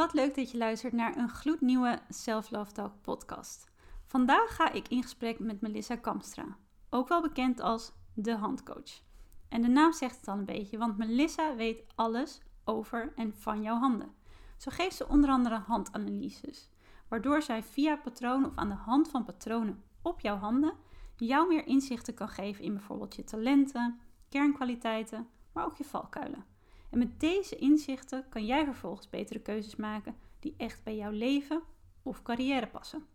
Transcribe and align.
Wat 0.00 0.12
leuk 0.12 0.34
dat 0.34 0.50
je 0.50 0.58
luistert 0.58 0.92
naar 0.92 1.16
een 1.16 1.28
gloednieuwe 1.28 1.98
Self 2.08 2.50
Love 2.50 2.72
Talk 2.72 2.92
podcast. 3.00 3.70
Vandaag 4.06 4.54
ga 4.54 4.72
ik 4.72 4.88
in 4.88 5.02
gesprek 5.02 5.38
met 5.38 5.60
Melissa 5.60 5.96
Kamstra, 5.96 6.56
ook 6.90 7.08
wel 7.08 7.22
bekend 7.22 7.60
als 7.60 7.92
de 8.14 8.36
handcoach. 8.36 9.02
En 9.48 9.62
de 9.62 9.68
naam 9.68 9.92
zegt 9.92 10.16
het 10.16 10.28
al 10.28 10.38
een 10.38 10.44
beetje, 10.44 10.78
want 10.78 10.96
Melissa 10.96 11.56
weet 11.56 11.84
alles 11.94 12.40
over 12.64 13.12
en 13.16 13.34
van 13.34 13.62
jouw 13.62 13.78
handen. 13.78 14.14
Zo 14.56 14.70
geeft 14.70 14.96
ze 14.96 15.08
onder 15.08 15.30
andere 15.30 15.58
handanalyses, 15.58 16.68
waardoor 17.08 17.42
zij 17.42 17.62
via 17.62 17.96
patronen 17.96 18.50
of 18.50 18.56
aan 18.56 18.68
de 18.68 18.74
hand 18.74 19.08
van 19.08 19.24
patronen 19.24 19.82
op 20.02 20.20
jouw 20.20 20.36
handen 20.36 20.74
jou 21.16 21.48
meer 21.48 21.66
inzichten 21.66 22.14
kan 22.14 22.28
geven 22.28 22.64
in 22.64 22.72
bijvoorbeeld 22.72 23.14
je 23.14 23.24
talenten, 23.24 24.00
kernkwaliteiten, 24.28 25.28
maar 25.52 25.64
ook 25.64 25.76
je 25.76 25.84
valkuilen. 25.84 26.49
En 26.90 26.98
met 26.98 27.20
deze 27.20 27.56
inzichten 27.56 28.28
kan 28.28 28.46
jij 28.46 28.64
vervolgens 28.64 29.10
betere 29.10 29.40
keuzes 29.40 29.76
maken 29.76 30.16
die 30.38 30.54
echt 30.56 30.82
bij 30.82 30.96
jouw 30.96 31.10
leven 31.10 31.62
of 32.02 32.22
carrière 32.22 32.66
passen. 32.66 33.06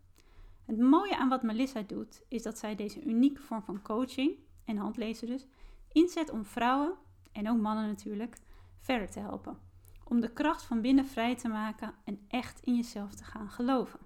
Het 0.64 0.78
mooie 0.78 1.16
aan 1.16 1.28
wat 1.28 1.42
Melissa 1.42 1.82
doet, 1.82 2.22
is 2.28 2.42
dat 2.42 2.58
zij 2.58 2.74
deze 2.74 3.02
unieke 3.02 3.42
vorm 3.42 3.62
van 3.62 3.82
coaching, 3.82 4.38
en 4.64 4.76
handlezen 4.76 5.26
dus, 5.26 5.46
inzet 5.92 6.30
om 6.30 6.44
vrouwen, 6.44 6.94
en 7.32 7.50
ook 7.50 7.60
mannen 7.60 7.86
natuurlijk, 7.86 8.36
verder 8.78 9.10
te 9.10 9.20
helpen. 9.20 9.58
Om 10.04 10.20
de 10.20 10.32
kracht 10.32 10.62
van 10.62 10.80
binnen 10.80 11.06
vrij 11.06 11.36
te 11.36 11.48
maken 11.48 11.94
en 12.04 12.20
echt 12.28 12.60
in 12.60 12.74
jezelf 12.74 13.14
te 13.14 13.24
gaan 13.24 13.50
geloven. 13.50 13.98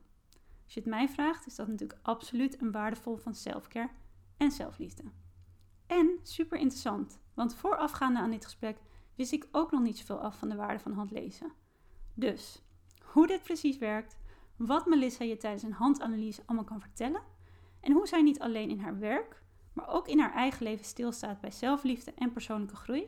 Als 0.65 0.75
je 0.75 0.81
het 0.81 0.89
mij 0.89 1.09
vraagt, 1.09 1.47
is 1.47 1.55
dat 1.55 1.69
natuurlijk 1.69 2.01
absoluut 2.03 2.61
een 2.61 2.73
waardevol 2.73 3.17
van 3.17 3.35
selfcare 3.35 3.91
en 4.37 4.51
zelfliefde. 4.51 5.03
En 5.87 6.19
super 6.23 6.59
interessant, 6.59 7.21
want 7.35 7.55
voorafgaande 7.55 8.19
aan 8.19 8.31
dit 8.31 8.45
gesprek 8.45 8.79
wist 9.21 9.33
ik 9.33 9.49
ook 9.53 9.71
nog 9.71 9.81
niet 9.81 9.99
zoveel 9.99 10.21
af 10.21 10.39
van 10.39 10.49
de 10.49 10.55
waarde 10.55 10.79
van 10.79 10.93
handlezen. 10.93 11.53
Dus, 12.15 12.63
hoe 13.03 13.27
dit 13.27 13.43
precies 13.43 13.79
werkt, 13.79 14.17
wat 14.57 14.87
Melissa 14.87 15.25
je 15.25 15.37
tijdens 15.37 15.63
een 15.63 15.73
handanalyse 15.73 16.43
allemaal 16.47 16.65
kan 16.65 16.81
vertellen 16.81 17.23
en 17.81 17.93
hoe 17.93 18.07
zij 18.07 18.23
niet 18.23 18.41
alleen 18.41 18.71
in 18.71 18.79
haar 18.79 18.99
werk, 18.99 19.43
maar 19.73 19.89
ook 19.89 20.09
in 20.09 20.19
haar 20.21 20.33
eigen 20.33 20.63
leven 20.63 20.85
stilstaat 20.85 21.41
bij 21.41 21.51
zelfliefde 21.51 22.13
en 22.15 22.33
persoonlijke 22.33 22.77
groei. 22.77 23.07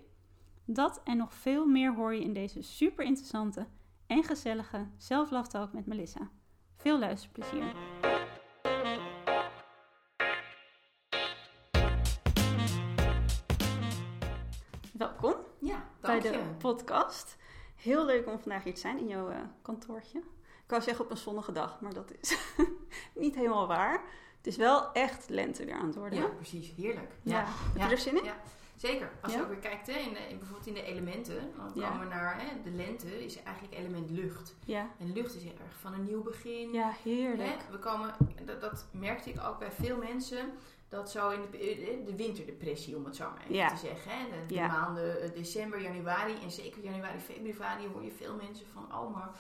Dat 0.64 1.00
en 1.04 1.16
nog 1.16 1.34
veel 1.34 1.66
meer 1.66 1.94
hoor 1.94 2.14
je 2.14 2.24
in 2.24 2.32
deze 2.32 2.62
super 2.62 3.04
interessante 3.04 3.66
en 4.06 4.24
gezellige 4.24 4.86
Self 4.96 5.30
met 5.72 5.86
Melissa. 5.86 6.30
Veel 6.76 6.98
luisterplezier! 6.98 8.01
Bij 16.20 16.30
de 16.32 16.42
podcast. 16.58 17.36
Heel 17.76 18.04
leuk 18.04 18.26
om 18.26 18.38
vandaag 18.40 18.64
hier 18.64 18.74
te 18.74 18.80
zijn 18.80 18.98
in 18.98 19.06
jouw 19.08 19.28
eh, 19.30 19.36
kantoortje. 19.62 20.18
Ik 20.64 20.78
wou 20.78 20.82
zeggen 20.82 21.04
op 21.04 21.10
een 21.10 21.16
zonnige 21.16 21.52
dag, 21.52 21.80
maar 21.80 21.94
dat 21.94 22.12
is 22.20 22.36
niet 23.14 23.34
helemaal 23.34 23.66
waar. 23.66 24.02
Het 24.36 24.46
is 24.46 24.56
wel 24.56 24.92
echt 24.92 25.28
lente 25.28 25.64
weer 25.64 25.74
aan 25.74 25.86
het 25.86 25.94
worden. 25.96 26.18
Ja, 26.18 26.26
precies. 26.26 26.72
Heerlijk. 26.76 27.12
Ja. 27.22 27.44
Heb 27.78 27.88
je 27.88 27.94
er 27.94 27.98
zin 28.00 28.16
in? 28.18 28.24
Ja, 28.24 28.36
zeker. 28.76 29.10
Als 29.22 29.32
je 29.34 29.40
ook 29.40 29.48
weer 29.48 29.56
kijkt, 29.56 29.86
hè, 29.86 29.92
in 29.98 30.16
in- 30.28 30.38
bijvoorbeeld 30.38 30.66
in 30.66 30.74
de 30.74 30.82
elementen, 30.82 31.52
dan 31.56 31.72
komen 31.82 31.98
we 32.00 32.14
naar 32.14 32.40
hè, 32.40 32.62
de 32.64 32.70
lente, 32.70 33.24
is 33.24 33.42
eigenlijk 33.42 33.78
element 33.78 34.10
lucht. 34.10 34.54
Ja, 34.64 34.88
En 34.98 35.12
lucht 35.12 35.34
is 35.34 35.42
heel 35.42 35.52
erg 35.64 35.76
van 35.80 35.92
een 35.94 36.04
nieuw 36.04 36.22
begin. 36.22 36.72
ja 36.72 36.92
heerlijk. 37.02 37.48
Hè, 37.48 37.70
we 37.70 37.78
komen, 37.78 38.14
dat, 38.44 38.60
dat 38.60 38.86
merkte 38.90 39.30
ik 39.30 39.40
ook 39.44 39.58
bij 39.58 39.72
veel 39.72 39.96
mensen, 39.96 40.52
dat 40.92 41.10
zo 41.10 41.30
in 41.30 41.40
de, 41.50 42.02
de 42.06 42.16
winterdepressie, 42.16 42.96
om 42.96 43.04
het 43.04 43.16
zo 43.16 43.24
maar 43.30 43.42
even 43.42 43.54
Ja. 43.54 43.68
te 43.68 43.76
zeggen. 43.76 44.10
Hè, 44.12 44.24
de, 44.30 44.46
de 44.46 44.54
Ja. 44.54 44.66
maanden 44.66 45.20
eh, 45.22 45.30
december, 45.34 45.80
januari 45.80 46.34
en 46.42 46.50
zeker 46.50 46.82
januari, 46.82 47.18
februari 47.18 47.86
hoor 47.92 48.04
je 48.04 48.10
veel 48.10 48.34
mensen 48.34 48.66
van, 48.72 48.98
oh 48.98 49.14
maar 49.14 49.30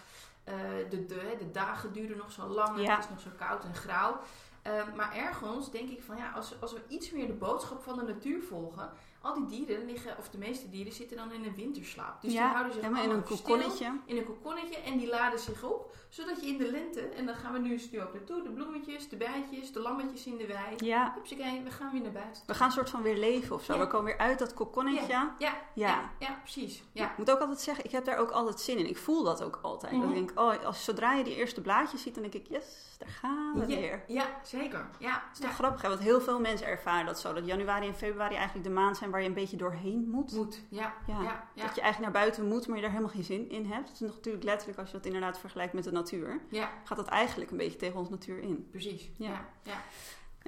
eh, 0.44 0.54
de, 0.90 1.06
de, 1.06 1.34
de 1.38 1.50
dagen 1.50 1.92
duren 1.92 2.16
nog 2.16 2.32
zo 2.32 2.46
lang 2.46 2.76
en 2.76 2.82
Ja. 2.82 2.94
het 2.94 3.04
is 3.04 3.10
nog 3.10 3.20
zo 3.20 3.30
koud 3.36 3.64
en 3.64 3.74
grauw. 3.74 4.20
Eh, 4.62 4.72
maar 4.96 5.14
ergens 5.16 5.70
denk 5.70 5.90
ik 5.90 6.02
van 6.02 6.16
ja, 6.16 6.30
als, 6.30 6.60
als 6.60 6.72
we 6.72 6.80
iets 6.88 7.10
meer 7.10 7.26
de 7.26 7.32
boodschap 7.32 7.82
van 7.82 7.96
de 7.96 8.02
natuur 8.12 8.42
volgen, 8.42 8.90
al 9.22 9.34
die 9.34 9.46
dieren 9.66 9.86
liggen, 9.86 10.16
of 10.18 10.28
de 10.28 10.38
meeste 10.38 10.68
dieren 10.70 10.92
zitten 10.92 11.16
dan 11.16 11.32
in 11.32 11.44
een 11.44 11.54
winterslaap. 11.54 12.22
Dus 12.22 12.32
ja, 12.32 12.42
die 12.44 12.50
houden 12.52 12.72
zich 12.72 12.82
helemaal 12.82 13.04
in 13.04 13.10
een 13.10 13.16
allemaal 13.16 13.38
kokonnetje. 13.38 13.92
in 14.04 14.16
een 14.16 14.24
kokonnetje 14.24 14.76
en 14.78 14.98
die 14.98 15.08
laden 15.08 15.38
zich 15.38 15.62
op, 15.64 15.94
zodat 16.08 16.40
je 16.40 16.46
in 16.46 16.58
de 16.58 16.70
lente, 16.70 17.00
en 17.00 17.26
dan 17.26 17.34
gaan 17.34 17.52
we 17.52 17.58
nu, 17.58 17.80
nu 17.92 18.00
ook 18.02 18.12
naartoe, 18.12 18.42
de 18.42 18.50
bloemetjes, 18.50 19.08
de 19.08 19.16
bijtjes, 19.16 19.72
de 19.72 19.80
lammetjes 19.80 20.26
in 20.26 20.36
de 20.36 20.46
wei. 20.46 20.74
Ja, 20.76 21.12
Hupsakee, 21.14 21.60
we 21.64 21.70
gaan 21.70 21.92
weer 21.92 22.00
naar 22.02 22.12
buiten. 22.12 22.42
we 22.46 22.54
gaan 22.54 22.66
een 22.66 22.72
soort 22.72 22.90
van 22.90 23.02
weer 23.02 23.16
leven 23.18 23.54
of 23.56 23.64
zo. 23.64 23.72
Ja. 23.74 23.78
We 23.80 23.86
komen 23.86 24.04
weer 24.06 24.18
uit 24.18 24.38
dat 24.38 24.54
kokonnetje. 24.54 25.06
Ja. 25.06 25.34
Ja, 25.74 26.10
Ja. 26.18 26.38
precies. 26.42 26.82
Ja. 26.92 27.10
Ik 27.10 27.18
moet 27.18 27.30
ook 27.30 27.38
altijd 27.40 27.60
zeggen, 27.60 27.84
ik 27.84 27.90
heb 27.90 28.04
daar 28.04 28.18
ook 28.18 28.30
altijd 28.30 28.60
zin 28.60 28.78
in. 28.78 28.88
Ik 28.88 28.96
voel 28.98 29.22
dat 29.22 29.42
ook 29.42 29.58
altijd. 29.62 29.92
Dat 29.92 30.00
Mhm. 30.00 30.10
ik 30.10 30.14
denk, 30.26 30.38
oh, 30.40 30.64
als, 30.64 30.84
zodra 30.84 31.12
je 31.14 31.24
die 31.24 31.34
eerste 31.36 31.60
blaadjes 31.60 32.02
ziet, 32.02 32.14
dan 32.14 32.22
denk 32.22 32.34
ik, 32.34 32.46
yes, 32.48 32.64
daar 33.04 33.12
gaan 33.14 33.52
we 33.54 33.60
Ja, 33.60 33.80
weer. 33.80 34.02
ja, 34.06 34.26
zeker. 34.44 34.86
Ja, 34.98 35.12
Het 35.12 35.32
is 35.32 35.38
toch 35.38 35.48
ja. 35.48 35.54
grappig, 35.54 35.82
hè? 35.82 35.88
want 35.88 36.00
heel 36.00 36.20
veel 36.20 36.40
mensen 36.40 36.66
ervaren 36.66 37.06
dat 37.06 37.20
zo. 37.20 37.32
Dat 37.32 37.46
januari 37.46 37.86
en 37.86 37.94
februari 37.94 38.34
eigenlijk 38.34 38.66
de 38.66 38.72
maand 38.74 38.96
zijn 38.96 39.10
waar 39.10 39.20
je 39.22 39.28
een 39.28 39.34
beetje 39.34 39.56
doorheen 39.56 40.08
moet. 40.10 40.32
Moet, 40.32 40.60
ja, 40.68 40.94
Ja. 41.06 41.44
Dat 41.54 41.74
je 41.74 41.80
eigenlijk 41.80 42.12
naar 42.12 42.22
buiten 42.22 42.48
moet, 42.48 42.66
maar 42.66 42.76
je 42.76 42.82
daar 42.82 42.90
helemaal 42.90 43.12
geen 43.14 43.24
zin 43.24 43.50
in 43.50 43.66
hebt. 43.66 43.86
Dat 43.86 43.94
is 43.94 44.16
natuurlijk 44.16 44.44
letterlijk, 44.44 44.78
als 44.78 44.90
je 44.90 44.96
dat 44.96 45.06
inderdaad 45.06 45.38
vergelijkt 45.38 45.72
met 45.72 45.84
de 45.84 45.92
natuur, 45.92 46.40
Ja, 46.48 46.70
gaat 46.84 46.96
dat 46.98 47.06
eigenlijk 47.08 47.50
een 47.50 47.56
beetje 47.56 47.78
tegen 47.78 47.98
onze 47.98 48.10
natuur 48.10 48.38
in. 48.42 48.68
precies. 48.70 49.10
Ja. 49.16 49.48
Ja, 49.62 49.82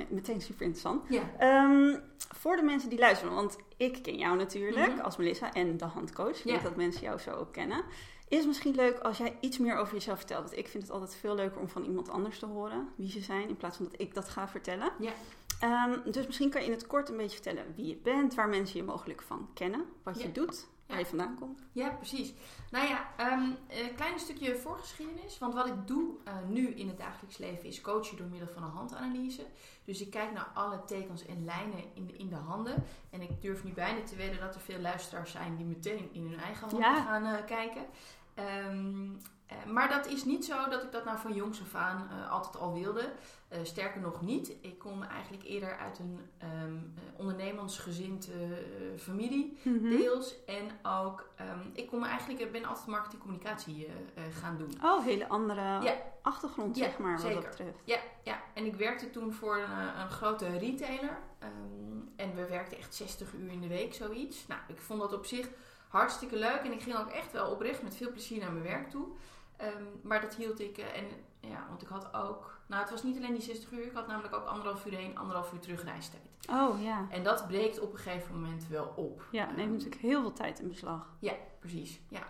meteen 0.08 0.40
super 0.40 0.62
interessant. 0.62 1.02
ja. 1.08 1.22
Ehm, 1.38 1.98
voor 2.34 2.56
de 2.56 2.62
mensen 2.62 2.88
die 2.88 2.98
luisteren, 2.98 3.34
want 3.34 3.58
ik 3.76 4.02
ken 4.02 4.16
jou 4.18 4.36
natuurlijk 4.36 4.92
Mhm. 4.92 5.00
als 5.00 5.16
Melissa 5.16 5.52
en 5.52 5.76
de 5.76 5.84
handcoach. 5.84 6.38
Ik 6.38 6.44
Ja. 6.44 6.52
weet 6.52 6.62
dat 6.62 6.76
mensen 6.76 7.02
jou 7.02 7.18
zo 7.18 7.30
ook 7.30 7.52
kennen. 7.52 7.82
Is 8.28 8.46
misschien 8.46 8.74
leuk 8.74 8.98
als 8.98 9.18
jij 9.18 9.36
iets 9.40 9.58
meer 9.58 9.76
over 9.76 9.94
jezelf 9.94 10.18
vertelt? 10.18 10.44
Want 10.44 10.58
ik 10.58 10.68
vind 10.68 10.82
het 10.82 10.92
altijd 10.92 11.14
veel 11.14 11.34
leuker 11.34 11.60
om 11.60 11.68
van 11.68 11.84
iemand 11.84 12.08
anders 12.08 12.38
te 12.38 12.46
horen 12.46 12.88
wie 12.96 13.10
ze 13.10 13.20
zijn, 13.20 13.48
in 13.48 13.56
plaats 13.56 13.76
van 13.76 13.88
dat 13.90 14.00
ik 14.00 14.14
dat 14.14 14.28
ga 14.28 14.48
vertellen. 14.48 14.92
Ja. 14.98 15.12
Ehm, 15.60 16.10
dus 16.10 16.26
misschien 16.26 16.50
kan 16.50 16.60
je 16.60 16.66
in 16.66 16.72
het 16.72 16.86
kort 16.86 17.08
een 17.08 17.16
beetje 17.16 17.42
vertellen 17.42 17.74
wie 17.74 17.86
je 17.86 17.96
bent, 17.96 18.34
waar 18.34 18.48
mensen 18.48 18.76
je 18.76 18.84
mogelijk 18.84 19.22
van 19.22 19.48
kennen, 19.54 19.84
wat 20.02 20.22
je 20.22 20.32
doet, 20.32 20.66
waar 20.86 20.96
Ja. 20.96 21.02
je 21.02 21.06
vandaan 21.08 21.36
komt. 21.38 21.60
Ja, 21.72 21.88
precies. 21.90 22.32
Nou 22.70 22.88
ja, 22.88 23.08
ehm, 23.16 23.42
een 23.68 23.94
klein 23.94 24.18
stukje 24.18 24.56
voorgeschiedenis. 24.56 25.38
Want 25.38 25.54
wat 25.54 25.66
ik 25.66 25.86
doe 25.86 26.14
eh, 26.24 26.34
nu 26.48 26.68
in 26.68 26.88
het 26.88 26.98
dagelijks 26.98 27.38
leven 27.38 27.64
is 27.64 27.80
coachen 27.80 28.16
door 28.16 28.26
middel 28.26 28.48
van 28.48 28.62
een 28.62 28.70
handanalyse. 28.70 29.46
Dus 29.84 30.00
ik 30.00 30.10
kijk 30.10 30.32
naar 30.32 30.48
alle 30.54 30.84
tekens 30.84 31.26
en 31.26 31.44
lijnen 31.44 31.84
in 31.94 32.06
de, 32.06 32.16
in 32.16 32.28
de 32.28 32.34
handen. 32.36 32.84
En 33.10 33.20
ik 33.22 33.42
durf 33.42 33.64
nu 33.64 33.72
bijna 33.72 34.02
te 34.02 34.16
wedden 34.16 34.40
dat 34.40 34.54
er 34.54 34.60
veel 34.60 34.80
luisteraars 34.80 35.30
zijn 35.30 35.56
die 35.56 35.66
meteen 35.66 36.08
in 36.12 36.22
hun 36.30 36.38
eigen 36.40 36.60
handen 36.68 36.78
Ja. 36.90 37.02
gaan 37.02 37.24
eh, 37.26 37.44
kijken. 37.46 37.84
Ehm, 38.34 39.08
eh, 39.46 39.64
maar 39.64 39.88
dat 39.88 40.06
is 40.06 40.24
niet 40.24 40.44
zo 40.44 40.68
dat 40.68 40.82
ik 40.82 40.92
dat 40.92 41.04
nou 41.04 41.18
van 41.18 41.34
jongs 41.34 41.60
af 41.60 41.74
aan 41.74 42.28
altijd 42.30 42.56
al 42.56 42.72
wilde. 42.72 43.12
Eh, 43.54 43.60
sterker 43.62 44.00
nog 44.00 44.22
niet. 44.22 44.52
Ik 44.60 44.78
kom 44.78 45.02
eigenlijk 45.02 45.42
eerder 45.44 45.76
uit 45.76 45.98
een 45.98 46.18
ehm 46.38 46.76
eh, 46.76 47.18
ondernemersgezind 47.18 48.28
eh, 48.30 48.36
familie. 48.98 49.58
Mhm. 49.62 49.88
Deels. 49.88 50.44
En 50.46 50.70
ook, 50.82 51.28
ehm, 51.36 51.58
ik 51.72 51.86
kom 51.86 52.04
eigenlijk, 52.04 52.40
ik 52.40 52.52
ben 52.52 52.64
altijd 52.64 52.86
marketing 52.86 53.22
communicatie 53.22 53.88
gaan 54.40 54.56
doen. 54.58 54.74
Oh, 54.82 55.04
hele 55.04 55.28
andere 55.28 55.60
Ja. 55.60 55.94
achtergrond, 56.22 56.76
Ja, 56.76 56.84
zeg 56.84 56.98
maar, 56.98 57.12
wat 57.12 57.20
zeker. 57.20 57.40
dat 57.40 57.50
betreft. 57.50 57.78
Ja, 57.84 57.98
ja, 58.22 58.42
en 58.54 58.64
ik 58.66 58.74
werkte 58.74 59.10
toen 59.10 59.32
voor 59.32 59.56
een, 59.56 60.00
een 60.00 60.10
grote 60.10 60.58
retailer. 60.58 61.18
Ehm, 61.38 61.50
en 62.16 62.34
we 62.34 62.46
werkten 62.48 62.78
echt 62.78 62.94
60 62.94 63.32
uur 63.34 63.50
in 63.52 63.60
de 63.60 63.68
week, 63.68 63.94
zoiets. 63.94 64.46
Nou, 64.46 64.60
ik 64.68 64.78
vond 64.80 65.00
dat 65.00 65.12
op 65.12 65.26
zich 65.26 65.48
hartstikke 65.88 66.36
leuk. 66.36 66.60
En 66.64 66.72
ik 66.72 66.82
ging 66.82 66.96
ook 66.96 67.10
echt 67.10 67.32
wel 67.32 67.50
oprecht 67.50 67.82
met 67.82 67.96
veel 67.96 68.10
plezier 68.10 68.38
naar 68.40 68.52
mijn 68.52 68.64
werk 68.64 68.90
toe. 68.90 69.06
Maar 70.02 70.20
dat 70.20 70.34
hield 70.34 70.60
ik, 70.60 70.78
en 70.78 71.04
ja, 71.50 71.66
want 71.68 71.82
ik 71.82 71.88
had 71.88 72.14
ook, 72.14 72.53
nou 72.74 72.86
het 72.86 72.90
was 72.94 73.02
niet 73.02 73.16
alleen 73.16 73.32
die 73.34 73.42
60 73.42 73.70
uur, 73.70 73.84
ik 73.86 73.92
had 73.94 74.06
namelijk 74.06 74.34
ook 74.34 74.44
anderhalf 74.46 74.86
uur 74.86 74.92
heen, 74.94 75.18
anderhalf 75.18 75.52
uur 75.52 75.58
terug 75.60 75.84
reistijd. 75.84 76.22
Oh, 76.50 76.82
ja. 76.82 77.06
En 77.10 77.22
dat 77.24 77.46
breekt 77.46 77.80
op 77.80 77.92
een 77.92 77.98
gegeven 77.98 78.34
moment 78.40 78.68
wel 78.68 78.92
op. 78.96 79.24
Ja, 79.30 79.44
neemt 79.44 79.58
Ehm, 79.58 79.72
natuurlijk 79.72 80.00
heel 80.02 80.20
veel 80.20 80.32
tijd 80.32 80.58
in 80.58 80.68
beslag. 80.68 81.08
Ja, 81.18 81.34
precies. 81.58 82.00
Ja. 82.08 82.22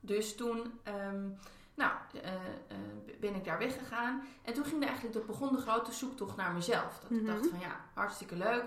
Dus 0.00 0.36
toen 0.36 0.80
ehm, 0.82 1.28
nou, 1.74 1.92
eh, 2.22 2.34
eh, 2.34 2.76
ben 3.20 3.34
ik 3.34 3.44
daar 3.44 3.58
weggegaan. 3.58 4.22
En 4.42 4.54
toen 4.54 4.64
ging 4.64 4.80
er 4.82 4.86
eigenlijk, 4.88 5.14
dat 5.16 5.26
begon 5.26 5.52
de 5.54 5.60
grote 5.60 5.92
zoektocht 5.92 6.36
naar 6.36 6.52
mezelf. 6.52 6.98
Dat 7.00 7.10
Mhm. 7.10 7.20
ik 7.20 7.26
dacht 7.26 7.46
van 7.48 7.58
ja, 7.60 7.80
hartstikke 7.94 8.36
leuk. 8.36 8.64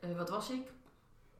Eh, 0.00 0.16
wat 0.16 0.28
was 0.30 0.50
ik? 0.50 0.72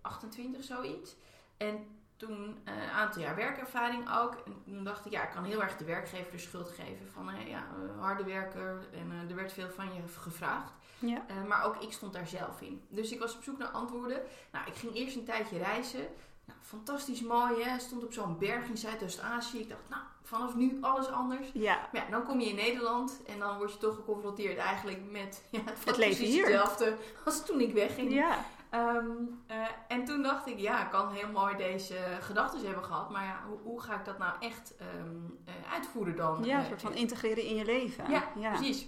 28, 0.01 0.65
zoiets. 0.65 1.17
En 1.57 1.87
toen 2.21 2.59
eh, 2.65 2.75
een 2.75 2.91
aantal 2.91 3.23
jaar 3.23 3.37
werkervaring 3.37 4.11
ook. 4.19 4.35
En 4.47 4.63
toen 4.65 4.85
dacht 4.85 5.07
ik, 5.07 5.13
ja, 5.13 5.23
ik 5.23 5.31
kan 5.31 5.45
heel 5.45 5.63
erg 5.63 5.77
de 5.77 5.85
werkgever 5.85 6.33
de 6.33 6.39
schuld 6.39 6.69
geven 6.69 7.09
van 7.13 7.31
eh, 7.31 7.49
ja, 7.49 7.67
harde 7.99 8.25
werker 8.25 8.89
en 8.93 9.13
eh, 9.13 9.31
er 9.31 9.37
werd 9.37 9.53
veel 9.53 9.71
van 9.71 9.95
je 9.95 10.01
gevraagd. 10.21 10.73
Ja. 10.99 11.23
Maar 11.49 11.65
ook 11.65 11.77
ik 11.77 11.93
stond 11.93 12.13
daar 12.13 12.27
zelf 12.27 12.61
in. 12.61 12.83
Dus 12.89 13.13
ik 13.13 13.21
was 13.21 13.37
op 13.37 13.43
zoek 13.43 13.59
naar 13.59 13.69
antwoorden. 13.69 14.23
Nou, 14.53 14.67
ik 14.67 14.75
ging 14.75 14.95
eerst 14.95 15.17
een 15.17 15.25
tijdje 15.25 15.59
reizen. 15.59 16.07
Nou, 16.45 16.59
fantastisch 16.63 17.21
mooi, 17.21 17.63
hè? 17.63 17.79
Stond 17.79 18.05
op 18.05 18.13
zo'n 18.13 18.39
berg 18.39 18.69
in 18.69 18.77
Zuidoost-Azië. 18.77 19.59
Ik 19.59 19.69
dacht, 19.69 19.89
nou, 19.89 20.03
vanaf 20.23 20.55
nu 20.55 20.79
alles 20.81 21.09
anders. 21.09 21.51
Ja. 21.53 21.89
Maar 21.93 22.05
ja, 22.05 22.11
dan 22.11 22.25
kom 22.25 22.41
je 22.41 22.49
in 22.49 22.55
Nederland 22.55 23.21
en 23.27 23.39
dan 23.39 23.57
word 23.57 23.73
je 23.73 23.79
toch 23.79 23.95
geconfronteerd 23.95 24.59
eigenlijk 24.59 25.11
met 25.11 25.45
ja, 25.51 25.61
het, 25.65 25.85
Het 25.85 25.97
leven 25.97 26.25
hier. 26.25 26.45
hetzelfde 26.45 26.97
als 27.25 27.45
toen 27.45 27.61
ik 27.61 27.73
wegging. 27.73 28.13
Ja. 28.13 28.45
Ehm, 28.71 29.07
eh, 29.47 29.67
en 29.89 30.05
toen 30.05 30.23
dacht 30.23 30.47
ik, 30.47 30.59
ja, 30.59 30.85
ik 30.85 30.91
kan 30.91 31.13
heel 31.13 31.29
mooi 31.29 31.57
deze 31.57 31.97
gedachten 32.21 32.65
hebben 32.67 32.85
gehad, 32.85 33.11
maar 33.11 33.25
ja, 33.25 33.41
hoe, 33.49 33.59
hoe 33.63 33.81
ga 33.83 33.99
ik 33.99 34.05
dat 34.05 34.19
nou 34.19 34.35
echt 34.41 34.77
ehm, 34.77 35.17
eh, 35.45 35.73
uitvoeren 35.73 36.17
dan? 36.17 36.45
Ja, 36.45 36.57
een 36.57 36.63
Eh, 36.63 36.69
soort 36.69 36.83
van 36.83 36.95
integreren 36.95 37.45
in 37.45 37.55
je 37.55 37.65
leven. 37.65 38.11
ja, 38.11 38.51
precies. 38.55 38.87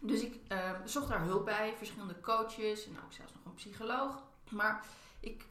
Dus 0.00 0.22
ik 0.22 0.40
ehm, 0.48 0.86
zocht 0.86 1.08
daar 1.08 1.20
hulp 1.22 1.44
bij, 1.44 1.74
verschillende 1.76 2.20
coaches 2.20 2.86
en 2.86 2.96
ook 3.04 3.12
zelfs 3.12 3.32
nog 3.34 3.44
een 3.44 3.54
psycholoog. 3.54 4.22
Maar 4.50 4.84
ik 5.20 5.46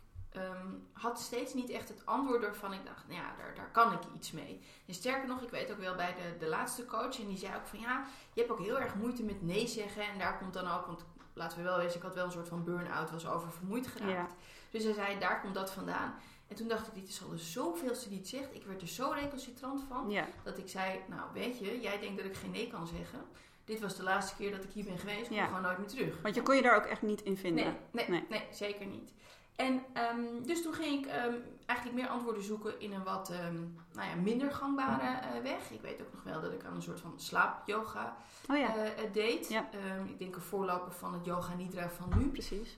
had 0.94 1.20
steeds 1.20 1.54
niet 1.54 1.70
echt 1.70 1.90
het 1.90 2.06
antwoord 2.06 2.42
waarvan 2.42 2.74
ik 2.74 2.86
dacht, 2.86 3.08
nou 3.08 3.20
ja, 3.22 3.34
daar, 3.38 3.56
daar 3.56 3.72
kan 3.72 3.94
ik 3.94 4.00
iets 4.16 4.32
mee. 4.32 4.62
En 4.88 4.94
sterker 4.94 5.28
nog, 5.28 5.42
ik 5.42 5.50
weet 5.50 5.72
ook 5.72 5.78
wel 5.80 5.96
bij 5.96 6.16
de, 6.16 6.38
de 6.40 6.48
laatste 6.50 6.86
coach 6.86 7.20
en 7.20 7.28
die 7.28 7.38
zei 7.38 7.56
ook 7.56 7.66
van 7.68 7.80
ja, 7.80 8.06
je 8.34 8.40
hebt 8.42 8.52
ook 8.54 8.60
heel 8.60 8.80
erg 8.80 8.96
moeite 8.96 9.24
met 9.24 9.42
nee 9.42 9.68
zeggen. 9.68 10.04
En 10.08 10.20
daar 10.20 10.38
komt 10.38 10.54
dan 10.54 10.68
ook, 10.68 10.86
want 10.86 11.06
laten 11.34 11.58
we 11.58 11.64
wel 11.64 11.78
wezen, 11.78 11.96
ik 11.96 12.02
had 12.02 12.16
wel 12.16 12.26
een 12.26 12.32
soort 12.32 12.48
van 12.48 12.64
burn-out, 12.64 13.12
was 13.12 13.28
oververmoeid 13.28 13.88
geraakt. 13.88 14.12
Ja. 14.12 14.28
Dus 14.70 14.84
hij 14.84 14.94
zei, 14.94 15.20
daar 15.20 15.42
komt 15.42 15.54
dat 15.54 15.72
vandaan. 15.72 16.16
En 16.48 16.56
toen 16.56 16.68
dacht 16.68 16.88
ik, 16.88 16.94
dit 16.94 17.08
is 17.08 17.24
al 17.24 17.30
de 17.30 17.38
zoveelste 17.38 18.10
die 18.10 18.18
het 18.18 18.28
zegt. 18.28 18.56
Ik 18.56 18.66
werd 18.66 18.82
er 18.82 18.88
zo 18.88 19.12
recalcitrant 19.16 19.84
van. 19.88 20.10
Ja. 20.10 20.28
Dat 20.44 20.58
ik 20.58 20.70
zei, 20.70 21.00
nou 21.10 21.22
weet 21.34 21.60
je, 21.60 21.82
jij 21.82 22.00
denkt 22.00 22.18
dat 22.18 22.26
ik 22.26 22.36
geen 22.36 22.52
nee 22.52 22.68
kan 22.68 22.88
zeggen. 22.88 23.20
Dit 23.66 23.80
was 23.80 23.96
de 23.96 24.04
laatste 24.04 24.36
keer 24.36 24.52
dat 24.52 24.64
ik 24.64 24.70
hier 24.72 24.84
ben 24.84 24.98
geweest. 25.00 25.32
Ik 25.32 25.38
kom 25.38 25.46
gewoon 25.46 25.62
nooit 25.62 25.78
meer 25.78 25.88
terug. 25.88 26.22
Want 26.22 26.36
je 26.36 26.42
kon 26.42 26.56
je 26.56 26.62
daar 26.62 26.76
ook 26.76 26.86
echt 26.86 27.02
niet 27.02 27.22
in 27.22 27.38
vinden. 27.38 27.66
Nee, 27.66 27.76
nee, 27.92 28.10
Nee. 28.10 28.26
nee. 28.30 28.48
zeker 28.52 28.86
niet. 28.86 29.14
En 29.56 29.84
ehm, 29.94 30.44
dus 30.44 30.62
toen 30.62 30.74
ging 30.74 31.06
ik 31.06 31.12
ehm, 31.12 31.34
eigenlijk 31.66 32.02
meer 32.02 32.10
antwoorden 32.10 32.44
zoeken 32.44 32.80
in 32.80 32.94
een 32.94 33.04
wat 33.04 33.30
ehm, 33.30 33.56
nou 33.94 34.10
ja, 34.10 34.16
minder 34.16 34.52
gangbare 34.52 35.20
eh, 35.20 35.42
weg. 35.44 35.72
Ik 35.72 35.82
weet 35.82 36.02
ook 36.02 36.14
nog 36.14 36.24
wel 36.24 36.42
dat 36.42 36.52
ik 36.52 36.66
aan 36.66 36.76
een 36.76 36.82
soort 36.82 37.00
van 37.00 37.14
slaap-yoga 37.16 38.18
Oh 38.50 38.58
ja, 38.58 38.76
eh, 38.76 39.04
eh, 39.04 39.14
deed. 39.14 39.50
Ja. 39.50 39.70
Ik 40.06 40.20
denk 40.20 40.36
een 40.36 40.42
voorloper 40.42 40.92
van 40.92 41.14
het 41.14 41.26
yoga 41.26 41.54
nidra 41.54 41.90
van 41.90 42.20
nu. 42.20 42.28
precies. 42.28 42.78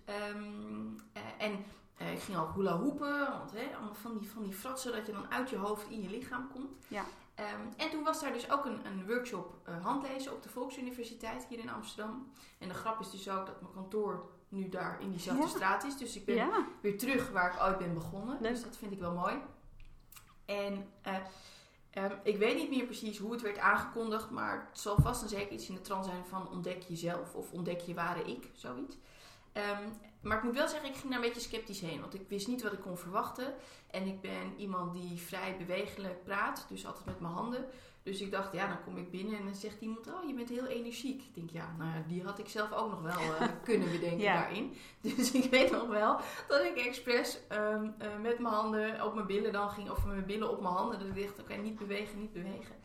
En 1.38 1.66
ik 1.98 2.20
ging 2.20 2.38
ook 2.38 2.56
hula 2.56 2.78
hoepen, 2.78 3.20
want 3.20 3.52
hè, 3.52 3.76
allemaal 3.76 3.96
van 3.96 4.18
die, 4.18 4.30
van 4.30 4.44
die 4.44 4.54
fratsen 4.54 4.92
dat 4.92 5.06
je 5.06 5.12
dan 5.12 5.32
uit 5.32 5.50
je 5.50 5.56
hoofd 5.56 5.90
in 5.90 6.02
je 6.02 6.10
lichaam 6.10 6.50
komt. 6.54 6.72
Ja. 6.88 7.04
Ehm, 7.36 7.62
en 7.78 7.90
toen 7.90 8.04
was 8.04 8.22
daar 8.22 8.34
dus 8.34 8.52
ook 8.52 8.66
een, 8.66 8.86
een 8.86 9.08
workshop 9.08 9.56
eh, 9.64 9.84
handlezen 9.86 10.34
op 10.34 10.44
de 10.44 10.50
Volksuniversiteit 10.50 11.46
hier 11.50 11.60
in 11.60 11.70
Amsterdam. 11.70 12.32
En 12.60 12.68
de 12.68 12.74
grap 12.74 13.00
is 13.00 13.10
dus 13.12 13.30
ook 13.30 13.46
dat 13.46 13.62
mijn 13.62 13.74
kantoor 13.74 14.30
nu 14.50 14.70
daar 14.70 15.02
in 15.02 15.10
diezelfde 15.12 15.44
Ja. 15.44 15.50
straat 15.50 15.84
is. 15.84 15.98
Dus 15.98 16.16
ik 16.16 16.26
ben 16.26 16.36
Ja. 16.36 16.66
weer 16.82 16.98
terug 16.98 17.30
waar 17.32 17.54
ik 17.54 17.62
ooit 17.62 17.78
ben 17.78 17.94
begonnen. 17.94 18.38
Leuk. 18.42 18.52
Dus 18.52 18.64
dat 18.64 18.78
vind 18.78 18.92
ik 18.92 19.00
wel 19.00 19.14
mooi. 19.14 19.36
En 20.46 20.88
eh, 21.02 21.16
ehm, 21.92 22.16
ik 22.24 22.38
weet 22.38 22.56
niet 22.56 22.70
meer 22.70 22.86
precies 22.86 23.18
hoe 23.18 23.32
het 23.32 23.42
werd 23.42 23.58
aangekondigd, 23.58 24.30
maar 24.30 24.68
het 24.70 24.80
zal 24.80 24.96
vast 25.02 25.22
en 25.24 25.30
zeker 25.30 25.52
iets 25.52 25.70
in 25.70 25.76
de 25.76 25.82
trant 25.82 26.06
zijn 26.06 26.26
van 26.26 26.50
ontdek 26.50 26.82
jezelf 26.82 27.34
of 27.34 27.52
ontdek 27.52 27.80
je 27.80 27.94
ware 27.94 28.24
ik, 28.24 28.50
zoiets. 28.54 28.98
Ehm, 29.56 29.84
maar 30.22 30.38
ik 30.38 30.44
moet 30.44 30.54
wel 30.56 30.68
zeggen, 30.68 30.90
ik 30.90 30.96
ging 30.96 31.14
daar 31.14 31.22
een 31.22 31.28
beetje 31.28 31.42
sceptisch 31.50 31.80
heen, 31.82 32.00
want 32.02 32.14
ik 32.14 32.30
wist 32.30 32.48
niet 32.48 32.64
wat 32.64 32.74
ik 32.74 32.80
kon 32.82 32.98
verwachten. 32.98 33.54
En 33.92 34.08
ik 34.08 34.22
ben 34.22 34.54
iemand 34.58 34.94
die 34.94 35.22
vrij 35.22 35.58
bewegelijk 35.58 36.24
praat, 36.24 36.66
dus 36.70 36.86
altijd 36.86 37.06
met 37.06 37.20
mijn 37.20 37.34
handen. 37.34 37.66
Dus 38.04 38.22
ik 38.22 38.32
dacht, 38.32 38.54
ja, 38.54 38.68
dan 38.68 38.84
kom 38.84 38.98
ik 38.98 39.12
binnen 39.12 39.38
en 39.38 39.46
dan 39.46 39.56
zegt 39.56 39.82
iemand, 39.82 40.08
oh, 40.08 40.28
je 40.28 40.34
bent 40.34 40.50
heel 40.50 40.66
energiek. 40.66 41.22
Ik 41.22 41.36
denk, 41.36 41.50
ja, 41.50 41.76
nou 41.78 41.90
ja, 41.90 42.04
die 42.08 42.24
had 42.24 42.40
ik 42.40 42.48
zelf 42.48 42.72
ook 42.72 42.90
nog 42.90 43.02
wel 43.02 43.36
eh, 43.36 43.48
kunnen 43.64 43.92
bedenken 43.92 44.20
Ja. 44.20 44.34
daarin. 44.42 44.76
Dus 45.02 45.32
ik 45.32 45.50
weet 45.50 45.72
nog 45.72 45.88
wel 45.88 46.20
dat 46.48 46.64
ik 46.64 46.78
expres 46.78 47.40
ehm, 47.48 47.90
eh, 47.98 48.08
met 48.22 48.40
mijn 48.40 48.54
handen 48.54 49.06
op 49.06 49.14
mijn 49.14 49.28
billen 49.28 49.52
dan 49.52 49.70
ging, 49.70 49.90
of 49.90 50.06
met 50.06 50.14
mijn 50.14 50.26
billen 50.26 50.50
op 50.50 50.62
mijn 50.62 50.74
handen. 50.74 51.00
Dat 51.00 51.08
ik 51.08 51.24
dacht, 51.24 51.40
oké, 51.40 51.54
niet 51.56 51.78
bewegen, 51.78 52.20
niet 52.20 52.34
bewegen. 52.34 52.76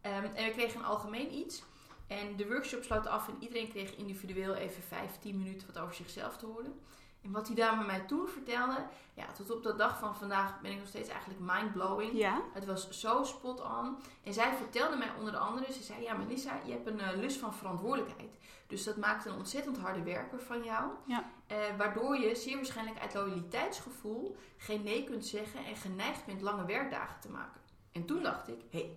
Ehm, 0.00 0.24
en 0.34 0.44
we 0.44 0.50
kregen 0.50 0.80
een 0.80 0.86
algemeen 0.86 1.34
iets. 1.34 1.62
En 2.10 2.36
de 2.36 2.46
workshop 2.46 2.82
sloot 2.82 3.06
af 3.06 3.28
en 3.28 3.36
iedereen 3.40 3.68
kreeg 3.68 3.96
individueel 3.96 4.54
even 4.54 4.82
5, 4.82 5.18
10 5.18 5.36
minuten 5.36 5.66
wat 5.66 5.82
over 5.82 5.94
zichzelf 5.94 6.36
te 6.36 6.46
horen. 6.46 6.80
En 7.22 7.30
wat 7.30 7.46
die 7.46 7.54
dame 7.54 7.84
mij 7.84 8.00
toen 8.00 8.28
vertelde, 8.28 8.86
ja, 9.14 9.32
tot 9.32 9.50
op 9.50 9.62
de 9.62 9.74
dag 9.74 9.98
van 9.98 10.16
vandaag 10.16 10.60
ben 10.60 10.70
ik 10.70 10.78
nog 10.78 10.88
steeds 10.88 11.08
eigenlijk 11.08 11.40
mindblowing. 11.40 12.12
Ja. 12.12 12.42
Het 12.52 12.64
was 12.64 12.90
zo 12.90 13.24
spot 13.24 13.60
on. 13.60 13.96
En 14.24 14.32
zij 14.32 14.54
vertelde 14.56 14.96
mij 14.96 15.12
onder 15.18 15.36
andere, 15.36 15.72
ze 15.72 15.82
zei, 15.82 16.02
ja 16.02 16.14
Melissa, 16.14 16.60
je 16.64 16.72
hebt 16.72 16.86
een 16.86 17.00
eh, 17.00 17.16
lust 17.16 17.36
van 17.36 17.54
verantwoordelijkheid. 17.54 18.38
Dus 18.66 18.84
dat 18.84 18.96
maakt 18.96 19.24
een 19.24 19.34
ontzettend 19.34 19.78
harde 19.78 20.02
werker 20.02 20.40
van 20.40 20.64
jou. 20.64 20.90
Ja. 21.06 21.30
Eh, 21.46 21.56
waardoor 21.78 22.16
je 22.16 22.34
zeer 22.34 22.56
waarschijnlijk 22.56 22.98
uit 22.98 23.14
loyaliteitsgevoel 23.14 24.36
geen 24.56 24.82
nee 24.82 25.04
kunt 25.04 25.26
zeggen 25.26 25.64
en 25.64 25.76
geneigd 25.76 26.26
bent 26.26 26.40
lange 26.40 26.64
werkdagen 26.64 27.20
te 27.20 27.30
maken. 27.30 27.60
En 27.92 28.04
toen 28.04 28.22
dacht 28.22 28.48
ik, 28.48 28.60
hé, 28.70 28.78
hey, 28.78 28.96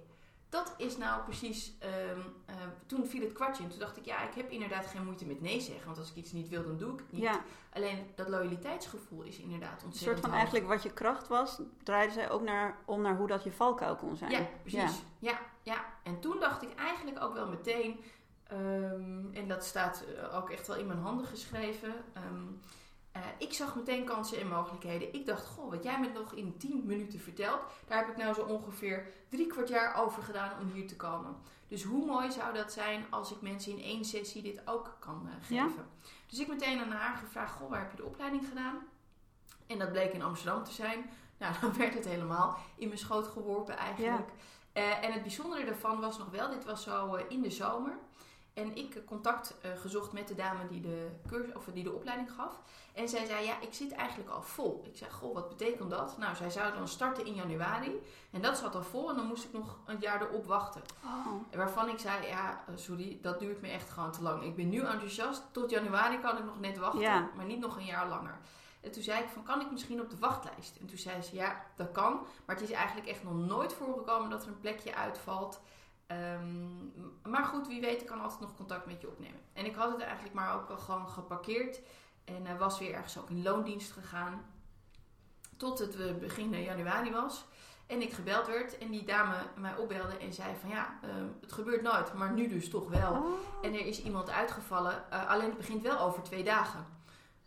dat 0.54 0.74
is 0.78 0.98
nou 0.98 1.24
precies, 1.24 1.74
ehm, 1.80 2.20
eh, 2.46 2.56
toen 2.86 3.06
viel 3.08 3.22
het 3.22 3.34
kwartje. 3.34 3.64
En 3.64 3.70
toen 3.70 3.80
dacht 3.80 3.98
ik, 3.98 4.06
ja, 4.06 4.28
ik 4.28 4.34
heb 4.34 4.50
inderdaad 4.52 4.86
geen 4.86 5.04
moeite 5.06 5.26
met 5.26 5.42
nee 5.42 5.62
zeggen. 5.62 5.86
Want 5.86 5.98
als 5.98 6.10
ik 6.10 6.16
iets 6.16 6.32
niet 6.32 6.50
wil, 6.50 6.64
dan 6.64 6.78
doe 6.78 6.94
ik 6.94 7.00
het 7.00 7.12
niet. 7.12 7.22
ja. 7.22 7.42
Alleen 7.74 8.06
dat 8.16 8.28
loyaliteitsgevoel 8.30 9.22
is 9.22 9.38
inderdaad 9.38 9.80
Een 9.80 9.86
ontzettend 9.86 10.00
soort 10.04 10.20
van 10.20 10.30
hoog. 10.30 10.40
eigenlijk 10.40 10.68
wat 10.68 10.84
je 10.84 10.94
kracht 10.94 11.28
was, 11.28 11.60
draaide 11.84 12.14
zij 12.14 12.30
ook 12.30 12.42
naar, 12.42 12.78
om 12.86 13.02
naar 13.02 13.16
hoe 13.18 13.28
dat 13.28 13.44
je 13.44 13.52
valkuil 13.52 13.96
kon 13.96 14.16
zijn. 14.16 14.32
Ja, 14.32 14.48
precies. 14.62 15.02
Ja. 15.20 15.40
ja, 15.64 15.86
En 16.04 16.20
toen 16.20 16.40
dacht 16.40 16.62
ik 16.62 16.76
eigenlijk 16.76 17.24
ook 17.24 17.34
wel 17.34 17.48
meteen, 17.48 18.00
ehm, 18.48 19.34
en 19.34 19.48
dat 19.48 19.64
staat 19.66 20.04
eh, 20.18 20.36
ook 20.38 20.50
echt 20.50 20.68
wel 20.68 20.76
in 20.76 20.88
mijn 20.88 21.00
handen 21.00 21.26
geschreven. 21.26 21.94
ehm, 22.14 22.44
eh, 23.14 23.22
ik 23.38 23.54
zag 23.54 23.76
meteen 23.76 24.06
kansen 24.06 24.40
en 24.40 24.48
mogelijkheden. 24.48 25.14
Ik 25.14 25.26
dacht, 25.26 25.46
goh, 25.46 25.70
wat 25.70 25.84
jij 25.84 26.00
me 26.00 26.10
nog 26.14 26.34
in 26.34 26.58
10 26.58 26.84
minuten 26.86 27.20
vertelt, 27.20 27.62
daar 27.88 27.98
heb 27.98 28.10
ik 28.10 28.18
nou 28.18 28.34
zo 28.34 28.42
ongeveer 28.42 29.08
drie 29.30 29.48
kwart 29.48 29.68
jaar 29.70 29.96
over 29.96 30.24
gedaan 30.24 30.52
om 30.62 30.72
hier 30.72 30.88
te 30.88 30.96
komen. 30.96 31.36
Dus 31.68 31.84
hoe 31.84 32.06
mooi 32.06 32.32
zou 32.32 32.54
dat 32.54 32.72
zijn 32.72 33.06
als 33.10 33.32
ik 33.32 33.42
mensen 33.42 33.72
in 33.72 33.84
één 33.84 34.06
sessie 34.06 34.42
dit 34.42 34.62
ook 34.68 34.96
kan 35.00 35.28
eh, 35.28 35.50
Ja. 35.50 35.68
geven. 35.68 35.86
Dus 36.28 36.40
ik 36.40 36.48
meteen 36.48 36.80
aan 36.80 36.92
haar 36.92 37.16
gevraagd, 37.18 37.56
goh, 37.56 37.70
waar 37.70 37.80
heb 37.80 37.92
je 37.92 37.98
de 37.98 38.06
opleiding 38.06 38.48
gedaan? 38.48 38.78
En 39.68 39.80
dat 39.80 39.92
bleek 39.92 40.14
in 40.14 40.24
Amsterdam 40.24 40.64
te 40.64 40.72
zijn. 40.72 41.10
Nou, 41.38 41.56
dan 41.62 41.74
werd 41.78 41.94
het 41.94 42.06
helemaal 42.06 42.58
in 42.76 42.88
mijn 42.88 43.00
schoot 43.00 43.28
geworpen 43.28 43.78
eigenlijk. 43.78 44.30
Eh, 44.74 45.04
en 45.04 45.12
het 45.14 45.22
bijzondere 45.22 45.66
daarvan 45.66 46.00
was 46.00 46.18
nog 46.18 46.30
wel, 46.30 46.50
dit 46.50 46.66
was 46.66 46.84
zo 46.84 47.16
in 47.16 47.42
de 47.42 47.50
zomer. 47.50 47.98
En 48.54 48.76
ik 48.76 49.06
contact 49.06 49.56
eh, 49.62 49.72
gezocht 49.80 50.12
met 50.12 50.28
de 50.28 50.36
dame 50.36 50.68
die 50.68 50.82
de, 50.82 51.10
cursus, 51.28 51.56
of 51.56 51.66
die 51.74 51.84
de 51.84 51.92
opleiding 51.92 52.32
gaf. 52.32 52.60
En 52.94 53.10
zij 53.10 53.26
zei, 53.26 53.46
ja, 53.46 53.60
ik 53.62 53.74
zit 53.74 53.92
eigenlijk 53.92 54.30
al 54.30 54.42
vol. 54.42 54.84
Ik 54.86 54.98
zei, 54.98 55.12
goh, 55.12 55.34
wat 55.34 55.50
betekent 55.50 55.90
dat? 55.90 56.18
Nou, 56.18 56.36
zij 56.36 56.50
zou 56.50 56.74
dan 56.74 56.88
starten 56.88 57.26
in 57.26 57.34
januari. 57.34 58.02
En 58.32 58.42
dat 58.42 58.58
zat 58.58 58.76
al 58.76 58.84
vol 58.84 59.10
en 59.10 59.16
dan 59.16 59.26
moest 59.26 59.44
ik 59.44 59.54
nog 59.54 59.78
een 59.86 60.00
jaar 60.00 60.22
erop 60.22 60.46
wachten. 60.46 60.82
Oh. 61.04 61.58
Waarvan 61.58 61.90
ik 61.90 62.00
zei, 62.00 62.28
ja, 62.28 62.64
eh, 62.68 62.74
sorry, 62.78 63.20
dat 63.22 63.40
duurt 63.40 63.62
me 63.62 63.68
echt 63.68 63.90
gewoon 63.90 64.12
te 64.12 64.22
lang. 64.22 64.44
Ik 64.44 64.56
ben 64.56 64.70
nu 64.70 64.80
enthousiast. 64.80 65.44
Tot 65.52 65.70
januari 65.70 66.20
kan 66.20 66.38
ik 66.38 66.46
nog 66.46 66.60
net 66.60 66.78
wachten, 66.78 67.02
Ja. 67.02 67.30
maar 67.36 67.46
niet 67.46 67.60
nog 67.60 67.78
een 67.78 67.86
jaar 67.86 68.08
langer. 68.08 68.38
En 68.82 68.92
toen 68.92 69.04
zei 69.04 69.24
ik 69.24 69.30
van, 69.30 69.44
kan 69.44 69.62
ik 69.62 69.72
misschien 69.72 70.02
op 70.02 70.10
de 70.10 70.18
wachtlijst? 70.20 70.78
En 70.80 70.88
toen 70.88 70.98
zei 70.98 71.22
ze, 71.22 71.36
ja, 71.36 71.66
dat 71.76 71.92
kan. 71.92 72.14
Maar 72.46 72.56
het 72.56 72.70
is 72.70 72.72
eigenlijk 72.72 73.08
echt 73.08 73.24
nog 73.24 73.34
nooit 73.34 73.74
voorgekomen 73.74 74.30
dat 74.30 74.42
er 74.44 74.48
een 74.48 74.60
plekje 74.60 74.96
uitvalt. 74.96 75.60
Ehm, 76.08 76.88
maar 77.24 77.46
goed, 77.46 77.68
wie 77.68 77.82
weet, 77.82 78.02
ik 78.02 78.08
kan 78.08 78.22
altijd 78.22 78.40
nog 78.40 78.56
contact 78.56 78.86
met 78.86 79.02
je 79.02 79.08
opnemen. 79.08 79.40
En 79.54 79.66
ik 79.66 79.76
had 79.76 79.92
het 79.92 80.02
eigenlijk 80.02 80.34
maar 80.34 80.56
ook 80.56 80.70
al 80.70 80.78
gewoon 80.78 81.10
geparkeerd. 81.10 81.80
En 82.26 82.58
was 82.58 82.80
weer 82.80 82.94
ergens 82.94 83.18
ook 83.18 83.30
in 83.30 83.44
loondienst 83.44 83.92
gegaan. 83.92 84.46
Tot 85.58 85.80
het 85.80 86.00
eh, 86.00 86.14
begin 86.16 86.64
januari 86.64 87.12
was. 87.12 87.46
En 87.88 88.02
ik 88.02 88.14
gebeld 88.14 88.48
werd 88.48 88.78
en 88.78 88.92
die 88.92 89.04
dame 89.04 89.36
mij 89.56 89.76
opbelde 89.76 90.18
en 90.18 90.34
zei 90.34 90.56
van 90.62 90.70
ja, 90.70 91.00
ehm, 91.02 91.26
het 91.42 91.52
gebeurt 91.52 91.82
nooit, 91.82 92.14
maar 92.14 92.32
nu 92.32 92.48
dus 92.48 92.70
toch 92.70 92.90
wel. 92.90 93.12
Oh. 93.12 93.34
En 93.62 93.74
er 93.74 93.86
is 93.86 94.04
iemand 94.04 94.30
uitgevallen, 94.30 95.12
eh, 95.12 95.30
alleen 95.30 95.48
het 95.48 95.58
begint 95.58 95.82
wel 95.82 96.00
over 96.00 96.24
twee 96.24 96.44
dagen. 96.44 96.86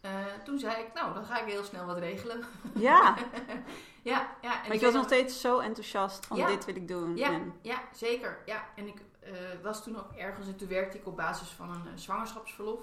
Eh, 0.01 0.11
toen 0.45 0.59
zei 0.59 0.83
ik, 0.83 0.93
nou, 0.95 1.15
dan 1.15 1.25
ga 1.25 1.41
ik 1.41 1.53
heel 1.53 1.65
snel 1.65 1.87
wat 1.87 1.99
regelen. 1.99 2.45
Ja, 2.75 3.17
ja, 4.11 4.37
ja. 4.43 4.63
En 4.63 4.69
want 4.69 4.81
je 4.81 4.87
was 4.87 4.95
nog 4.95 5.05
steeds 5.05 5.41
zo 5.41 5.59
enthousiast 5.59 6.27
van 6.27 6.37
Ja. 6.37 6.47
dit 6.47 6.65
wil 6.65 6.77
ik 6.77 6.89
doen. 6.89 7.17
Ja. 7.17 7.33
En, 7.33 7.53
Ja, 7.63 7.83
zeker. 7.93 8.43
Ja, 8.47 8.65
en 8.77 8.87
ik 8.87 9.03
eh, 9.21 9.33
was 9.63 9.83
toen 9.83 9.99
ook 9.99 10.13
ergens 10.17 10.47
en 10.47 10.57
toen 10.57 10.69
werkte 10.69 10.99
ik 10.99 11.07
op 11.07 11.17
basis 11.17 11.49
van 11.49 11.71
een 11.71 11.87
eh, 11.87 11.93
zwangerschapsverlof. 11.95 12.81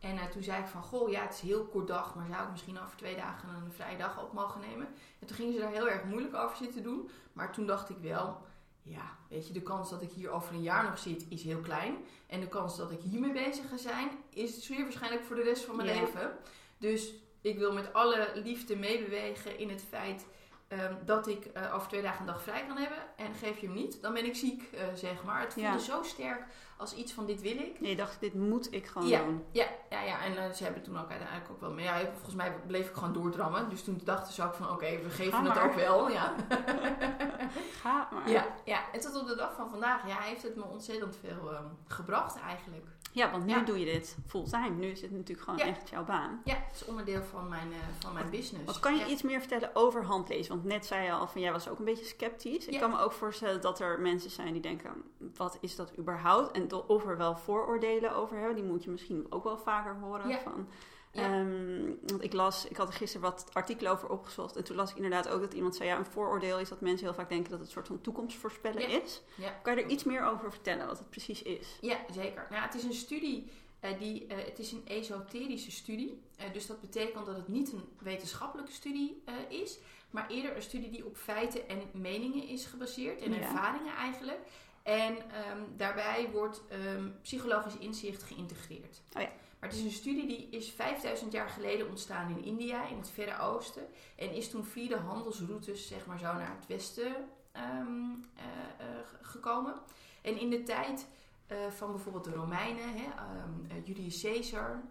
En 0.00 0.18
eh, 0.18 0.24
toen 0.24 0.42
zei 0.42 0.60
ik 0.62 0.66
van, 0.68 0.82
goh, 0.82 1.10
ja, 1.10 1.22
het 1.22 1.32
is 1.34 1.40
een 1.42 1.46
heel 1.48 1.64
kort 1.64 1.86
dag, 1.86 2.14
maar 2.14 2.26
zou 2.30 2.42
ik 2.44 2.50
misschien 2.50 2.80
over 2.80 2.96
twee 2.96 3.16
dagen 3.16 3.48
een 3.48 3.72
vrije 3.72 3.96
dag 3.96 4.22
op 4.22 4.32
mogen 4.32 4.60
nemen? 4.60 4.86
En 5.18 5.26
toen 5.26 5.36
gingen 5.36 5.52
ze 5.52 5.58
daar 5.58 5.70
heel 5.72 5.88
erg 5.88 6.04
moeilijk 6.04 6.34
over 6.34 6.56
zitten 6.56 6.82
doen. 6.82 7.10
Maar 7.32 7.52
toen 7.52 7.66
dacht 7.66 7.88
ik 7.90 7.96
wel, 8.00 8.40
ja, 8.82 9.16
weet 9.28 9.46
je, 9.46 9.52
de 9.52 9.62
kans 9.62 9.90
dat 9.90 10.02
ik 10.02 10.10
hier 10.10 10.30
over 10.30 10.54
een 10.54 10.62
jaar 10.62 10.84
nog 10.84 10.98
zit 10.98 11.24
is 11.28 11.42
heel 11.42 11.60
klein. 11.60 11.96
En 12.26 12.40
de 12.40 12.48
kans 12.48 12.76
dat 12.76 12.90
ik 12.90 13.00
hiermee 13.00 13.32
bezig 13.32 13.68
ga 13.68 13.76
zijn 13.76 14.08
is 14.30 14.62
zeer 14.62 14.82
waarschijnlijk 14.82 15.24
voor 15.24 15.36
de 15.36 15.42
rest 15.42 15.64
van 15.64 15.76
mijn 15.76 15.88
Ja. 15.88 16.00
leven. 16.00 16.36
Dus 16.78 17.12
ik 17.44 17.58
wil 17.58 17.72
met 17.72 17.92
alle 17.92 18.28
liefde 18.34 18.76
meebewegen 18.76 19.58
in 19.58 19.68
het 19.70 19.84
feit 19.88 20.26
ehm, 20.68 20.94
dat 21.04 21.26
ik 21.26 21.44
eh, 21.44 21.74
over 21.74 21.88
twee 21.88 22.02
dagen 22.02 22.20
een 22.20 22.26
dag 22.26 22.42
vrij 22.42 22.64
kan 22.66 22.76
hebben. 22.76 22.98
En 23.16 23.34
geef 23.34 23.58
je 23.58 23.66
hem 23.66 23.74
niet, 23.74 24.02
dan 24.02 24.12
ben 24.14 24.24
ik 24.24 24.34
ziek, 24.36 24.62
eh, 24.72 24.80
zeg 24.94 25.24
maar. 25.24 25.40
Het 25.40 25.52
voelde 25.52 25.68
Ja. 25.68 25.78
zo 25.78 26.02
sterk 26.02 26.42
als 26.76 26.94
iets 26.94 27.12
van 27.12 27.26
dit 27.26 27.40
wil 27.40 27.56
ik. 27.56 27.80
Nee, 27.80 27.90
je 27.90 27.96
dacht, 27.96 28.20
dit 28.20 28.34
moet 28.34 28.72
ik 28.72 28.86
gewoon 28.86 29.08
Ja. 29.08 29.22
doen. 29.24 29.44
Ja, 29.50 29.66
ja, 29.90 30.02
ja. 30.02 30.20
en 30.24 30.36
eh, 30.36 30.50
ze 30.52 30.64
hebben 30.64 30.82
toen 30.82 30.98
ook 30.98 31.10
uiteindelijk 31.10 31.50
ook 31.50 31.60
wel... 31.60 31.72
Maar 31.72 31.82
ja, 31.82 31.98
volgens 32.12 32.34
mij 32.34 32.54
bleef 32.66 32.88
ik 32.88 32.94
gewoon 32.94 33.12
doordrammen. 33.12 33.68
Dus 33.68 33.84
toen 33.84 34.00
dachten 34.04 34.32
ze 34.32 34.42
ook 34.44 34.54
van, 34.54 34.70
oké, 34.70 34.98
we 35.02 35.10
geven 35.10 35.32
Ga 35.32 35.42
het 35.42 35.54
maar. 35.54 35.64
ook 35.64 35.74
wel. 35.74 36.10
Ja. 36.10 36.34
Ga 37.82 38.08
maar. 38.12 38.30
ja, 38.30 38.46
ja, 38.64 38.80
en 38.92 39.00
tot 39.00 39.20
op 39.20 39.26
de 39.26 39.36
dag 39.36 39.54
van 39.54 39.70
vandaag 39.70 40.06
ja, 40.06 40.18
heeft 40.20 40.42
het 40.42 40.56
me 40.56 40.62
ontzettend 40.64 41.16
veel 41.20 41.52
ehm, 41.52 41.64
gebracht 41.86 42.40
eigenlijk. 42.40 42.86
Ja, 43.14 43.30
want 43.30 43.44
nu 43.44 43.52
Ja. 43.52 43.60
doe 43.60 43.78
je 43.78 43.84
dit 43.84 44.16
fulltime. 44.26 44.68
Nu 44.70 44.86
is 44.86 45.00
het 45.00 45.10
natuurlijk 45.10 45.40
gewoon 45.40 45.58
Ja. 45.58 45.64
echt 45.66 45.88
jouw 45.88 46.04
baan. 46.04 46.40
Ja, 46.44 46.54
het 46.54 46.74
is 46.74 46.84
onderdeel 46.84 47.22
van 47.22 47.48
mijn, 47.48 47.72
eh, 47.72 47.78
van 47.98 48.12
mijn 48.12 48.30
business. 48.30 48.64
Wat 48.64 48.80
kan 48.80 48.94
je 48.94 49.00
Ja. 49.00 49.06
iets 49.06 49.22
meer 49.22 49.40
vertellen 49.40 49.70
over 49.74 50.04
handlezen? 50.04 50.52
Want 50.54 50.64
net 50.64 50.86
zei 50.86 51.04
je 51.04 51.12
al 51.12 51.26
van 51.28 51.40
jij 51.40 51.52
was 51.52 51.68
ook 51.68 51.78
een 51.78 51.84
beetje 51.84 52.04
sceptisch. 52.04 52.66
Ik 52.66 52.80
kan 52.80 52.90
me 52.90 52.98
ook 52.98 53.12
voorstellen 53.12 53.60
dat 53.60 53.80
er 53.80 54.00
mensen 54.00 54.30
zijn 54.30 54.52
die 54.52 54.62
denken: 54.62 54.90
wat 55.36 55.58
is 55.60 55.76
dat 55.76 55.92
überhaupt? 55.98 56.50
En 56.56 56.72
of 56.86 57.06
er 57.06 57.16
wel 57.16 57.36
vooroordelen 57.36 58.14
over 58.14 58.36
hebben. 58.36 58.54
Die 58.54 58.64
moet 58.64 58.84
je 58.84 58.90
misschien 58.90 59.26
ook 59.30 59.44
wel 59.44 59.58
vaker 59.58 59.96
horen. 60.00 60.28
Ja. 60.28 60.38
Van, 60.40 60.68
Ja. 61.14 61.22
Ehm, 61.22 61.84
want 62.06 62.22
ik 62.24 62.32
las, 62.32 62.66
ik 62.68 62.76
had 62.76 62.88
er 62.88 62.94
gisteren 62.94 63.30
wat 63.30 63.46
artikelen 63.52 63.92
over 63.92 64.08
opgezocht. 64.08 64.56
En 64.56 64.64
toen 64.64 64.76
las 64.76 64.90
ik 64.90 64.96
inderdaad 64.96 65.28
ook 65.28 65.40
dat 65.40 65.54
iemand 65.54 65.76
zei: 65.76 65.88
ja, 65.88 65.98
een 65.98 66.04
vooroordeel 66.06 66.58
is 66.58 66.68
dat 66.68 66.80
mensen 66.80 67.06
heel 67.06 67.14
vaak 67.14 67.28
denken 67.28 67.50
dat 67.50 67.58
het 67.58 67.68
een 67.68 67.74
soort 67.74 67.86
van 67.86 68.00
toekomstvoorspellen 68.00 68.90
Ja. 68.90 69.02
is. 69.02 69.22
Ja. 69.36 69.50
Kan 69.62 69.76
je 69.76 69.82
er 69.82 69.88
iets 69.90 70.04
meer 70.04 70.24
over 70.24 70.50
vertellen 70.52 70.86
wat 70.86 70.98
het 70.98 71.10
precies 71.10 71.42
is? 71.42 71.78
Ja, 71.80 71.98
zeker. 72.12 72.46
Nou, 72.50 72.62
het 72.62 72.74
is 72.74 72.82
een 72.84 72.92
studie, 72.92 73.50
eh, 73.80 73.98
die, 73.98 74.26
eh, 74.26 74.44
het 74.44 74.58
is 74.58 74.72
een 74.72 74.82
esoterische 74.86 75.70
studie. 75.70 76.22
Eh, 76.36 76.52
dus 76.52 76.66
dat 76.66 76.80
betekent 76.80 77.26
dat 77.26 77.36
het 77.36 77.48
niet 77.48 77.72
een 77.72 77.84
wetenschappelijke 77.98 78.72
studie 78.72 79.22
is, 79.48 79.78
maar 80.10 80.28
eerder 80.28 80.56
een 80.56 80.62
studie 80.62 80.90
die 80.90 81.06
op 81.06 81.16
feiten 81.16 81.68
en 81.68 81.82
meningen 81.92 82.48
is 82.48 82.64
gebaseerd 82.66 83.20
en 83.20 83.32
Ja. 83.32 83.38
ervaringen 83.40 83.94
eigenlijk. 83.94 84.38
En 84.82 85.16
ehm, 85.30 85.58
daarbij 85.76 86.28
wordt 86.32 86.62
ehm, 86.68 87.08
psychologisch 87.22 87.76
inzicht 87.78 88.22
geïntegreerd. 88.22 89.02
Oh 89.16 89.22
ja. 89.22 89.30
Maar 89.64 89.72
het 89.72 89.82
is 89.82 89.88
een 89.88 89.98
studie 90.00 90.26
die 90.26 90.48
is 90.50 90.70
5000 90.70 91.32
jaar 91.32 91.48
geleden 91.48 91.88
ontstaan 91.88 92.30
in 92.30 92.44
India, 92.44 92.86
in 92.88 92.96
het 92.96 93.10
Verre 93.10 93.38
Oosten. 93.38 93.86
En 94.16 94.32
is 94.34 94.50
toen 94.50 94.64
via 94.64 94.88
de 94.88 94.96
handelsroutes, 94.96 95.86
zeg 95.88 96.06
maar 96.06 96.18
zo, 96.18 96.24
naar 96.32 96.54
het 96.56 96.66
westen 96.66 97.14
ehm, 97.52 98.10
eh, 98.34 98.44
eh, 98.86 98.86
gekomen. 99.22 99.74
En 100.22 100.38
in 100.38 100.50
de 100.50 100.62
tijd 100.62 101.06
eh, 101.46 101.56
van 101.76 101.90
bijvoorbeeld 101.92 102.24
de 102.24 102.30
Romeinen, 102.30 102.94
hè, 102.96 103.04
ehm, 103.04 103.70
eh, 103.70 103.86
Julius 103.86 104.22
Caesar. 104.22 104.82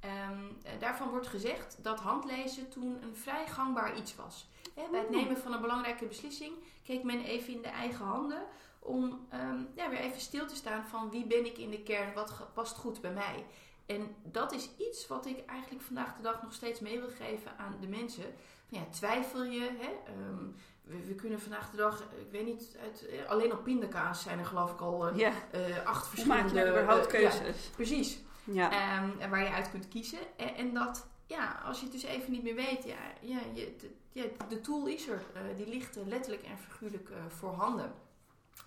ehm, 0.00 0.44
eh, 0.62 0.72
daarvan 0.78 1.08
wordt 1.10 1.26
gezegd 1.26 1.78
dat 1.82 2.00
handlezen 2.00 2.68
toen 2.68 3.02
een 3.02 3.16
vrij 3.16 3.46
gangbaar 3.46 3.96
iets 3.96 4.16
was. 4.16 4.48
Hè, 4.74 4.82
bij 4.90 5.00
het 5.00 5.08
Oh. 5.08 5.14
nemen 5.16 5.36
van 5.38 5.52
een 5.52 5.60
belangrijke 5.60 6.06
beslissing 6.06 6.52
keek 6.82 7.02
men 7.02 7.20
even 7.24 7.52
in 7.52 7.62
de 7.62 7.68
eigen 7.68 8.04
handen 8.04 8.42
om 8.78 9.26
ja, 9.74 9.90
weer 9.90 9.98
even 10.00 10.20
stil 10.20 10.46
te 10.46 10.56
staan 10.56 10.86
van 10.88 11.10
wie 11.10 11.26
ben 11.26 11.46
ik 11.46 11.58
in 11.58 11.70
de 11.70 11.82
kern, 11.82 12.14
wat 12.14 12.32
past 12.54 12.76
goed 12.76 13.00
bij 13.00 13.12
mij. 13.12 13.44
En 13.88 14.14
dat 14.22 14.52
is 14.52 14.70
iets 14.78 15.06
wat 15.06 15.26
ik 15.26 15.44
eigenlijk 15.46 15.82
vandaag 15.82 16.16
de 16.16 16.22
dag 16.22 16.42
nog 16.42 16.52
steeds 16.52 16.80
mee 16.80 17.00
wil 17.00 17.08
geven 17.08 17.58
aan 17.58 17.76
de 17.80 17.88
mensen. 17.88 18.22
Van 18.68 18.78
ja, 18.78 18.84
twijfel 18.90 19.44
je, 19.44 19.60
hè? 19.60 20.12
Ehm, 20.12 20.44
we, 20.82 21.04
we 21.06 21.14
kunnen 21.14 21.40
vandaag 21.40 21.70
de 21.70 21.76
dag, 21.76 22.00
ik 22.00 22.30
weet 22.30 22.44
niet, 22.44 22.76
uit, 22.82 23.06
eh, 23.06 23.28
alleen 23.28 23.52
op 23.52 23.64
pindakaas 23.64 24.22
zijn 24.22 24.38
er 24.38 24.46
geloof 24.46 24.72
ik 24.72 24.80
al 24.80 25.08
eh, 25.08 25.16
Ja, 25.16 25.32
eh, 25.50 25.86
acht 25.86 26.08
verschillende... 26.08 26.42
maak 26.42 26.52
je 26.52 26.58
nou 26.58 26.68
überhaupt 26.68 27.12
ja, 27.12 27.18
keuzes? 27.18 27.70
precies. 27.76 28.20
Ja. 28.44 28.70
Ehm, 28.70 29.30
waar 29.30 29.42
je 29.42 29.50
uit 29.50 29.70
kunt 29.70 29.88
kiezen. 29.88 30.18
En, 30.36 30.54
en 30.54 30.74
dat, 30.74 31.06
ja, 31.26 31.60
als 31.64 31.78
je 31.78 31.84
het 31.84 31.92
dus 31.92 32.02
even 32.02 32.32
niet 32.32 32.42
meer 32.42 32.54
weet, 32.54 32.84
ja, 32.84 32.98
ja, 33.20 33.40
je, 33.54 33.76
de, 33.78 33.90
ja 34.12 34.24
de 34.48 34.60
tool 34.60 34.86
is 34.86 35.08
er. 35.08 35.22
Die 35.56 35.68
ligt 35.68 35.98
letterlijk 36.06 36.42
en 36.42 36.58
figuurlijk 36.58 37.10
voorhanden. 37.28 37.92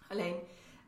Alleen 0.07 0.35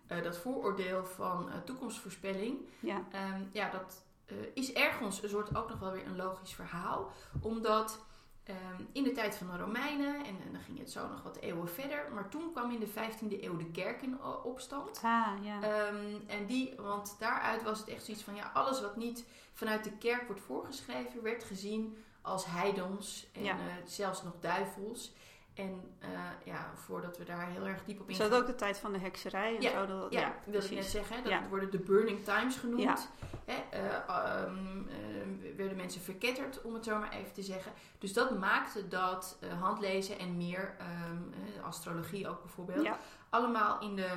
dat 0.07 0.37
vooroordeel 0.37 1.05
van 1.05 1.49
toekomstvoorspelling, 1.65 2.57
ja. 2.79 3.05
Ehm, 3.11 3.41
ja, 3.51 3.69
dat 3.69 4.03
eh, 4.39 4.45
is 4.53 4.73
ergens 4.73 5.23
een 5.23 5.29
soort 5.29 5.55
ook 5.55 5.69
nog 5.69 5.79
wel 5.79 5.91
weer 5.91 6.05
een 6.05 6.15
logisch 6.15 6.53
verhaal. 6.53 7.11
Omdat 7.41 7.99
ehm, 8.43 8.81
in 8.91 9.03
de 9.03 9.11
tijd 9.11 9.35
van 9.35 9.47
de 9.47 9.57
Romeinen, 9.57 10.15
en, 10.15 10.41
en 10.45 10.51
dan 10.51 10.61
ging 10.61 10.79
het 10.79 10.91
zo 10.91 11.07
nog 11.07 11.23
wat 11.23 11.37
eeuwen 11.37 11.69
verder, 11.69 12.11
maar 12.13 12.29
toen 12.29 12.51
kwam 12.51 12.71
in 12.71 12.79
de 12.79 12.87
15e 12.87 13.43
eeuw 13.43 13.57
de 13.57 13.71
kerk 13.71 14.01
in 14.01 14.23
opstand. 14.43 14.99
Ah, 15.03 15.27
ja. 15.41 15.61
Ehm, 15.61 16.15
en 16.27 16.45
die, 16.45 16.73
want 16.77 17.15
daaruit 17.19 17.63
was 17.63 17.79
het 17.79 17.87
echt 17.87 18.03
zoiets 18.05 18.23
van, 18.23 18.35
ja, 18.35 18.51
alles 18.53 18.81
wat 18.81 18.95
niet 18.95 19.25
vanuit 19.53 19.83
de 19.83 19.91
kerk 19.97 20.25
wordt 20.27 20.41
voorgeschreven, 20.41 21.21
werd 21.23 21.43
gezien 21.43 21.97
als 22.21 22.45
heidons 22.45 23.27
en 23.33 23.43
Ja. 23.43 23.53
eh, 23.53 23.59
zelfs 23.85 24.23
nog 24.23 24.33
duivels. 24.39 25.13
En 25.53 25.95
eh, 25.99 26.09
ja, 26.43 26.71
voordat 26.75 27.17
we 27.17 27.23
daar 27.23 27.47
heel 27.49 27.67
erg 27.67 27.83
diep 27.85 28.01
op 28.01 28.09
Is 28.09 28.15
ingaan. 28.17 28.31
dat 28.31 28.41
ook 28.41 28.47
de 28.47 28.55
tijd 28.55 28.77
van 28.77 28.93
de 28.93 28.99
hekserij 28.99 29.55
en 29.55 29.61
Ja, 29.61 29.71
zo? 29.71 29.85
Dat, 29.85 30.13
Ja, 30.13 30.33
wilde 30.45 30.65
ik 30.67 30.71
net 30.73 30.85
zeggen. 30.85 31.23
Dat 31.23 31.31
Ja. 31.31 31.47
worden 31.49 31.71
de 31.71 31.79
Burning 31.79 32.23
Times 32.23 32.55
genoemd. 32.55 32.81
Ja. 32.81 32.97
Hè, 33.45 33.53
eh, 33.69 33.85
ehm, 34.07 34.87
eh, 34.87 35.55
werden 35.57 35.77
mensen 35.77 36.01
verketterd, 36.01 36.61
om 36.61 36.73
het 36.73 36.83
zo 36.83 36.99
maar 36.99 37.11
even 37.11 37.33
te 37.33 37.41
zeggen. 37.41 37.71
Dus 37.99 38.13
dat 38.13 38.39
maakte 38.39 38.87
dat 38.87 39.37
handlezen 39.59 40.19
en 40.19 40.37
meer, 40.37 40.75
ehm, 40.79 41.17
eh, 41.57 41.63
astrologie 41.63 42.27
ook 42.29 42.41
bijvoorbeeld, 42.41 42.87
allemaal 43.29 43.81
in 43.81 43.95
de 43.95 44.09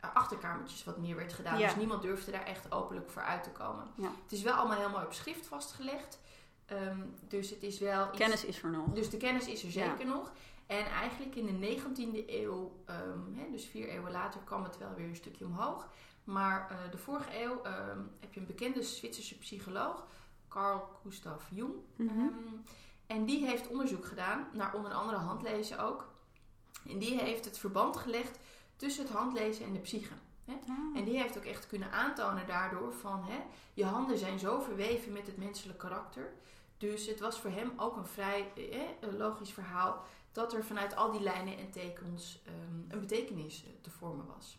achterkamertjes 0.00 0.84
wat 0.84 0.98
meer 0.98 1.16
werd 1.16 1.32
gedaan. 1.32 1.58
Ja. 1.58 1.66
Dus 1.66 1.76
niemand 1.76 2.02
durfde 2.02 2.30
daar 2.30 2.44
echt 2.44 2.72
openlijk 2.72 3.10
voor 3.10 3.22
uit 3.22 3.42
te 3.44 3.50
komen. 3.50 3.84
Ja. 3.94 4.10
Het 4.22 4.32
is 4.32 4.42
wel 4.42 4.54
allemaal 4.54 4.76
helemaal 4.78 5.04
op 5.04 5.12
schrift 5.12 5.46
vastgelegd. 5.46 6.18
Ehm, 6.66 6.98
dus 7.28 7.50
het 7.50 7.62
is 7.62 7.78
wel 7.78 8.08
iets- 8.08 8.18
Kennis 8.18 8.44
is 8.44 8.62
er 8.62 8.70
nog. 8.70 8.86
dus 8.92 9.10
de 9.10 9.16
kennis 9.16 9.46
is 9.48 9.62
er 9.64 9.70
zeker 9.70 10.06
nog. 10.06 10.32
En 10.70 10.86
eigenlijk 10.86 11.34
in 11.34 11.46
de 11.46 11.52
19e 11.52 12.24
eeuw, 12.26 12.82
ehm, 12.84 13.34
hè, 13.34 13.50
dus 13.50 13.64
vier 13.64 13.88
eeuwen 13.88 14.12
later, 14.12 14.40
kwam 14.40 14.62
het 14.62 14.78
wel 14.78 14.94
weer 14.94 15.08
een 15.08 15.16
stukje 15.16 15.44
omhoog. 15.44 15.88
Maar 16.24 16.70
eh, 16.70 16.90
de 16.90 16.98
vorige 16.98 17.42
eeuw 17.42 17.62
ehm, 17.62 17.98
heb 18.20 18.34
je 18.34 18.40
een 18.40 18.46
bekende 18.46 18.82
Zwitserse 18.82 19.38
psycholoog, 19.38 20.06
Carl 20.48 20.88
Gustav 21.02 21.42
Jung. 21.50 21.74
Mhm. 21.96 22.18
Ehm, 22.18 22.28
en 23.06 23.24
die 23.24 23.46
heeft 23.46 23.68
onderzoek 23.68 24.04
gedaan 24.04 24.48
naar 24.52 24.74
onder 24.74 24.92
andere 24.92 25.18
handlezen 25.18 25.78
ook. 25.78 26.08
En 26.88 26.98
die 26.98 27.20
heeft 27.20 27.44
het 27.44 27.58
verband 27.58 27.96
gelegd 27.96 28.38
tussen 28.76 29.04
het 29.04 29.12
handlezen 29.12 29.64
en 29.64 29.72
de 29.72 29.78
psyche. 29.78 30.14
Ah. 30.46 30.78
En 30.94 31.04
die 31.04 31.20
heeft 31.20 31.38
ook 31.38 31.44
echt 31.44 31.66
kunnen 31.66 31.92
aantonen 31.92 32.46
daardoor 32.46 32.92
van 32.92 33.24
hè, 33.24 33.38
je 33.74 33.84
handen 33.84 34.18
zijn 34.18 34.38
zo 34.38 34.60
verweven 34.60 35.12
met 35.12 35.26
het 35.26 35.36
menselijk 35.36 35.78
karakter. 35.78 36.32
Dus 36.78 37.06
het 37.06 37.20
was 37.20 37.40
voor 37.40 37.50
hem 37.50 37.72
ook 37.76 37.96
een 37.96 38.06
vrij 38.06 38.52
eh, 38.54 39.12
logisch 39.18 39.52
verhaal 39.52 40.04
dat 40.32 40.52
er 40.52 40.64
vanuit 40.64 40.96
al 40.96 41.10
die 41.10 41.20
lijnen 41.20 41.58
en 41.58 41.70
tekens 41.70 42.42
ehm, 42.44 42.80
een 42.88 43.00
betekenis 43.00 43.64
eh, 43.64 43.70
te 43.80 43.90
vormen 43.90 44.26
was. 44.26 44.58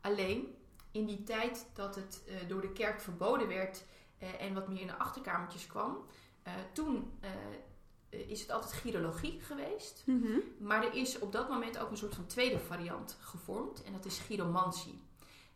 Alleen 0.00 0.54
in 0.90 1.06
die 1.06 1.22
tijd 1.22 1.66
dat 1.74 1.94
het 1.94 2.22
eh, 2.26 2.48
door 2.48 2.60
de 2.60 2.72
kerk 2.72 3.00
verboden 3.00 3.48
werd 3.48 3.84
eh, 4.18 4.42
en 4.42 4.54
wat 4.54 4.68
meer 4.68 4.80
in 4.80 4.86
de 4.86 4.98
achterkamertjes 4.98 5.66
kwam, 5.66 6.06
toen 6.72 7.12
is 8.08 8.40
het 8.40 8.50
altijd 8.50 8.72
chirologie 8.72 9.40
geweest. 9.40 10.02
Mhm. 10.06 10.38
Maar 10.58 10.84
er 10.84 10.94
is 10.94 11.18
op 11.18 11.32
dat 11.32 11.48
moment 11.48 11.78
ook 11.78 11.90
een 11.90 11.96
soort 11.96 12.14
van 12.14 12.26
tweede 12.26 12.58
variant 12.58 13.18
gevormd 13.20 13.82
en 13.82 13.92
dat 13.92 14.04
is 14.04 14.18
chiromantie. 14.18 15.02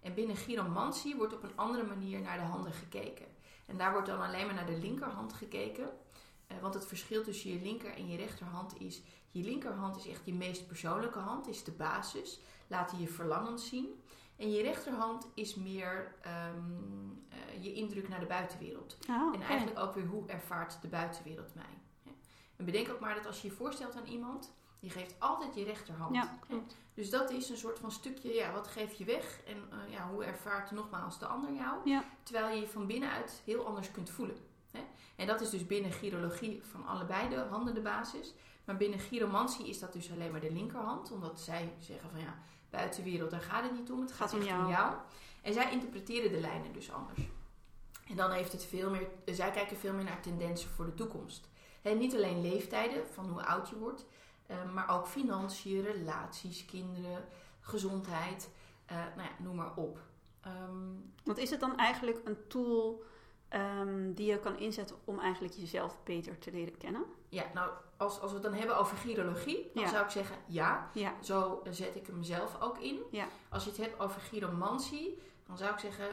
En 0.01 0.15
binnen 0.15 0.37
chiromantie 0.37 1.17
wordt 1.17 1.35
op 1.35 1.43
een 1.43 1.57
andere 1.57 1.83
manier 1.83 2.21
naar 2.21 2.39
de 2.39 2.45
handen 2.45 2.73
gekeken. 2.73 3.27
En 3.67 3.77
daar 3.77 3.93
wordt 3.93 4.07
dan 4.07 4.21
alleen 4.21 4.47
maar 4.47 4.55
naar 4.55 4.67
de 4.67 4.79
linkerhand 4.79 5.33
gekeken. 5.33 5.91
Want 6.61 6.75
het 6.75 6.87
verschil 6.87 7.23
tussen 7.23 7.51
je 7.51 7.61
linker 7.61 7.95
en 7.95 8.09
je 8.09 8.17
rechterhand 8.17 8.81
is... 8.81 9.03
Je 9.33 9.43
linkerhand 9.43 9.97
is 9.97 10.09
echt 10.09 10.21
je 10.25 10.35
meest 10.35 10.67
persoonlijke 10.67 11.19
hand, 11.19 11.49
is 11.49 11.65
de 11.65 11.73
basis. 11.73 12.41
Laat 12.67 12.91
je 12.91 12.99
je 12.99 13.09
verlangens 13.09 13.69
zien. 13.69 14.03
En 14.37 14.51
je 14.51 14.63
rechterhand 14.63 15.27
is 15.35 15.55
meer 15.55 16.15
ehm, 16.21 16.57
eh, 17.29 17.63
je 17.63 17.73
indruk 17.73 18.09
naar 18.09 18.21
de 18.21 18.27
buitenwereld. 18.27 18.97
Ah, 19.09 19.35
En 19.35 19.43
eigenlijk 19.43 19.79
ook 19.79 19.95
weer 19.95 20.07
hoe 20.07 20.27
ervaart 20.29 20.83
de 20.83 20.89
buitenwereld 20.89 21.55
mij. 21.55 21.79
Hè? 22.03 22.11
En 22.57 22.65
bedenk 22.65 22.91
ook 22.91 23.01
maar 23.01 23.15
dat 23.15 23.27
als 23.27 23.43
je 23.43 23.49
je 23.49 23.55
voorstelt 23.55 23.97
aan 23.97 24.07
iemand, 24.07 24.53
je 24.81 24.91
geeft 24.91 25.15
altijd 25.19 25.55
je 25.55 25.65
rechterhand. 25.65 26.15
Ja, 26.15 26.39
klopt. 26.49 26.77
Dus 26.95 27.11
dat 27.11 27.31
is 27.31 27.49
een 27.49 27.57
soort 27.57 27.79
van 27.79 27.91
stukje, 27.93 28.35
ja, 28.35 28.53
wat 28.53 28.69
geef 28.69 28.93
je 28.93 29.05
weg 29.05 29.41
en 29.47 29.57
eh, 29.71 29.93
ja, 29.93 30.09
hoe 30.09 30.25
ervaart 30.25 30.71
nogmaals 30.71 31.19
de 31.19 31.27
ander 31.27 31.53
jou. 31.53 31.89
Ja. 31.91 32.05
Terwijl 32.23 32.55
je 32.55 32.61
je 32.61 32.69
van 32.69 32.87
binnenuit 32.87 33.43
heel 33.45 33.67
anders 33.67 33.91
kunt 33.91 34.11
voelen. 34.11 34.37
Hè? 34.71 34.81
En 35.17 35.27
dat 35.27 35.41
is 35.41 35.51
dus 35.51 35.67
binnen 35.67 35.93
chirologie 35.93 36.63
van 36.63 36.87
allebei 36.87 37.29
de 37.29 37.37
handen 37.37 37.75
de 37.75 37.81
basis. 37.81 38.35
Maar 38.65 38.77
binnen 38.77 38.99
chiromantie 38.99 39.69
is 39.69 39.79
dat 39.79 39.93
dus 39.93 40.11
alleen 40.11 40.31
maar 40.31 40.41
de 40.41 40.53
linkerhand. 40.53 41.11
Omdat 41.11 41.41
zij 41.41 41.73
zeggen 41.79 42.11
van 42.11 42.21
ja, 42.21 42.39
buitenwereld, 42.71 43.31
daar 43.31 43.41
gaat 43.41 43.63
het 43.63 43.73
niet 43.73 43.91
om. 43.91 44.01
Het 44.01 44.13
gaat, 44.13 44.31
Gaat 44.31 44.41
om 44.41 44.47
echt 44.47 44.59
om 44.59 44.69
jou. 44.69 44.95
En 45.43 45.53
zij 45.53 45.73
interpreteren 45.73 46.33
de 46.33 46.41
lijnen 46.41 46.73
dus 46.73 46.93
anders. 46.93 47.21
En 48.09 48.17
dan 48.17 48.31
heeft 48.31 48.53
het 48.53 48.65
veel 48.65 48.91
meer, 48.91 49.09
zij 49.25 49.51
kijken 49.51 49.77
veel 49.77 49.93
meer 49.93 50.05
naar 50.05 50.23
tendensen 50.23 50.71
voor 50.71 50.85
de 50.85 50.95
toekomst. 50.95 51.49
Hè, 51.83 51.91
niet 51.91 52.15
alleen 52.15 52.41
leeftijden, 52.41 53.07
van 53.13 53.29
hoe 53.29 53.45
oud 53.45 53.69
je 53.69 53.79
wordt, 53.79 54.05
eh, 54.47 54.73
maar 54.73 54.89
ook 54.89 55.07
financiën, 55.07 55.83
relaties, 55.83 56.65
kinderen, 56.65 57.25
gezondheid, 57.61 58.51
eh, 58.87 58.97
nou 58.97 59.29
ja, 59.29 59.45
noem 59.45 59.57
maar 59.57 59.77
op. 59.77 59.99
Ehm, 60.41 60.87
Want 61.25 61.39
is 61.39 61.51
het 61.51 61.61
dan 61.61 61.77
eigenlijk 61.77 62.21
een 62.25 62.47
tool 62.49 63.05
ehm, 63.53 64.13
die 64.13 64.27
je 64.27 64.39
kan 64.39 64.59
inzetten 64.59 64.97
om 65.05 65.19
eigenlijk 65.19 65.55
jezelf 65.55 65.97
beter 66.05 66.39
te 66.39 66.51
leren 66.51 66.79
kennen? 66.79 67.05
Ja, 67.29 67.45
nou, 67.55 67.71
als, 67.97 68.21
als 68.21 68.31
we 68.31 68.37
het 68.37 68.47
dan 68.47 68.55
hebben 68.55 68.77
over 68.77 68.97
girologie, 68.97 69.71
dan 69.75 69.83
Ja. 69.83 69.89
zou 69.89 70.05
ik 70.05 70.11
zeggen 70.11 70.37
ja. 70.47 70.91
Ja. 70.95 71.15
Zo 71.21 71.63
zet 71.71 71.97
ik 71.97 72.07
hem 72.07 72.23
zelf 72.23 72.61
ook 72.61 72.79
in. 72.79 72.99
Ja. 73.11 73.27
Als 73.49 73.65
je 73.65 73.71
het 73.71 73.79
hebt 73.79 74.01
over 74.01 74.21
gyromantie, 74.21 75.19
dan 75.47 75.57
zou 75.59 75.73
ik 75.73 75.79
zeggen, 75.79 76.07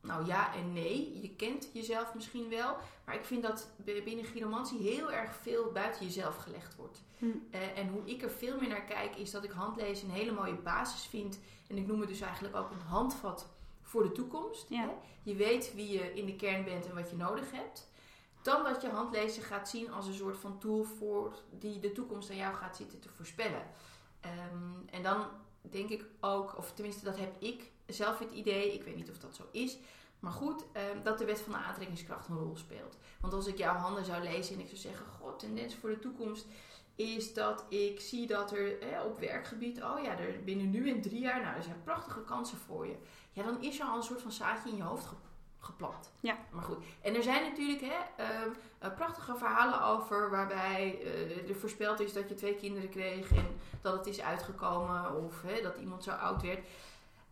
nou 0.00 0.26
ja 0.26 0.54
en 0.54 0.72
nee. 0.72 1.20
Je 1.22 1.30
kent 1.36 1.68
jezelf 1.72 2.14
misschien 2.14 2.48
wel, 2.48 2.76
maar 3.04 3.14
ik 3.14 3.24
vind 3.24 3.42
dat 3.42 3.68
binnen 4.04 4.24
gyromantie 4.24 4.78
heel 4.80 5.12
erg 5.12 5.34
veel 5.34 5.70
buiten 5.72 6.04
jezelf 6.04 6.36
gelegd 6.36 6.76
wordt. 6.76 7.02
Hm. 7.18 7.26
Eh, 7.50 7.78
en 7.78 7.88
hoe 7.88 8.04
ik 8.04 8.22
er 8.22 8.30
veel 8.30 8.58
meer 8.60 8.68
naar 8.68 8.84
kijk, 8.84 9.16
is 9.16 9.30
dat 9.30 9.44
ik 9.44 9.50
handlezen 9.50 10.08
een 10.08 10.14
hele 10.14 10.32
mooie 10.32 10.54
basis 10.54 11.06
vind. 11.06 11.38
En 11.68 11.78
ik 11.78 11.86
noem 11.86 12.00
het 12.00 12.08
dus 12.08 12.20
eigenlijk 12.20 12.56
ook 12.56 12.70
een 12.70 12.86
handvat 12.88 13.48
voor 13.92 14.02
de 14.02 14.12
toekomst. 14.12 14.66
Ja. 14.68 14.80
Hè? 14.80 14.92
Je 15.22 15.34
weet 15.34 15.74
wie 15.74 15.92
je 15.92 16.14
in 16.14 16.26
de 16.26 16.36
kern 16.36 16.64
bent 16.64 16.86
en 16.86 16.94
wat 16.94 17.10
je 17.10 17.16
nodig 17.16 17.50
hebt. 17.50 17.90
Dan 18.42 18.64
dat 18.64 18.82
je 18.82 18.88
handlezen 18.88 19.42
gaat 19.42 19.68
zien 19.68 19.92
als 19.92 20.06
een 20.06 20.14
soort 20.14 20.36
van 20.36 20.58
tool 20.58 20.84
voor 20.84 21.34
die 21.50 21.80
de 21.80 21.92
toekomst 21.92 22.30
aan 22.30 22.36
jou 22.36 22.54
gaat 22.54 22.76
zitten 22.76 23.00
te 23.00 23.08
voorspellen. 23.08 23.62
Ehm, 24.20 24.86
en 24.90 25.02
dan 25.02 25.26
denk 25.60 25.88
ik 25.88 26.04
ook, 26.20 26.56
of 26.56 26.72
tenminste 26.72 27.04
dat 27.04 27.18
heb 27.18 27.42
ik 27.42 27.70
zelf 27.86 28.18
het 28.18 28.30
idee, 28.30 28.74
ik 28.74 28.82
weet 28.82 28.96
niet 28.96 29.10
of 29.10 29.18
dat 29.18 29.34
zo 29.34 29.42
is, 29.50 29.78
maar 30.18 30.32
goed, 30.32 30.64
ehm, 30.72 31.02
dat 31.02 31.18
de 31.18 31.24
wet 31.24 31.40
van 31.40 31.52
de 31.52 31.58
aantrekkingskracht 31.58 32.28
een 32.28 32.38
rol 32.38 32.56
speelt. 32.56 32.96
Want 33.20 33.32
als 33.32 33.46
ik 33.46 33.58
jouw 33.58 33.74
handen 33.74 34.04
zou 34.04 34.22
lezen 34.22 34.54
en 34.54 34.60
ik 34.60 34.66
zou 34.66 34.78
zeggen, 34.78 35.06
god, 35.06 35.38
tendens 35.38 35.74
voor 35.74 35.90
de 35.90 35.98
toekomst 35.98 36.46
is 37.02 37.34
dat 37.34 37.64
ik 37.68 38.00
zie 38.00 38.26
dat 38.26 38.52
er 38.52 38.76
op 39.04 39.18
werkgebied, 39.20 39.82
oh 39.82 40.02
ja, 40.02 40.18
er 40.18 40.44
binnen 40.44 40.70
nu 40.70 40.90
en 40.90 41.00
drie 41.02 41.20
jaar, 41.20 41.40
nou, 41.42 41.56
er 41.56 41.62
zijn 41.62 41.82
prachtige 41.84 42.20
kansen 42.20 42.58
voor 42.58 42.86
je. 42.86 42.96
Ja, 43.32 43.42
dan 43.42 43.62
is 43.62 43.80
er 43.80 43.86
al 43.86 43.96
een 43.96 44.02
soort 44.02 44.22
van 44.22 44.32
zaadje 44.32 44.70
in 44.70 44.76
je 44.76 44.82
hoofd 44.82 45.06
ge- 45.06 45.14
geplant. 45.58 46.12
Ja. 46.20 46.36
Maar 46.50 46.62
goed, 46.62 46.84
en 47.02 47.14
er 47.14 47.22
zijn 47.22 47.42
natuurlijk 47.42 47.80
hè, 47.80 48.24
ehm, 48.24 48.48
eh, 48.78 48.94
prachtige 48.94 49.36
verhalen 49.36 49.82
over 49.84 50.30
waarbij 50.30 50.98
eh, 51.02 51.48
er 51.48 51.54
voorspeld 51.56 52.00
is 52.00 52.12
dat 52.12 52.28
je 52.28 52.34
twee 52.34 52.54
kinderen 52.56 52.88
kreeg 52.90 53.30
en 53.32 53.46
dat 53.80 53.92
het 53.94 54.06
is 54.06 54.20
uitgekomen 54.20 55.24
of 55.24 55.42
hè, 55.42 55.62
dat 55.62 55.76
iemand 55.76 56.02
zo 56.04 56.10
oud 56.10 56.42
werd. 56.42 56.66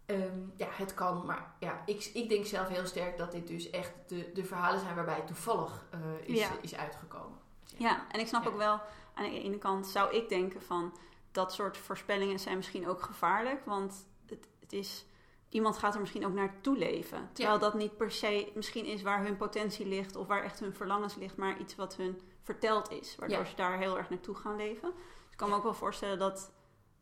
Ehm, 0.07 0.39
ja, 0.57 0.67
het 0.71 0.95
kan, 0.95 1.27
maar 1.27 1.53
ja, 1.59 1.83
ik, 1.87 2.11
ik 2.15 2.29
denk 2.29 2.47
zelf 2.47 2.69
heel 2.69 2.87
sterk 2.87 3.17
dat 3.19 3.33
dit 3.33 3.47
dus 3.47 3.71
echt 3.71 3.93
de, 4.07 4.31
de 4.35 4.45
verhalen 4.45 4.81
zijn 4.81 4.95
waarbij 4.95 5.15
het 5.15 5.27
toevallig 5.27 5.85
eh, 5.91 5.99
is, 6.35 6.39
Ja. 6.39 6.49
is 6.61 6.77
uitgekomen. 6.77 7.39
Ja, 7.77 8.07
en 8.13 8.21
ik 8.21 8.27
snap 8.27 8.43
Ja. 8.45 8.49
ook 8.51 8.57
wel, 8.57 8.81
aan 9.21 9.31
de 9.31 9.41
ene 9.43 9.59
kant 9.59 9.87
zou 9.87 10.15
ik 10.17 10.29
denken 10.29 10.63
van 10.63 10.97
dat 11.33 11.53
soort 11.53 11.77
voorspellingen 11.77 12.39
zijn 12.39 12.57
misschien 12.57 12.89
ook 12.89 13.03
gevaarlijk, 13.03 13.65
want 13.65 14.09
het, 14.27 14.49
het 14.61 14.73
is, 14.73 15.07
iemand 15.49 15.77
gaat 15.79 15.95
er 15.95 16.01
misschien 16.01 16.27
ook 16.27 16.33
naartoe 16.35 16.79
leven. 16.79 17.31
Terwijl 17.33 17.59
dat 17.59 17.75
niet 17.75 17.97
per 17.97 18.11
se 18.11 18.53
misschien 18.55 18.85
is 18.85 19.03
waar 19.03 19.25
hun 19.25 19.37
potentie 19.37 19.87
ligt 19.87 20.17
of 20.17 20.27
waar 20.27 20.43
echt 20.43 20.61
hun 20.61 20.75
verlangens 20.75 21.15
ligt, 21.15 21.37
maar 21.37 21.59
iets 21.61 21.75
wat 21.75 21.97
hun 21.97 22.21
verteld 22.43 22.91
is, 22.91 23.17
waardoor 23.19 23.39
Ja. 23.39 23.45
ze 23.45 23.57
daar 23.57 23.79
heel 23.79 23.99
erg 23.99 24.11
naartoe 24.11 24.35
gaan 24.35 24.57
leven. 24.57 24.93
Dus 24.95 25.31
ik 25.31 25.37
kan 25.37 25.49
me 25.49 25.55
ook 25.55 25.63
wel 25.63 25.75
voorstellen 25.75 26.19
dat, 26.19 26.53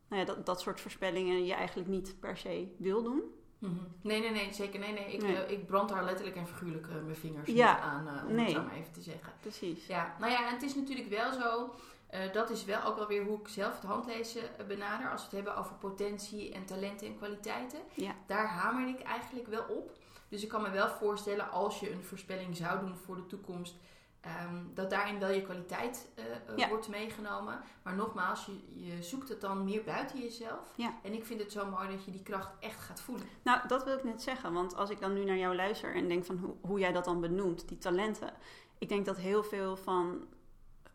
nou 0.07 0.21
ja, 0.21 0.27
dat 0.27 0.45
dat 0.45 0.61
soort 0.61 0.81
voorspellingen 0.81 1.45
je 1.45 1.53
eigenlijk 1.53 1.89
niet 1.89 2.15
per 2.19 2.37
se 2.37 2.75
wil 2.77 3.03
doen. 3.03 3.23
Mhm. 3.59 3.73
Nee, 4.01 4.19
nee, 4.19 4.29
nee, 4.31 4.53
zeker. 4.53 4.79
Nee, 4.79 4.93
nee. 4.93 5.13
Ik, 5.13 5.21
Nee. 5.21 5.45
ik 5.45 5.65
brand 5.67 5.89
daar 5.89 6.03
letterlijk 6.03 6.35
en 6.37 6.47
figuurlijk 6.47 6.87
eh, 6.87 6.93
mijn 7.03 7.15
vingers 7.15 7.49
Ja. 7.51 7.79
aan, 7.79 8.07
eh, 8.07 8.25
om 8.27 8.33
Nee. 8.35 8.45
het 8.45 8.53
zo 8.55 8.63
maar 8.63 8.73
even 8.75 8.91
te 8.93 9.01
zeggen. 9.01 9.33
Precies. 9.39 9.85
Ja, 9.87 10.15
nou 10.19 10.31
ja, 10.31 10.47
en 10.47 10.53
het 10.53 10.63
is 10.63 10.75
natuurlijk 10.75 11.09
wel 11.09 11.31
zo. 11.33 11.73
Eh, 12.09 12.33
dat 12.33 12.49
is 12.49 12.65
wel 12.65 12.83
ook 12.83 12.95
wel 12.97 13.07
weer 13.07 13.23
hoe 13.23 13.39
ik 13.39 13.47
zelf 13.47 13.73
het 13.75 13.83
handlezen 13.89 14.59
eh, 14.59 14.65
benader. 14.65 15.11
Als 15.11 15.19
we 15.21 15.25
het 15.27 15.35
hebben 15.35 15.55
over 15.57 15.75
potentie 15.75 16.53
en 16.53 16.65
talenten 16.65 17.07
en 17.07 17.17
kwaliteiten. 17.17 17.79
Ja. 17.93 18.15
Daar 18.27 18.47
hamer 18.47 18.87
ik 18.87 19.01
eigenlijk 19.01 19.47
wel 19.47 19.63
op. 19.69 19.91
Dus 20.29 20.43
ik 20.43 20.49
kan 20.49 20.61
me 20.61 20.69
wel 20.69 20.87
voorstellen 20.89 21.51
als 21.51 21.79
je 21.79 21.91
een 21.91 22.03
voorspelling 22.03 22.55
zou 22.57 22.79
doen 22.79 22.95
voor 22.95 23.15
de 23.15 23.25
toekomst. 23.25 23.75
ehm, 24.21 24.55
dat 24.73 24.89
daarin 24.89 25.19
wel 25.19 25.29
je 25.31 25.41
kwaliteit 25.41 26.07
eh, 26.15 26.23
Ja. 26.55 26.67
wordt 26.69 26.87
meegenomen. 26.87 27.61
Maar 27.83 27.95
nogmaals, 27.95 28.45
je, 28.45 28.85
je 28.85 29.03
zoekt 29.03 29.29
het 29.29 29.41
dan 29.41 29.63
meer 29.63 29.83
buiten 29.83 30.19
jezelf. 30.19 30.73
Ja. 30.75 30.93
En 31.03 31.13
ik 31.13 31.25
vind 31.25 31.39
het 31.39 31.51
zo 31.51 31.65
mooi 31.69 31.87
dat 31.89 32.05
je 32.05 32.11
die 32.11 32.23
kracht 32.23 32.51
echt 32.59 32.79
gaat 32.81 33.01
voelen. 33.01 33.25
Nou, 33.43 33.67
dat 33.67 33.83
wil 33.83 33.97
ik 33.97 34.03
net 34.03 34.21
zeggen. 34.21 34.53
Want 34.53 34.75
als 34.75 34.89
ik 34.89 34.99
dan 34.99 35.13
nu 35.13 35.23
naar 35.23 35.37
jou 35.37 35.55
luister 35.55 35.95
en 35.95 36.07
denk 36.07 36.25
van 36.25 36.37
hoe, 36.37 36.55
hoe 36.61 36.79
jij 36.79 36.91
dat 36.91 37.05
dan 37.05 37.21
benoemt, 37.21 37.67
die 37.67 37.77
talenten. 37.77 38.33
Ik 38.77 38.89
denk 38.89 39.05
dat 39.05 39.17
heel 39.17 39.43
veel 39.43 39.75
van 39.77 40.27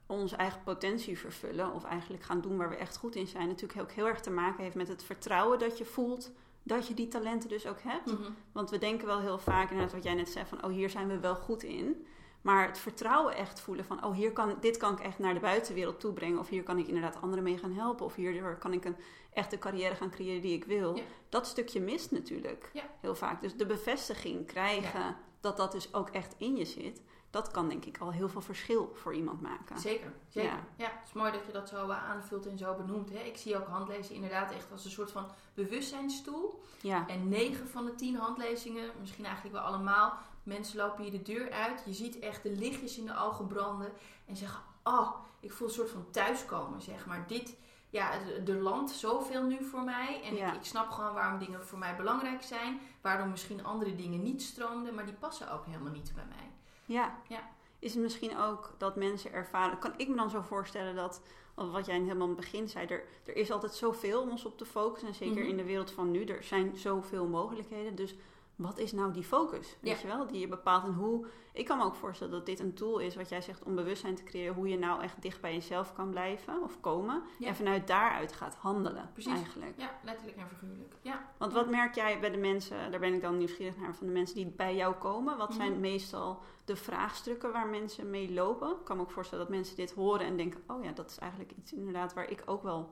onze 0.07 0.37
eigen 0.37 0.63
potentie 0.63 1.19
vervullen, 1.19 1.73
of 1.73 1.85
eigenlijk 1.85 2.23
gaan 2.23 2.41
doen 2.41 2.57
waar 2.57 2.69
we 2.69 2.77
echt 2.77 2.97
goed 2.97 3.15
in 3.15 3.27
zijn, 3.27 3.49
natuurlijk 3.49 3.81
ook 3.81 3.93
heel 3.93 4.07
erg 4.07 4.21
te 4.21 4.31
maken 4.31 4.63
heeft 4.63 4.75
met 4.77 4.89
het 4.89 5.03
vertrouwen 5.03 5.59
dat 5.59 5.79
je 5.79 5.85
voelt 5.85 6.31
dat 6.63 6.89
je 6.89 6.95
die 6.95 7.09
talenten 7.09 7.49
dus 7.49 7.67
ook 7.67 7.81
hebt. 7.83 8.07
Mhm. 8.13 8.31
Want 8.53 8.71
we 8.71 8.79
denken 8.79 9.07
wel 9.07 9.21
heel 9.21 9.39
vaak, 9.39 9.71
inderdaad 9.71 9.95
wat 9.95 10.05
jij 10.05 10.15
net 10.15 10.29
zei, 10.29 10.47
van 10.47 10.65
oh 10.65 10.71
hier 10.71 10.91
zijn 10.91 11.09
we 11.09 11.19
wel 11.19 11.35
goed 11.35 11.63
in. 11.63 12.07
Maar 12.43 12.67
het 12.67 12.79
vertrouwen 12.79 13.37
echt 13.37 13.61
voelen 13.61 13.85
van, 13.85 14.05
oh 14.05 14.15
hier 14.15 14.33
kan, 14.33 14.57
dit 14.61 14.77
kan 14.77 14.93
ik 14.93 15.01
echt 15.01 15.19
naar 15.19 15.35
de 15.35 15.41
buitenwereld 15.41 16.01
toebrengen. 16.01 16.39
Of 16.39 16.49
hier 16.49 16.63
kan 16.63 16.79
ik 16.79 16.87
inderdaad 16.87 17.21
anderen 17.21 17.45
mee 17.45 17.59
gaan 17.59 17.73
helpen. 17.73 18.07
Of 18.07 18.15
hierdoor 18.15 18.57
kan 18.59 18.73
ik 18.73 18.85
een 18.85 18.97
echte 19.33 19.59
carrière 19.59 19.95
gaan 19.95 20.11
creëren 20.11 20.43
die 20.43 20.53
ik 20.53 20.65
wil. 20.65 20.97
Ja. 20.97 21.03
Dat 21.29 21.47
stukje 21.47 21.81
mist 21.81 22.11
natuurlijk 22.11 22.71
Ja. 22.73 22.83
heel 23.01 23.15
vaak. 23.15 23.41
Dus 23.41 23.57
de 23.57 23.67
bevestiging 23.67 24.47
krijgen 24.47 25.17
dat 25.41 25.57
dat 25.57 25.73
dus 25.73 25.95
ook 25.95 26.09
echt 26.09 26.35
in 26.39 26.57
je 26.57 26.65
zit. 26.65 27.03
Dat 27.35 27.51
kan 27.51 27.69
denk 27.69 27.85
ik 27.85 27.99
al 27.99 28.13
heel 28.13 28.29
veel 28.29 28.41
verschil 28.41 28.93
voor 28.95 29.15
iemand 29.15 29.41
maken. 29.41 29.79
Zeker, 29.79 30.13
zeker. 30.29 30.51
Ja. 30.51 30.59
Ja. 30.77 30.85
het 30.85 31.07
is 31.07 31.13
mooi 31.13 31.33
dat 31.33 31.47
je 31.47 31.53
dat 31.53 31.69
zo 31.69 31.89
eh, 31.89 32.11
aanvult 32.11 32.47
en 32.47 32.59
zo 32.59 32.75
benoemt. 32.75 33.11
Hè. 33.11 33.19
Ik 33.19 33.37
zie 33.37 33.57
ook 33.57 33.67
handlezen 33.67 34.15
inderdaad 34.15 34.53
echt 34.53 34.73
als 34.73 34.85
een 34.85 34.91
soort 34.91 35.11
van 35.11 35.27
bewustzijnstoel. 35.55 36.63
Ja, 36.81 37.09
En 37.09 37.29
9 37.29 37.69
van 37.69 37.85
de 37.85 37.95
10 37.95 38.17
handlezingen, 38.17 38.91
misschien 39.01 39.25
eigenlijk 39.25 39.55
wel 39.57 39.65
allemaal, 39.65 40.13
mensen 40.43 40.77
lopen 40.77 41.03
hier 41.03 41.11
de 41.13 41.23
deur 41.23 41.51
uit. 41.53 41.83
Je 41.87 41.93
ziet 41.93 42.19
echt 42.19 42.43
de 42.43 42.51
lichtjes 42.51 42.99
in 42.99 43.07
de 43.07 43.17
ogen 43.19 43.47
branden 43.47 43.93
en 44.27 44.37
zeggen: 44.37 44.61
Oh, 44.85 45.11
ik 45.41 45.53
voel 45.53 45.69
een 45.69 45.75
soort 45.75 45.91
van 45.91 46.07
thuiskomen, 46.11 46.83
zeg 46.83 47.07
maar. 47.07 47.27
Dit, 47.27 47.57
ja, 47.91 48.13
er- 48.13 48.49
er 48.49 48.61
landt 48.63 48.91
zoveel 48.91 49.43
nu 49.43 49.65
voor 49.65 49.83
mij. 49.83 50.21
En 50.25 50.35
Ja. 50.37 50.49
ik, 50.49 50.55
ik 50.55 50.65
snap 50.65 50.91
gewoon 50.91 51.15
waarom 51.15 51.39
dingen 51.39 51.67
voor 51.67 51.79
mij 51.79 51.97
belangrijk 51.97 52.43
zijn. 52.43 52.81
Waarom 53.01 53.31
misschien 53.31 53.65
andere 53.65 53.95
dingen 53.95 54.23
niet 54.23 54.43
stroomden, 54.43 54.95
maar 54.95 55.05
die 55.05 55.15
passen 55.15 55.51
ook 55.53 55.67
helemaal 55.67 55.93
niet 55.93 56.13
bij 56.15 56.27
mij. 56.29 56.51
Ja. 56.87 57.19
Ja. 57.29 57.53
Is 57.79 57.95
het 57.95 58.03
misschien 58.03 58.37
ook 58.39 58.75
dat 58.79 58.97
mensen 58.97 59.33
ervaren... 59.33 59.79
Kan 59.79 59.93
ik 59.97 60.09
me 60.09 60.17
dan 60.17 60.31
zo 60.31 60.41
voorstellen 60.41 60.95
dat, 60.95 61.21
wat 61.55 61.87
jij 61.87 61.95
helemaal 61.99 62.23
aan 62.23 62.29
het 62.29 62.37
begin 62.37 62.69
zei... 62.69 62.87
Er, 62.87 63.05
er 63.25 63.37
is 63.37 63.51
altijd 63.51 63.75
zoveel 63.75 64.21
om 64.23 64.31
ons 64.31 64.45
op 64.45 64.59
te 64.59 64.65
focussen. 64.65 65.09
En 65.09 65.15
zeker 65.15 65.41
Mhm. 65.41 65.49
in 65.49 65.57
de 65.57 65.65
wereld 65.65 65.91
van 65.91 66.11
nu, 66.11 66.25
er 66.25 66.43
zijn 66.43 66.77
zoveel 66.77 67.27
mogelijkheden. 67.27 67.95
Dus 67.95 68.15
wat 68.57 68.79
is 68.79 68.93
nou 68.93 69.13
die 69.13 69.23
focus? 69.25 69.77
Weet 69.81 70.01
Ja. 70.01 70.09
je 70.09 70.17
wel, 70.17 70.27
die 70.27 70.41
je 70.41 70.49
bepaalt. 70.49 70.85
En 70.85 70.93
hoe... 70.95 71.27
Ik 71.53 71.65
kan 71.65 71.79
me 71.79 71.85
ook 71.85 71.95
voorstellen 71.95 72.33
dat 72.33 72.47
dit 72.47 72.61
een 72.61 72.75
tool 72.75 72.99
is, 72.99 73.17
wat 73.17 73.29
jij 73.29 73.41
zegt, 73.41 73.63
om 73.63 73.75
bewustzijn 73.75 74.15
te 74.15 74.23
creëren. 74.25 74.55
Hoe 74.55 74.69
je 74.69 74.79
nou 74.79 75.03
echt 75.03 75.23
dicht 75.23 75.41
bij 75.41 75.53
jezelf 75.55 75.93
kan 75.93 76.11
blijven 76.11 76.63
of 76.63 76.81
komen. 76.81 77.23
Ja. 77.39 77.47
En 77.49 77.57
vanuit 77.57 77.87
daaruit 77.87 78.33
gaat 78.33 78.55
handelen, 78.55 79.11
Precies. 79.13 79.33
eigenlijk. 79.33 79.73
Ja, 79.77 79.91
letterlijk 80.03 80.37
en 80.39 80.49
figuurlijk. 80.49 80.95
Ja. 81.03 81.29
Want 81.39 81.53
wat 81.53 81.71
merk 81.71 81.95
jij 81.95 82.21
bij 82.21 82.31
de 82.31 82.37
mensen, 82.37 82.91
daar 82.91 83.01
ben 83.01 83.15
ik 83.15 83.21
dan 83.21 83.37
nieuwsgierig 83.39 83.77
naar, 83.77 83.95
van 83.95 84.07
de 84.07 84.13
mensen 84.13 84.37
die 84.37 84.47
bij 84.47 84.77
jou 84.77 84.95
komen? 84.95 85.37
Wat 85.37 85.55
zijn 85.55 85.71
Mhm. 85.73 85.81
meestal 85.81 86.43
de 86.65 86.77
vraagstukken 86.77 87.53
waar 87.53 87.67
mensen 87.67 88.11
mee 88.11 88.33
lopen? 88.33 88.71
Ik 88.71 88.85
kan 88.85 88.97
me 88.97 89.03
ook 89.03 89.11
voorstellen 89.11 89.45
dat 89.45 89.55
mensen 89.55 89.77
dit 89.77 89.93
horen 89.93 90.27
en 90.27 90.37
denken, 90.37 90.63
oh 90.67 90.85
ja, 90.85 90.93
dat 90.93 91.11
is 91.11 91.19
eigenlijk 91.19 91.53
iets 91.53 91.73
inderdaad 91.73 92.15
waar 92.15 92.31
ik 92.31 92.43
ook 92.47 92.63
wel 92.63 92.91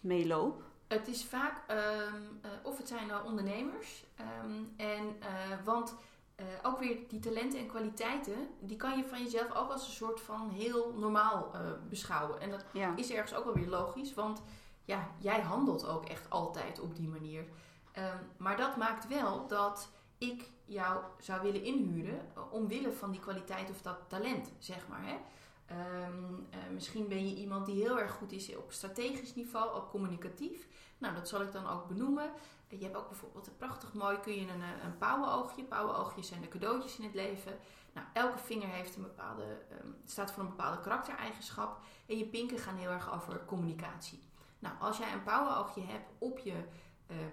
mee 0.00 0.26
loop. 0.26 0.62
Het 0.90 1.08
is 1.08 1.24
vaak, 1.24 1.62
ehm, 1.66 2.14
eh, 2.42 2.50
of 2.62 2.78
het 2.78 2.88
zijn 2.88 3.06
nou 3.06 3.26
ondernemers, 3.26 4.04
ehm, 4.16 4.62
en, 4.76 5.16
eh, 5.20 5.64
want 5.64 5.94
eh, 6.34 6.46
ook 6.62 6.78
weer 6.78 6.98
die 7.08 7.20
talenten 7.20 7.58
en 7.58 7.66
kwaliteiten, 7.66 8.48
die 8.60 8.76
kan 8.76 8.96
je 8.96 9.04
van 9.04 9.22
jezelf 9.22 9.54
ook 9.54 9.70
als 9.70 9.86
een 9.86 9.92
soort 9.92 10.20
van 10.20 10.50
heel 10.50 10.92
normaal 10.92 11.50
beschouwen. 11.88 12.40
En 12.40 12.50
dat 12.50 12.64
Ja, 12.72 12.96
is 12.96 13.10
ergens 13.10 13.34
ook 13.34 13.44
wel 13.44 13.54
weer 13.54 13.68
logisch, 13.68 14.14
want 14.14 14.42
ja, 14.84 15.08
jij 15.18 15.40
handelt 15.40 15.86
ook 15.86 16.04
echt 16.04 16.30
altijd 16.30 16.80
op 16.80 16.96
die 16.96 17.08
manier. 17.08 17.44
Ehm, 17.92 18.18
maar 18.36 18.56
dat 18.56 18.76
maakt 18.76 19.08
wel 19.08 19.46
dat 19.46 19.90
ik 20.18 20.50
jou 20.64 21.02
zou 21.18 21.42
willen 21.42 21.64
inhuren 21.64 22.32
omwille 22.50 22.92
van 22.92 23.10
die 23.10 23.20
kwaliteit 23.20 23.70
of 23.70 23.82
dat 23.82 23.98
talent, 24.08 24.52
zeg 24.58 24.88
maar. 24.88 25.04
Hè? 25.06 25.16
Ehm, 25.70 26.34
eh, 26.50 26.58
misschien 26.72 27.08
ben 27.08 27.28
je 27.28 27.34
iemand 27.34 27.66
die 27.66 27.82
heel 27.82 27.98
erg 27.98 28.12
goed 28.12 28.32
is 28.32 28.56
op 28.56 28.72
strategisch 28.72 29.34
niveau, 29.34 29.70
ook 29.72 29.90
communicatief. 29.90 30.66
Nou, 30.98 31.14
dat 31.14 31.28
zal 31.28 31.42
ik 31.42 31.52
dan 31.52 31.66
ook 31.68 31.88
benoemen. 31.88 32.30
Eh, 32.68 32.78
Je 32.78 32.84
hebt 32.84 32.96
ook 32.96 33.08
bijvoorbeeld 33.08 33.46
een 33.46 33.56
prachtig 33.56 33.92
mooi, 33.92 34.20
kun 34.20 34.34
je 34.34 34.40
een, 34.40 34.62
eh, 34.62 34.84
een 34.84 34.98
pauwenoogje. 34.98 35.62
Pauwenoogjes 35.64 36.28
zijn 36.28 36.40
de 36.40 36.48
cadeautjes 36.48 36.98
in 36.98 37.04
het 37.04 37.14
leven. 37.14 37.58
Nou, 37.92 38.06
elke 38.12 38.38
vinger 38.38 38.68
heeft 38.68 38.96
een 38.96 39.02
bepaalde, 39.02 39.44
ehm, 39.70 39.88
staat 40.04 40.32
voor 40.32 40.42
een 40.42 40.48
bepaalde 40.48 40.80
karaktereigenschap. 40.80 41.80
En 42.06 42.18
je 42.18 42.26
pinken 42.26 42.58
gaan 42.58 42.76
heel 42.76 42.90
erg 42.90 43.12
over 43.12 43.44
communicatie. 43.44 44.20
Nou, 44.58 44.74
als 44.80 44.98
jij 44.98 45.12
een 45.12 45.22
pauwenoogje 45.22 45.80
hebt 45.80 46.10
op 46.18 46.38
je 46.38 46.54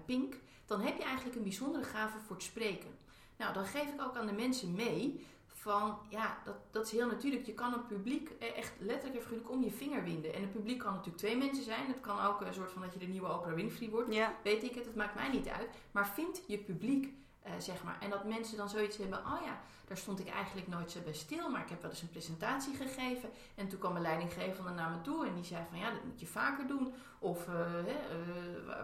pink, 0.05 0.35
dan 0.65 0.81
heb 0.81 0.97
je 0.97 1.03
eigenlijk 1.03 1.35
een 1.35 1.43
bijzondere 1.43 1.83
gave 1.83 2.19
voor 2.19 2.35
het 2.35 2.45
spreken. 2.45 2.97
Nou, 3.37 3.53
dan 3.53 3.65
geef 3.65 3.93
ik 3.93 4.01
ook 4.01 4.15
aan 4.15 4.25
de 4.25 4.33
mensen 4.33 4.73
mee 4.73 5.25
van, 5.67 5.97
ja, 6.09 6.37
dat, 6.43 6.55
dat 6.71 6.85
is 6.85 6.91
heel 6.91 7.07
natuurlijk. 7.07 7.45
Je 7.45 7.53
kan 7.53 7.73
een 7.73 7.85
publiek 7.85 8.29
eh, 8.39 8.57
echt 8.57 8.73
letterlijk 8.79 9.15
en 9.15 9.21
figuurlijk 9.21 9.51
om 9.51 9.63
je 9.63 9.71
vinger 9.71 10.03
winden. 10.03 10.33
En 10.33 10.41
een 10.43 10.51
publiek 10.51 10.79
kan 10.79 10.91
natuurlijk 10.91 11.17
twee 11.17 11.37
mensen 11.37 11.63
zijn. 11.63 11.87
Het 11.87 11.99
kan 12.01 12.19
ook 12.25 12.41
een 12.41 12.53
soort 12.53 12.71
van 12.71 12.81
dat 12.81 12.93
je 12.93 12.99
de 12.99 13.05
nieuwe 13.05 13.33
Oprah 13.33 13.53
Winfrey 13.53 13.89
wordt. 13.89 14.13
ja, 14.13 14.33
Weet 14.43 14.63
ik 14.63 14.75
het, 14.75 14.85
het 14.85 14.95
maakt 14.95 15.15
mij 15.15 15.29
niet 15.29 15.47
uit. 15.47 15.67
Maar 15.91 16.07
vind 16.07 16.41
je 16.47 16.57
publiek. 16.57 17.13
eh, 17.41 17.53
zeg 17.57 17.83
maar. 17.83 17.97
En 18.01 18.09
dat 18.09 18.23
mensen 18.25 18.57
dan 18.57 18.69
zoiets 18.69 18.97
hebben, 18.97 19.19
oh 19.19 19.41
ja, 19.45 19.59
daar 19.87 19.97
stond 19.97 20.19
ik 20.19 20.27
eigenlijk 20.29 20.67
nooit 20.67 20.91
zo 20.91 20.99
bij 21.03 21.13
stil, 21.13 21.49
maar 21.49 21.61
ik 21.61 21.69
heb 21.69 21.81
wel 21.81 21.91
eens 21.91 22.01
een 22.01 22.09
presentatie 22.09 22.75
gegeven. 22.75 23.29
En 23.55 23.67
toen 23.67 23.79
kwam 23.79 23.91
mijn 23.91 24.03
leidinggevende 24.03 24.71
naar 24.71 24.89
me 24.89 25.01
toe 25.01 25.25
en 25.27 25.35
die 25.35 25.43
zei 25.43 25.63
van, 25.69 25.79
ja, 25.79 25.91
dat 25.91 26.03
moet 26.03 26.19
je 26.19 26.25
vaker 26.27 26.67
doen. 26.67 26.93
Of, 27.19 27.47
uh, 27.47 27.53
hè, 27.85 27.95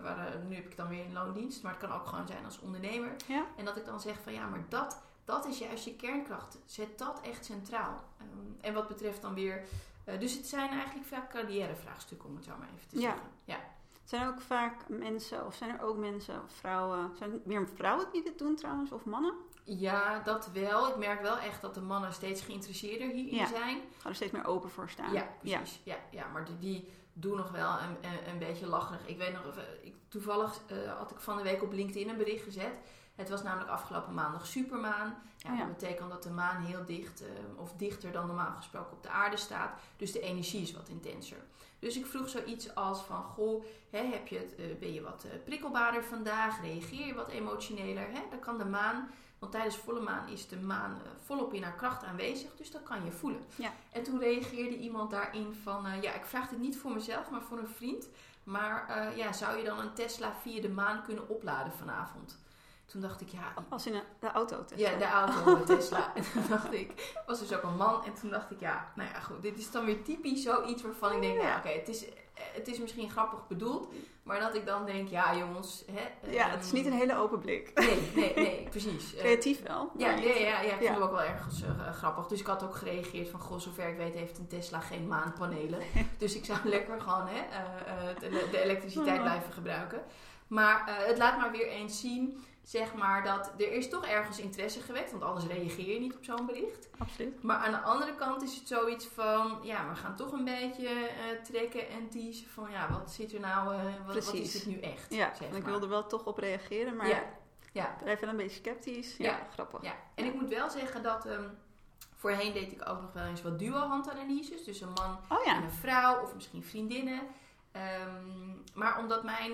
waar, 0.02 0.38
nu 0.48 0.56
heb 0.56 0.66
ik 0.66 0.76
dan 0.78 0.88
weer 0.88 1.06
in 1.06 1.14
loondienst, 1.14 1.64
maar 1.64 1.72
het 1.72 1.82
kan 1.82 1.92
ook 1.92 2.06
gewoon 2.08 2.28
zijn 2.28 2.46
als 2.46 2.60
ondernemer. 2.60 3.16
Ja. 3.28 3.46
En 3.58 3.66
dat 3.66 3.78
ik 3.78 3.86
dan 3.86 4.00
zeg 4.02 4.16
van, 4.24 4.34
ja, 4.34 4.48
maar 4.48 4.66
dat, 4.70 5.02
dat 5.26 5.46
is 5.46 5.58
juist 5.60 5.86
je 5.86 5.96
kernkracht. 5.96 6.58
Zet 6.66 6.98
dat 6.98 7.22
echt 7.22 7.46
centraal. 7.46 8.04
Ehm, 8.18 8.28
en 8.66 8.74
wat 8.74 8.88
betreft 8.88 9.22
dan 9.22 9.34
weer... 9.34 9.64
dus 10.20 10.34
het 10.38 10.46
zijn 10.48 10.70
eigenlijk 10.70 11.08
vaak 11.08 11.30
carrièrevraagstukken, 11.30 12.30
om 12.30 12.36
het 12.36 12.46
zo 12.46 12.52
maar 12.60 12.68
even 12.76 12.88
te 12.90 13.00
zeggen. 13.00 13.22
Ja. 13.44 13.58
Zijn 14.04 14.22
er 14.22 14.28
ook 14.28 14.42
vaak 14.42 14.90
mensen, 14.90 15.46
of 15.46 15.56
zijn 15.56 15.70
er 15.70 15.82
ook 15.82 15.98
mensen, 15.98 16.44
of 16.44 16.52
vrouwen, 16.52 17.12
zijn 17.18 17.32
er 17.32 17.40
meer 17.44 17.68
vrouwen 17.76 18.06
die 18.12 18.24
dit 18.24 18.38
doen 18.38 18.56
trouwens, 18.56 18.92
of 18.92 19.06
mannen? 19.06 19.34
Ja, 19.64 20.20
dat 20.20 20.50
wel. 20.54 20.88
Ik 20.88 20.96
merk 20.98 21.22
wel 21.22 21.38
echt 21.38 21.62
dat 21.62 21.74
de 21.74 21.82
mannen 21.82 22.14
steeds 22.14 22.42
geïnteresseerder 22.42 23.10
hierin 23.10 23.36
Ja. 23.36 23.46
zijn. 23.48 23.78
Gaan 23.98 24.10
er 24.12 24.16
steeds 24.16 24.32
meer 24.32 24.46
open 24.46 24.70
voor 24.70 24.90
staan. 24.90 25.14
Ja, 25.14 25.28
precies. 25.40 25.82
Ja. 25.84 25.96
Ja, 26.12 26.28
maar 26.28 26.46
die, 26.46 26.58
die 26.60 26.92
doen 27.14 27.38
nog 27.38 27.52
wel 27.52 27.70
een, 27.70 28.10
een, 28.12 28.30
een 28.30 28.40
beetje 28.40 28.68
lacherig. 28.68 29.08
Ik 29.08 29.18
weet 29.18 29.34
nog, 29.34 29.46
even- 29.46 29.86
ik, 29.86 29.96
toevallig 30.08 30.60
eh, 30.68 30.98
had 30.98 31.12
ik 31.12 31.20
van 31.20 31.38
de 31.38 31.44
week 31.44 31.64
op 31.64 31.72
LinkedIn 31.72 32.10
een 32.10 32.18
bericht 32.18 32.44
gezet. 32.44 32.72
Het 33.16 33.30
was 33.30 33.44
namelijk 33.44 33.70
afgelopen 33.70 34.14
maandag 34.14 34.48
supermaan. 34.48 35.16
Ja, 35.38 35.52
Oh 35.52 35.58
ja. 35.58 35.66
Dat 35.66 35.78
betekent 35.78 36.10
dat 36.10 36.24
de 36.24 36.30
maan 36.30 36.64
heel 36.64 36.86
dicht, 36.86 37.22
eh, 37.22 37.28
of 37.56 37.74
dichter 37.78 38.12
dan 38.12 38.28
normaal 38.28 38.54
gesproken 38.56 38.92
op 38.92 39.04
de 39.04 39.10
aarde 39.10 39.38
staat. 39.38 39.80
Dus 39.98 40.12
de 40.12 40.20
energie 40.20 40.62
is 40.62 40.74
wat 40.74 40.90
intenser. 40.90 41.38
Dus 41.80 41.98
ik 41.98 42.06
vroeg 42.06 42.30
zoiets 42.30 42.76
als 42.76 43.02
van, 43.02 43.24
goh, 43.24 43.64
hè, 43.90 44.06
heb 44.06 44.28
je 44.28 44.38
het, 44.38 44.56
eh, 44.56 44.66
ben 44.80 44.94
je 44.94 45.02
wat 45.02 45.24
eh, 45.24 45.32
prikkelbaarder 45.46 46.04
vandaag? 46.04 46.62
Reageer 46.62 47.06
je 47.06 47.14
wat 47.14 47.28
emotioneler? 47.28 48.08
Hè? 48.12 48.22
Dan 48.30 48.40
kan 48.40 48.58
de 48.58 48.66
maan, 48.66 49.10
want 49.40 49.52
tijdens 49.52 49.78
volle 49.78 50.00
maan 50.00 50.28
is 50.30 50.48
de 50.48 50.58
maan 50.58 51.02
volop 51.26 51.54
in 51.54 51.64
haar 51.64 51.76
kracht 51.76 52.04
aanwezig. 52.04 52.56
Dus 52.56 52.72
dat 52.72 52.84
kan 52.84 53.06
je 53.06 53.12
voelen. 53.12 53.42
Ja. 53.56 53.74
En 53.92 54.04
toen 54.04 54.20
reageerde 54.20 54.78
iemand 54.78 55.12
daarin 55.12 55.54
van, 55.64 56.02
ja, 56.02 56.14
ik 56.14 56.26
vraag 56.26 56.50
dit 56.50 56.60
niet 56.60 56.78
voor 56.78 56.92
mezelf, 56.92 57.30
maar 57.30 57.42
voor 57.42 57.58
een 57.58 57.68
vriend. 57.76 58.08
Maar 58.44 59.12
ja, 59.18 59.34
zou 59.34 59.58
je 59.58 59.64
dan 59.64 59.80
een 59.80 59.94
Tesla 59.94 60.34
via 60.42 60.62
de 60.62 60.70
maan 60.70 61.04
kunnen 61.04 61.30
opladen 61.30 61.74
vanavond? 61.74 62.43
Toen 62.94 63.02
dacht 63.02 63.22
ik, 63.22 63.28
ja, 63.30 63.54
Als 63.70 63.86
in 63.88 64.02
de 64.20 64.32
auto. 64.32 64.66
Tesla. 64.66 64.90
ja, 64.90 64.98
de 64.98 65.06
auto 65.06 65.64
Tesla. 65.76 66.12
En 66.16 66.24
toen 66.34 66.44
dacht 66.50 66.74
ik, 66.74 67.14
was 67.28 67.40
dus 67.40 67.54
ook 67.54 67.64
een 67.64 67.76
man. 67.76 68.06
En 68.06 68.14
toen 68.14 68.30
dacht 68.30 68.52
ik, 68.52 68.60
ja, 68.60 68.92
nou 68.96 69.10
ja, 69.14 69.20
goed. 69.20 69.42
Dit 69.42 69.58
is 69.58 69.72
dan 69.72 69.86
weer 69.86 70.04
typisch 70.04 70.44
zoiets 70.44 70.82
waarvan 70.82 71.12
ik 71.12 71.22
denk, 71.22 71.38
Ja. 71.42 71.44
nou, 71.48 71.58
oké, 71.58 71.68
het, 71.70 71.88
is, 71.88 72.06
eh, 72.06 72.14
het 72.54 72.68
is 72.68 72.80
misschien 72.80 73.10
grappig 73.12 73.48
bedoeld. 73.48 73.88
Maar 74.24 74.40
dat 74.40 74.56
ik 74.56 74.66
dan 74.66 74.86
denk, 74.86 75.08
ja, 75.10 75.36
jongens. 75.36 75.84
Hè, 75.92 76.32
Ja, 76.32 76.50
het 76.50 76.64
is 76.64 76.72
niet 76.72 76.86
een 76.86 76.94
hele 76.94 77.18
open 77.18 77.40
blik. 77.40 77.72
Nee, 77.76 78.12
nee, 78.16 78.34
nee, 78.36 78.68
precies. 78.70 79.14
Eh, 79.16 79.20
Creatief 79.22 79.64
wel. 79.64 79.92
ja, 79.98 80.12
ja, 80.12 80.22
ja, 80.36 80.62
ja, 80.62 80.62
ik 80.62 80.70
vond 80.70 80.82
Ja. 80.84 80.94
het 80.94 81.02
ook 81.04 81.12
wel 81.12 81.22
ergens 81.22 81.62
eh, 81.62 81.92
grappig. 81.94 82.28
Dus 82.28 82.40
ik 82.40 82.46
had 82.48 82.64
ook 82.64 82.76
gereageerd 82.76 83.30
van, 83.30 83.40
goh, 83.40 83.60
zover 83.60 83.88
ik 83.90 83.98
weet 83.98 84.14
heeft 84.14 84.38
een 84.38 84.48
Tesla 84.48 84.80
geen 84.80 85.08
maanpanelen. 85.08 85.80
dus 86.18 86.36
ik 86.36 86.46
zou 86.46 86.60
lekker 86.64 87.02
gewoon 87.02 87.28
hè, 87.28 87.40
eh, 87.40 88.10
eh, 88.10 88.20
de, 88.20 88.48
de 88.52 88.62
elektriciteit 88.62 89.16
Mhm. 89.20 89.24
blijven 89.24 89.54
gebruiken. 89.54 90.02
Maar 90.48 90.88
eh, 90.88 91.08
het 91.08 91.18
laat 91.18 91.38
maar 91.38 91.52
weer 91.52 91.68
eens 91.68 92.00
zien, 92.00 92.44
zeg 92.64 92.94
maar, 92.94 93.24
dat 93.24 93.52
er 93.58 93.72
is 93.72 93.90
toch 93.90 94.06
ergens 94.06 94.40
interesse 94.40 94.82
gewekt. 94.82 95.12
Want 95.12 95.24
anders 95.24 95.46
reageer 95.46 95.94
je 95.94 96.00
niet 96.00 96.16
op 96.16 96.24
zo'n 96.24 96.46
bericht. 96.46 96.90
Absoluut. 96.98 97.44
Maar 97.44 97.58
aan 97.58 97.72
de 97.72 97.80
andere 97.82 98.16
kant 98.16 98.42
is 98.44 98.56
het 98.56 98.68
zoiets 98.68 99.06
van, 99.06 99.60
ja, 99.64 99.90
we 99.90 99.96
gaan 99.96 100.16
toch 100.16 100.32
een 100.32 100.44
beetje 100.44 100.88
eh, 100.88 101.42
trekken 101.44 101.90
en 101.90 102.10
teasen 102.10 102.48
van, 102.50 102.72
ja, 102.72 102.92
wat 102.92 103.12
zit 103.12 103.34
er 103.34 103.40
nou, 103.40 103.74
eh, 103.76 103.84
wat, 104.06 104.26
wat 104.26 104.34
is 104.34 104.52
dit 104.52 104.66
nu 104.66 104.80
echt? 104.80 105.14
Ja, 105.14 105.34
zeg 105.36 105.50
en 105.50 105.56
ik 105.56 105.66
wilde 105.66 105.88
wel 105.88 106.08
toch 106.08 106.26
op 106.26 106.38
reageren, 106.38 106.96
maar 106.96 107.08
Ja, 107.08 107.24
ja. 107.72 107.96
blijf 108.02 108.20
wel 108.20 108.30
een 108.30 108.38
beetje 108.38 108.58
sceptisch. 108.60 109.18
Ja, 109.18 109.26
Ja. 109.26 109.48
grappig. 109.52 109.82
Ja, 109.84 109.96
en 110.16 110.26
ik 110.26 110.34
moet 110.34 110.50
wel 110.50 110.70
zeggen 110.70 111.04
dat 111.04 111.26
ehm, 111.26 111.50
voorheen 112.16 112.54
deed 112.54 112.72
ik 112.72 112.90
ook 112.90 113.02
nog 113.02 113.14
wel 113.14 113.26
eens 113.26 113.42
wat 113.42 113.60
duo-handanalyses. 113.60 114.64
Dus 114.64 114.82
een 114.82 114.94
man 114.94 115.20
Oh 115.30 115.48
en 115.48 115.64
een 115.64 115.72
vrouw 115.72 116.22
of 116.22 116.34
misschien 116.36 116.64
vriendinnen. 116.64 117.22
Ehm, 117.72 118.54
maar 118.74 119.00
omdat 119.00 119.24
mijn, 119.24 119.52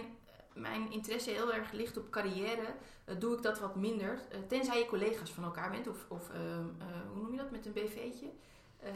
mijn 0.59 0.91
interesse 0.91 1.29
heel 1.29 1.53
erg 1.53 1.71
ligt 1.71 1.97
op 1.97 2.09
carrière, 2.09 2.73
eh, 3.05 3.15
doe 3.19 3.35
ik 3.35 3.41
dat 3.41 3.59
wat 3.59 3.75
minder. 3.75 4.21
Eh, 4.31 4.39
tenzij 4.47 4.79
je 4.79 4.85
collega's 4.85 5.31
van 5.31 5.43
elkaar 5.43 5.69
bent 5.71 5.87
of, 5.87 6.05
of 6.07 6.29
ehm, 6.29 6.41
eh, 6.79 6.85
hoe 7.13 7.21
noem 7.21 7.31
je 7.31 7.37
dat 7.37 7.51
met 7.51 7.65
een 7.65 7.73
BV'tje? 7.73 8.29
Ehm, 8.83 8.95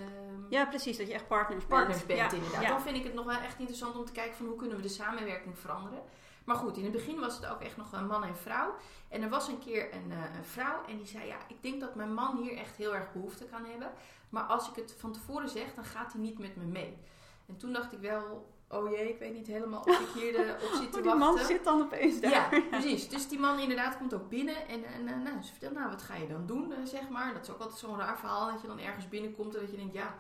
Ja, 0.49 0.65
precies. 0.65 0.97
Dat 0.97 1.08
je 1.08 1.13
echt 1.13 1.28
partners 1.28 1.65
bent. 1.67 1.69
partners 1.69 2.06
bent 2.06 2.19
Ja, 2.19 2.32
inderdaad. 2.38 2.62
ja. 2.62 2.69
Dan 2.69 2.82
vind 2.82 2.97
ik 2.97 3.04
het 3.04 3.13
nog 3.13 3.26
wel 3.26 3.39
echt 3.39 3.58
interessant 3.60 3.95
om 3.95 4.06
te 4.06 4.12
kijken 4.12 4.36
van 4.36 4.45
hoe 4.45 4.56
kunnen 4.56 4.78
we 4.78 4.84
de 4.84 4.89
samenwerking 4.89 5.60
veranderen. 5.60 6.02
Maar 6.43 6.56
goed, 6.56 6.78
in 6.78 6.84
het 6.84 6.91
begin 6.91 7.19
was 7.19 7.36
het 7.36 7.45
ook 7.45 7.62
echt 7.62 7.78
nog 7.78 7.91
een 7.93 8.08
man 8.08 8.23
en 8.23 8.36
vrouw. 8.36 8.76
En 9.10 9.21
er 9.21 9.30
was 9.30 9.47
een 9.47 9.60
keer 9.60 9.93
een, 9.93 10.12
een 10.12 10.43
vrouw 10.43 10.86
en 10.88 10.97
die 10.97 11.08
zei: 11.08 11.28
Ja, 11.28 11.38
ik 11.47 11.62
denk 11.63 11.80
dat 11.82 11.95
mijn 11.95 12.13
man 12.13 12.38
hier 12.38 12.58
echt 12.58 12.76
heel 12.76 12.95
erg 12.95 13.12
behoefte 13.13 13.45
aan 13.52 13.65
hebben. 13.65 13.91
Maar 14.30 14.43
als 14.43 14.69
ik 14.69 14.76
het 14.76 14.95
van 14.99 15.12
tevoren 15.12 15.49
zeg, 15.49 15.73
dan 15.73 15.84
gaat 15.86 16.12
hij 16.13 16.21
niet 16.21 16.39
met 16.39 16.56
me 16.56 16.63
mee. 16.65 16.97
En 17.45 17.58
toen 17.58 17.73
dacht 17.73 17.91
ik 17.93 17.99
wel: 17.99 18.53
Oh 18.74 18.90
jee, 18.90 19.10
ik 19.10 19.20
weet 19.20 19.34
niet 19.34 19.48
helemaal 19.48 19.80
of 19.86 20.00
ik 20.00 20.08
hier 20.22 20.32
de, 20.32 20.56
op 20.72 20.78
zit 20.82 20.92
te 20.92 20.98
Oh, 20.98 21.04
die 21.04 21.16
man 21.16 21.38
zit 21.38 21.64
dan 21.64 21.82
opeens 21.82 22.20
daar. 22.20 22.32
Ja, 22.32 22.50
precies. 22.72 23.10
Dus 23.10 23.28
die 23.28 23.40
man 23.40 23.60
inderdaad 23.60 23.98
komt 23.98 24.14
ook 24.14 24.30
binnen 24.30 24.68
en, 24.68 24.84
en 24.86 25.04
nou, 25.24 25.42
ze 25.42 25.50
vertelt, 25.52 25.74
nou, 25.74 25.90
wat 25.90 26.02
ga 26.02 26.16
je 26.16 26.28
dan 26.28 26.46
doen, 26.46 26.72
eh, 26.74 26.78
zeg 26.84 27.10
maar. 27.10 27.34
Dat 27.34 27.42
is 27.44 27.50
ook 27.50 27.60
altijd 27.60 27.80
zo'n 27.80 27.98
raar 27.98 28.20
verhaal, 28.20 28.52
dat 28.52 28.62
je 28.62 28.68
dan 28.68 28.80
ergens 28.80 29.10
binnenkomt 29.10 29.56
en 29.56 29.62
dat 29.62 29.72
je 29.72 29.78
denkt, 29.78 29.94
ja, 29.94 30.16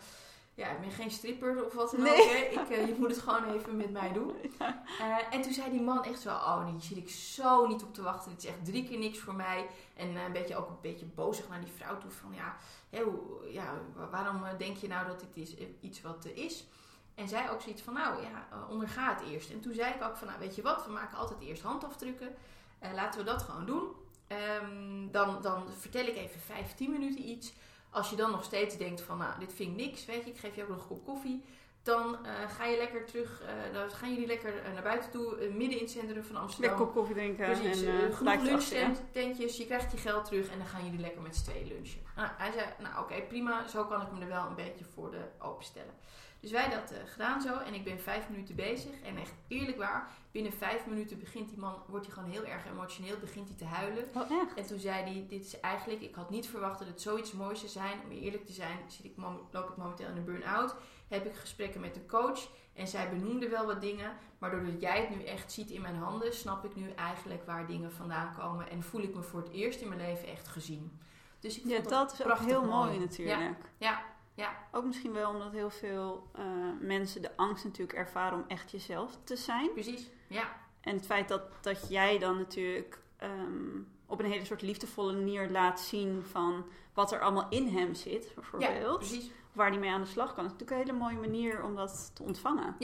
ja 0.53 0.69
ik 0.69 0.79
ben 0.79 0.91
geen 0.91 1.11
stripper 1.11 1.65
of 1.65 1.73
wat 1.73 1.91
dan 1.91 2.01
Nee. 2.01 2.11
ook. 2.21 2.29
Hè. 2.29 2.37
Ik, 2.61 2.69
eh, 2.69 2.87
je 2.87 2.95
moet 2.97 3.09
het 3.09 3.19
gewoon 3.19 3.53
even 3.53 3.77
met 3.77 3.91
mij 3.91 4.13
doen. 4.13 4.31
Eh, 4.99 5.17
en 5.35 5.41
toen 5.41 5.53
zei 5.53 5.71
die 5.71 5.81
man 5.81 6.03
echt 6.03 6.19
zo, 6.19 6.29
oh, 6.29 6.65
hier 6.71 6.81
zit 6.81 6.97
ik 6.97 7.09
zo 7.09 7.67
niet 7.67 7.83
op 7.83 7.93
te 7.93 8.01
wachten. 8.01 8.31
Dit 8.31 8.43
is 8.43 8.49
echt 8.49 8.65
drie 8.65 8.83
keer 8.87 8.97
niks 8.97 9.19
voor 9.19 9.35
mij. 9.35 9.67
En 9.95 10.15
een 10.15 10.31
beetje 10.31 10.55
ook 10.55 10.69
een 10.69 10.77
beetje 10.81 11.05
bozig 11.05 11.49
naar 11.49 11.59
die 11.59 11.71
vrouw 11.77 11.97
toe 11.97 12.09
van, 12.11 12.33
ja, 12.35 12.55
hoe, 13.03 13.51
ja 13.51 13.73
wa- 13.95 14.09
waarom 14.09 14.41
denk 14.57 14.77
je 14.77 14.87
nou 14.87 15.07
dat 15.07 15.19
dit 15.19 15.37
is, 15.37 15.55
iets 15.81 16.01
wat 16.01 16.25
is? 16.33 16.67
En 17.15 17.27
zij 17.27 17.49
ook 17.49 17.61
zoiets 17.61 17.81
van, 17.81 17.93
nou 17.93 18.21
ja, 18.21 18.47
eh, 18.51 18.69
onderga 18.69 19.15
het 19.15 19.29
eerst. 19.29 19.49
En 19.49 19.59
toen 19.59 19.73
zei 19.73 19.93
ik 19.93 20.03
ook 20.03 20.17
van, 20.17 20.27
nou 20.27 20.39
weet 20.39 20.55
je 20.55 20.61
wat, 20.61 20.85
we 20.85 20.91
maken 20.91 21.17
altijd 21.17 21.41
eerst 21.41 21.61
handafdrukken. 21.61 22.35
Eh, 22.79 22.93
laten 22.93 23.19
we 23.19 23.25
dat 23.25 23.41
gewoon 23.41 23.65
doen. 23.65 23.87
Ehm, 24.27 25.11
dan, 25.11 25.41
dan 25.41 25.69
vertel 25.79 26.05
ik 26.05 26.15
even 26.15 26.39
5, 26.39 26.75
10 26.75 26.91
minuten 26.91 27.29
iets. 27.29 27.53
Als 27.89 28.09
je 28.09 28.15
dan 28.15 28.31
nog 28.31 28.43
steeds 28.43 28.77
denkt 28.77 29.01
van, 29.01 29.17
nou, 29.17 29.39
dit 29.39 29.53
vind 29.53 29.69
ik 29.69 29.85
niks, 29.85 30.05
weet 30.05 30.23
je, 30.23 30.29
ik 30.29 30.37
geef 30.37 30.55
je 30.55 30.61
ook 30.63 30.69
nog 30.69 30.81
een 30.81 30.87
kop 30.87 31.05
koffie. 31.05 31.43
Dan 31.83 32.25
eh, 32.25 32.31
ga 32.57 32.65
je 32.65 32.77
lekker 32.77 33.05
terug, 33.05 33.41
eh, 33.41 33.73
dan 33.73 33.89
gaan 33.89 34.13
jullie 34.13 34.27
lekker 34.27 34.63
eh, 34.63 34.73
naar 34.73 34.83
buiten 34.83 35.11
toe, 35.11 35.49
midden 35.49 35.77
in 35.77 35.83
het 35.83 35.91
centrum 35.91 36.23
van 36.23 36.35
Amsterdam. 36.35 36.69
Lekker 36.69 36.85
kop 36.85 36.95
koffie 36.95 37.15
drinken 37.15 37.45
Precies, 37.45 37.81
en 37.81 38.13
genoeg 38.13 38.69
lunchtentjes, 38.71 39.57
je 39.57 39.65
krijgt 39.65 39.91
je 39.91 39.97
geld 39.97 40.25
terug 40.25 40.49
en 40.49 40.57
dan 40.57 40.67
gaan 40.67 40.83
jullie 40.85 40.99
lekker 40.99 41.21
met 41.21 41.35
z'n 41.35 41.43
tweeën 41.43 41.67
lunchen. 41.67 42.01
Nou, 42.15 42.29
hij 42.37 42.51
zei, 42.51 42.65
nou 42.79 43.03
oké, 43.03 43.21
prima, 43.21 43.67
zo 43.67 43.85
kan 43.85 44.01
ik 44.01 44.11
me 44.11 44.21
er 44.21 44.27
wel 44.27 44.45
een 44.45 44.55
beetje 44.55 44.85
voor 44.93 45.11
de 45.11 45.21
openstellen. 45.39 45.93
Dus 46.39 46.51
wij 46.51 46.69
dat 46.69 46.93
gedaan 47.05 47.41
zo 47.41 47.57
en 47.57 47.73
ik 47.73 47.83
ben 47.83 47.99
vijf 47.99 48.29
minuten 48.29 48.55
bezig 48.55 49.01
en 49.03 49.17
echt 49.17 49.33
eerlijk 49.47 49.77
waar, 49.77 50.11
binnen 50.31 50.53
vijf 50.53 50.85
minuten 50.85 51.19
begint 51.19 51.49
die 51.49 51.59
man, 51.59 51.83
wordt 51.87 52.05
hij 52.05 52.15
gewoon 52.15 52.31
heel 52.31 52.45
erg 52.45 52.65
emotioneel, 52.65 53.17
begint 53.19 53.47
hij 53.47 53.57
te 53.57 53.65
huilen. 53.65 54.03
Oh, 54.13 54.31
echt? 54.31 54.53
En 54.55 54.65
toen 54.65 54.79
zei 54.79 55.03
hij, 55.03 55.25
dit 55.29 55.45
is 55.45 55.59
eigenlijk, 55.59 56.01
ik 56.01 56.15
had 56.15 56.29
niet 56.29 56.47
verwacht 56.47 56.79
dat 56.79 56.87
het 56.87 57.01
zoiets 57.01 57.31
moois 57.31 57.59
zou 57.59 57.71
zijn. 57.71 57.99
Om 58.03 58.11
eerlijk 58.11 58.45
te 58.45 58.51
zijn, 58.51 58.77
zit 58.87 59.05
ik 59.05 59.13
loop 59.51 59.69
ik 59.69 59.77
momenteel 59.77 60.07
in 60.07 60.17
een 60.17 60.25
burn-out. 60.25 60.75
Heb 61.13 61.25
ik 61.25 61.35
gesprekken 61.35 61.81
met 61.81 61.93
de 61.93 62.05
coach. 62.05 62.49
En 62.73 62.87
zij 62.87 63.09
benoemde 63.09 63.49
wel 63.49 63.65
wat 63.65 63.81
dingen. 63.81 64.11
Maar 64.37 64.51
doordat 64.51 64.81
jij 64.81 64.99
het 65.01 65.09
nu 65.17 65.23
echt 65.23 65.51
ziet 65.51 65.69
in 65.69 65.81
mijn 65.81 65.95
handen, 65.95 66.33
snap 66.33 66.65
ik 66.65 66.75
nu 66.75 66.89
eigenlijk 66.89 67.45
waar 67.45 67.67
dingen 67.67 67.91
vandaan 67.91 68.35
komen. 68.39 68.69
En 68.69 68.83
voel 68.83 69.01
ik 69.01 69.15
me 69.15 69.21
voor 69.21 69.39
het 69.39 69.51
eerst 69.51 69.81
in 69.81 69.87
mijn 69.87 69.99
leven 70.01 70.27
echt 70.27 70.47
gezien. 70.47 70.99
Dus 71.39 71.57
ik 71.59 71.63
Ja, 71.65 71.75
vond 71.75 71.89
dat 71.89 72.13
is 72.13 72.25
ook 72.25 72.37
heel 72.37 72.63
mooi, 72.65 72.85
mooi. 72.87 72.99
natuurlijk. 72.99 73.55
Ja, 73.77 74.03
ja. 74.33 74.55
Ook 74.71 74.83
misschien 74.85 75.13
wel 75.13 75.29
omdat 75.29 75.51
heel 75.51 75.69
veel 75.69 76.29
eh, 76.35 76.43
mensen 76.79 77.21
de 77.21 77.37
angst 77.37 77.63
natuurlijk 77.63 77.97
ervaren 77.97 78.37
om 78.37 78.45
echt 78.47 78.71
jezelf 78.71 79.17
te 79.23 79.35
zijn. 79.35 79.71
precies. 79.73 80.09
Ja, 80.27 80.51
En 80.81 80.95
het 80.95 81.05
feit 81.05 81.27
dat, 81.27 81.41
dat 81.61 81.89
jij 81.89 82.17
dan 82.19 82.37
natuurlijk 82.37 82.99
ehm, 83.17 83.79
op 84.05 84.19
een 84.19 84.31
hele 84.31 84.45
soort 84.45 84.61
liefdevolle 84.61 85.13
manier 85.13 85.49
laat 85.49 85.79
zien 85.79 86.23
van 86.31 86.65
wat 86.93 87.11
er 87.11 87.21
allemaal 87.21 87.49
in 87.49 87.67
hem 87.67 87.93
zit, 87.93 88.25
ja 88.25 88.31
bijvoorbeeld. 88.35 88.97
precies. 88.97 89.31
Waar 89.53 89.69
hij 89.69 89.79
mee 89.79 89.89
aan 89.91 90.01
de 90.01 90.07
slag 90.07 90.33
kan. 90.33 90.43
Het 90.43 90.53
is 90.53 90.59
natuurlijk 90.59 90.89
een 90.89 90.95
hele 90.95 91.05
mooie 91.15 91.27
manier 91.29 91.63
om 91.63 91.75
dat 91.75 92.11
te 92.15 92.23
ontvangen. 92.23 92.75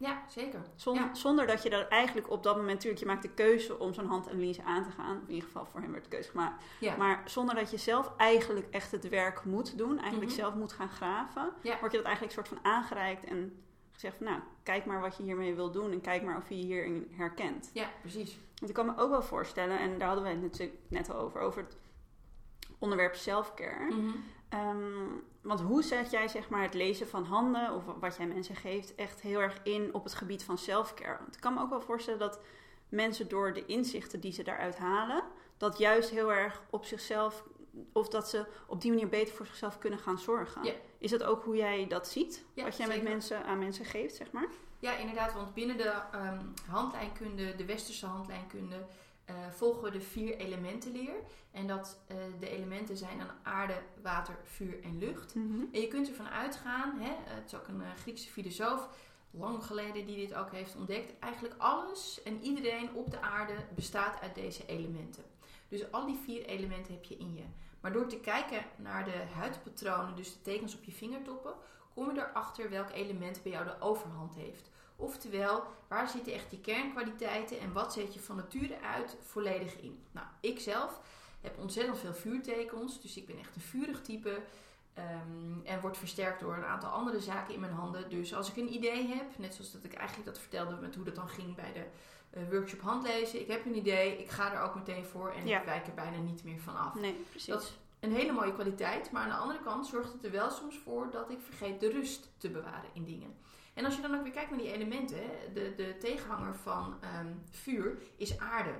Ja, 0.00 0.22
zeker. 0.28 0.60
Zon- 0.76 0.94
Ja. 0.94 1.14
Zonder 1.14 1.46
dat 1.46 1.62
je 1.62 1.70
dat 1.70 1.88
eigenlijk 1.88 2.30
op 2.30 2.42
dat 2.42 2.54
moment, 2.56 2.72
natuurlijk, 2.74 3.00
je 3.00 3.06
maakt 3.06 3.22
de 3.22 3.30
keuze 3.30 3.78
om 3.78 3.92
zo'n 3.94 4.06
handanalyse 4.06 4.62
aan 4.62 4.82
te 4.84 4.90
gaan. 4.90 5.16
In 5.26 5.34
ieder 5.34 5.44
geval 5.48 5.66
voor 5.66 5.80
hem 5.80 5.90
werd 5.92 6.04
de 6.04 6.10
keuze 6.10 6.30
gemaakt. 6.30 6.62
Ja, 6.80 6.96
Maar 6.96 7.22
zonder 7.24 7.54
dat 7.54 7.70
je 7.70 7.76
zelf 7.76 8.12
eigenlijk 8.16 8.66
echt 8.70 8.90
het 8.90 9.08
werk 9.08 9.44
moet 9.44 9.78
doen, 9.78 9.98
eigenlijk 9.98 10.30
Mhm. 10.30 10.40
zelf 10.40 10.54
moet 10.54 10.72
gaan 10.72 10.88
graven, 10.88 11.52
Ja. 11.62 11.78
word 11.78 11.90
je 11.90 11.96
dat 11.96 12.06
eigenlijk 12.06 12.34
soort 12.34 12.48
van 12.48 12.58
aangereikt 12.62 13.24
en 13.24 13.62
gezegd 13.92 14.16
van 14.16 14.26
nou, 14.26 14.40
kijk 14.62 14.84
maar 14.86 15.00
wat 15.00 15.16
je 15.16 15.22
hiermee 15.22 15.54
wil 15.54 15.70
doen 15.70 15.90
en 15.92 16.00
kijk 16.00 16.22
maar 16.22 16.36
of 16.36 16.48
je 16.48 16.56
je 16.58 16.64
hierin 16.64 17.08
herkent. 17.16 17.70
ja, 17.72 17.88
precies. 18.00 18.38
Want 18.54 18.68
ik 18.70 18.74
kan 18.74 18.86
me 18.86 18.96
ook 18.96 19.10
wel 19.10 19.22
voorstellen, 19.22 19.78
en 19.78 19.98
daar 19.98 20.06
hadden 20.06 20.24
wij 20.24 20.32
het 20.32 20.42
natuurlijk 20.42 20.78
net 20.88 21.10
al 21.10 21.16
over, 21.20 21.40
over 21.40 21.62
het 21.62 21.76
onderwerp 22.78 23.14
selfcare. 23.14 23.84
Mhm. 23.94 24.10
Ehm, 24.48 25.06
want 25.42 25.60
hoe 25.60 25.82
zet 25.82 26.10
jij 26.10 26.28
zeg 26.28 26.48
maar, 26.48 26.62
het 26.62 26.74
lezen 26.74 27.08
van 27.08 27.24
handen 27.24 27.74
of 27.74 27.82
wat 28.00 28.16
jij 28.16 28.26
mensen 28.26 28.56
geeft 28.56 28.94
echt 28.94 29.20
heel 29.20 29.40
erg 29.40 29.60
in 29.62 29.94
op 29.94 30.04
het 30.04 30.14
gebied 30.14 30.44
van 30.44 30.58
selfcare? 30.58 31.18
Want 31.18 31.34
ik 31.34 31.40
kan 31.40 31.54
me 31.54 31.60
ook 31.60 31.70
wel 31.70 31.80
voorstellen 31.80 32.18
dat 32.20 32.40
mensen 32.88 33.28
door 33.28 33.52
de 33.52 33.66
inzichten 33.66 34.20
die 34.20 34.32
ze 34.32 34.42
daaruit 34.42 34.78
halen, 34.78 35.22
dat 35.56 35.78
juist 35.78 36.10
heel 36.10 36.32
erg 36.32 36.62
op 36.70 36.84
zichzelf, 36.84 37.44
of 37.92 38.08
dat 38.08 38.28
ze 38.28 38.46
op 38.66 38.80
die 38.80 38.90
manier 38.90 39.08
beter 39.08 39.34
voor 39.34 39.46
zichzelf 39.46 39.78
kunnen 39.78 39.98
gaan 39.98 40.18
zorgen. 40.18 40.74
Is 40.98 41.10
dat 41.10 41.22
ook 41.22 41.44
hoe 41.44 41.56
jij 41.56 41.86
dat 41.86 42.08
ziet? 42.08 42.44
Ja, 42.54 42.64
wat 42.64 42.76
jij 42.76 42.86
met 42.86 43.02
mensen 43.02 43.44
aan 43.44 43.58
mensen 43.58 43.84
geeft, 43.84 44.14
zeg 44.14 44.32
maar? 44.32 44.48
Ja, 44.78 44.96
inderdaad, 44.96 45.32
want 45.32 45.54
binnen 45.54 45.76
de 45.76 45.92
ehm, 46.12 46.44
handlijnkunde, 46.66 47.56
de 47.56 47.64
westerse 47.64 48.06
handlijnkunde, 48.06 48.86
eh, 49.28 49.34
volgen 49.50 49.82
we 49.82 49.90
de 49.90 50.00
vier 50.00 50.36
elementenleer. 50.36 51.14
En 51.50 51.66
dat 51.66 52.00
eh, 52.06 52.16
de 52.40 52.48
elementen 52.48 52.96
zijn 52.96 53.18
dan 53.18 53.30
aarde, 53.42 53.82
water, 54.02 54.38
vuur 54.44 54.82
en 54.82 54.98
lucht. 54.98 55.34
En 55.72 55.80
je 55.80 55.88
kunt 55.88 56.08
ervan 56.08 56.28
uitgaan, 56.28 56.98
hè, 56.98 57.14
het 57.34 57.46
is 57.46 57.54
ook 57.54 57.68
een 57.68 57.82
eh, 57.82 57.88
Griekse 58.00 58.30
filosoof, 58.30 58.88
lang 59.30 59.64
geleden 59.64 60.06
die 60.06 60.16
dit 60.16 60.34
ook 60.34 60.52
heeft 60.52 60.76
ontdekt. 60.76 61.18
Eigenlijk 61.18 61.54
alles 61.58 62.22
en 62.22 62.40
iedereen 62.40 62.94
op 62.94 63.10
de 63.10 63.20
aarde 63.20 63.54
bestaat 63.74 64.20
uit 64.20 64.34
deze 64.34 64.66
elementen. 64.66 65.24
Dus 65.68 65.92
al 65.92 66.06
die 66.06 66.18
vier 66.24 66.46
elementen 66.46 66.92
heb 66.92 67.04
je 67.04 67.16
in 67.16 67.34
je. 67.34 67.44
Maar 67.80 67.92
door 67.92 68.06
te 68.06 68.20
kijken 68.20 68.64
naar 68.76 69.04
de 69.04 69.22
huidpatronen, 69.34 70.16
dus 70.16 70.32
de 70.32 70.40
tekens 70.40 70.74
op 70.74 70.84
je 70.84 70.92
vingertoppen, 70.92 71.54
kom 71.94 72.14
je 72.14 72.20
erachter 72.20 72.70
welk 72.70 72.90
element 72.90 73.42
bij 73.42 73.52
jou 73.52 73.64
de 73.64 73.80
overhand 73.80 74.34
heeft. 74.34 74.70
Oftewel, 75.00 75.62
waar 75.88 76.08
zitten 76.08 76.32
echt 76.32 76.50
je 76.50 76.60
kernkwaliteiten 76.60 77.60
en 77.60 77.72
wat 77.72 77.92
zet 77.92 78.14
je 78.14 78.20
van 78.20 78.36
nature 78.36 78.80
uit 78.80 79.16
volledig 79.22 79.76
in? 79.80 80.02
Nou, 80.12 80.26
ik 80.40 80.60
zelf 80.60 81.00
heb 81.40 81.58
ontzettend 81.58 81.98
veel 81.98 82.14
vuurtekens, 82.14 83.00
dus 83.00 83.16
ik 83.16 83.26
ben 83.26 83.38
echt 83.38 83.54
een 83.56 83.60
vurig 83.62 84.02
type. 84.02 84.40
ehm, 84.94 85.64
en 85.64 85.80
wordt 85.80 85.98
versterkt 85.98 86.40
door 86.40 86.54
een 86.56 86.64
aantal 86.64 86.90
andere 86.90 87.20
zaken 87.20 87.54
in 87.54 87.60
mijn 87.60 87.72
handen. 87.72 88.10
Dus 88.10 88.34
als 88.34 88.48
ik 88.50 88.56
een 88.56 88.72
idee 88.74 89.06
heb, 89.06 89.38
net 89.38 89.54
zoals 89.54 89.72
dat 89.72 89.84
ik 89.84 89.94
eigenlijk 89.94 90.26
dat 90.28 90.38
vertelde 90.38 90.76
met 90.76 90.94
hoe 90.94 91.04
dat 91.04 91.14
dan 91.14 91.28
ging 91.28 91.54
bij 91.54 91.72
de 91.72 91.84
eh, 92.30 92.42
workshop 92.50 92.80
handlezen. 92.80 93.40
Ik 93.40 93.46
heb 93.48 93.64
een 93.66 93.76
idee, 93.76 94.18
ik 94.18 94.30
ga 94.30 94.52
er 94.52 94.60
ook 94.62 94.74
meteen 94.74 95.04
voor 95.04 95.30
en 95.30 95.46
Ja. 95.46 95.58
ik 95.58 95.64
wijk 95.64 95.86
er 95.86 95.94
bijna 95.94 96.16
niet 96.16 96.44
meer 96.44 96.60
van 96.60 96.76
af. 96.76 96.94
Nee, 96.94 97.12
precies. 97.30 97.46
Dat 97.48 97.62
is 97.62 97.78
een 98.00 98.12
hele 98.12 98.32
mooie 98.32 98.52
kwaliteit, 98.52 99.10
maar 99.10 99.22
aan 99.22 99.28
de 99.28 99.34
andere 99.36 99.60
kant 99.60 99.86
zorgt 99.86 100.12
het 100.12 100.24
er 100.24 100.30
wel 100.30 100.50
soms 100.50 100.78
voor 100.78 101.10
dat 101.10 101.30
ik 101.30 101.38
vergeet 101.40 101.80
de 101.80 101.90
rust 101.90 102.28
te 102.36 102.50
bewaren 102.50 102.90
in 102.92 103.04
dingen. 103.04 103.36
En 103.78 103.84
als 103.84 103.96
je 103.96 104.02
dan 104.02 104.14
ook 104.14 104.22
weer 104.22 104.32
kijkt 104.32 104.50
naar 104.50 104.58
die 104.58 104.72
elementen, 104.72 105.20
de, 105.54 105.74
de 105.76 105.96
tegenhanger 105.98 106.54
van 106.54 106.96
ehm, 107.00 107.32
vuur 107.50 107.98
is 108.16 108.38
aarde. 108.38 108.70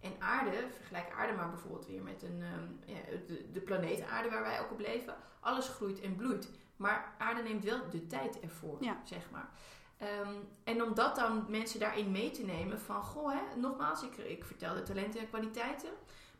En 0.00 0.12
aarde, 0.18 0.66
vergelijk 0.70 1.10
aarde 1.16 1.32
maar 1.32 1.50
bijvoorbeeld 1.50 1.86
weer 1.86 2.02
met 2.02 2.22
een, 2.22 2.42
ehm, 2.42 2.94
ja, 2.96 3.16
de, 3.26 3.50
de 3.52 3.60
planeet 3.60 4.02
aarde 4.02 4.30
waar 4.30 4.42
wij 4.42 4.60
ook 4.60 4.70
op 4.70 4.78
leven. 4.80 5.14
Alles 5.40 5.68
groeit 5.68 6.00
en 6.00 6.16
bloeit. 6.16 6.50
Maar 6.76 7.14
aarde 7.18 7.42
neemt 7.42 7.64
wel 7.64 7.90
de 7.90 8.06
tijd 8.06 8.40
ervoor, 8.40 8.76
Ja. 8.80 9.00
zeg 9.04 9.30
maar. 9.30 9.48
Ehm, 9.98 10.34
en 10.64 10.82
om 10.82 10.94
dat 10.94 11.16
dan 11.16 11.44
mensen 11.48 11.80
daarin 11.80 12.10
mee 12.10 12.30
te 12.30 12.44
nemen 12.44 12.80
van, 12.80 13.02
goh, 13.02 13.32
hè, 13.32 13.60
nogmaals, 13.60 14.02
ik, 14.02 14.16
ik 14.16 14.44
vertel 14.44 14.74
de 14.74 14.82
talenten 14.82 15.20
en 15.20 15.28
kwaliteiten. 15.28 15.90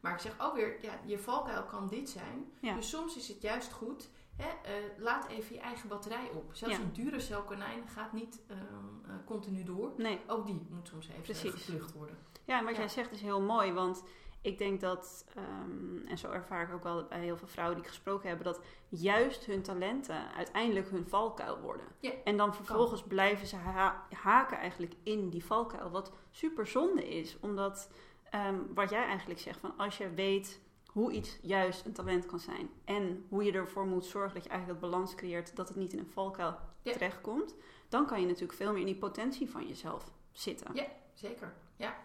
Maar 0.00 0.12
ik 0.12 0.20
zeg 0.20 0.34
ook 0.38 0.54
weer, 0.54 0.76
ja, 0.82 0.92
je 1.04 1.18
valkuil 1.18 1.64
kan 1.64 1.88
dit 1.88 2.10
zijn. 2.10 2.52
Ja. 2.60 2.74
Dus 2.74 2.88
soms 2.88 3.16
is 3.16 3.28
het 3.28 3.42
juist 3.42 3.72
goed, 3.72 4.08
hè, 4.36 4.48
eh, 4.48 4.72
laat 4.98 5.26
even 5.28 5.54
je 5.54 5.60
eigen 5.60 5.88
batterij 5.88 6.30
op. 6.34 6.44
Zelfs 6.54 6.76
Ja. 6.76 6.80
een 6.82 6.92
Duracell 6.92 7.42
konijn 7.46 7.88
gaat 7.88 8.12
niet 8.12 8.40
ehm, 8.48 8.58
eh, 9.06 9.14
continu 9.26 9.62
door. 9.64 9.92
Nee, 9.96 10.20
Ook 10.26 10.46
die 10.46 10.66
moet 10.70 10.88
soms 10.88 11.08
even 11.08 11.22
Precies. 11.22 11.50
gevlucht 11.50 11.92
worden. 11.92 12.16
Ja, 12.44 12.58
en 12.58 12.64
wat 12.64 12.74
Ja. 12.74 12.80
jij 12.80 12.88
zegt 12.88 13.10
is 13.12 13.20
heel 13.20 13.40
mooi, 13.40 13.72
want 13.72 14.04
ik 14.40 14.58
denk 14.58 14.80
dat, 14.80 15.26
ehm, 15.34 16.06
en 16.06 16.18
zo 16.18 16.30
ervaar 16.30 16.62
ik 16.68 16.74
ook 16.74 16.82
wel 16.82 17.04
bij 17.08 17.20
heel 17.20 17.36
veel 17.36 17.48
vrouwen 17.48 17.76
die 17.76 17.84
ik 17.84 17.90
gesproken 17.90 18.28
hebben, 18.28 18.46
dat 18.46 18.60
juist 18.88 19.44
hun 19.46 19.62
talenten 19.62 20.32
uiteindelijk 20.34 20.88
hun 20.90 21.08
valkuil 21.08 21.60
worden. 21.60 21.86
Ja, 22.00 22.10
En 22.24 22.36
dan 22.36 22.54
vervolgens 22.54 23.02
blijven 23.02 23.46
ze 23.46 23.56
ha- 23.56 24.06
haken 24.10 24.58
eigenlijk 24.58 24.94
in 25.02 25.28
die 25.30 25.44
valkuil, 25.44 25.90
wat 25.90 26.12
super 26.30 26.66
zonde 26.66 27.08
is, 27.08 27.36
omdat 27.40 27.90
ehm, 28.30 28.58
wat 28.74 28.90
jij 28.90 29.04
eigenlijk 29.04 29.40
zegt, 29.40 29.60
van 29.60 29.76
als 29.76 29.98
je 29.98 30.10
weet 30.14 30.60
hoe 30.94 31.12
iets 31.12 31.38
juist 31.42 31.84
een 31.86 31.92
talent 31.92 32.26
kan 32.26 32.40
zijn 32.40 32.68
en 32.84 33.26
hoe 33.28 33.44
je 33.44 33.52
ervoor 33.52 33.86
moet 33.86 34.04
zorgen 34.04 34.34
dat 34.34 34.44
je 34.44 34.48
eigenlijk 34.48 34.80
dat 34.80 34.90
balans 34.90 35.14
creëert, 35.14 35.56
dat 35.56 35.68
het 35.68 35.76
niet 35.76 35.92
in 35.92 35.98
een 35.98 36.10
valkuil 36.10 36.56
Ja. 36.82 36.92
terechtkomt, 36.92 37.54
dan 37.88 38.06
kan 38.06 38.20
je 38.20 38.26
natuurlijk 38.26 38.52
veel 38.52 38.70
meer 38.72 38.80
in 38.80 38.86
die 38.86 38.96
potentie 38.96 39.50
van 39.50 39.66
jezelf 39.68 40.12
zitten. 40.32 40.74
Ja. 40.74 40.86
Zeker, 41.14 41.52
ja. 41.76 42.02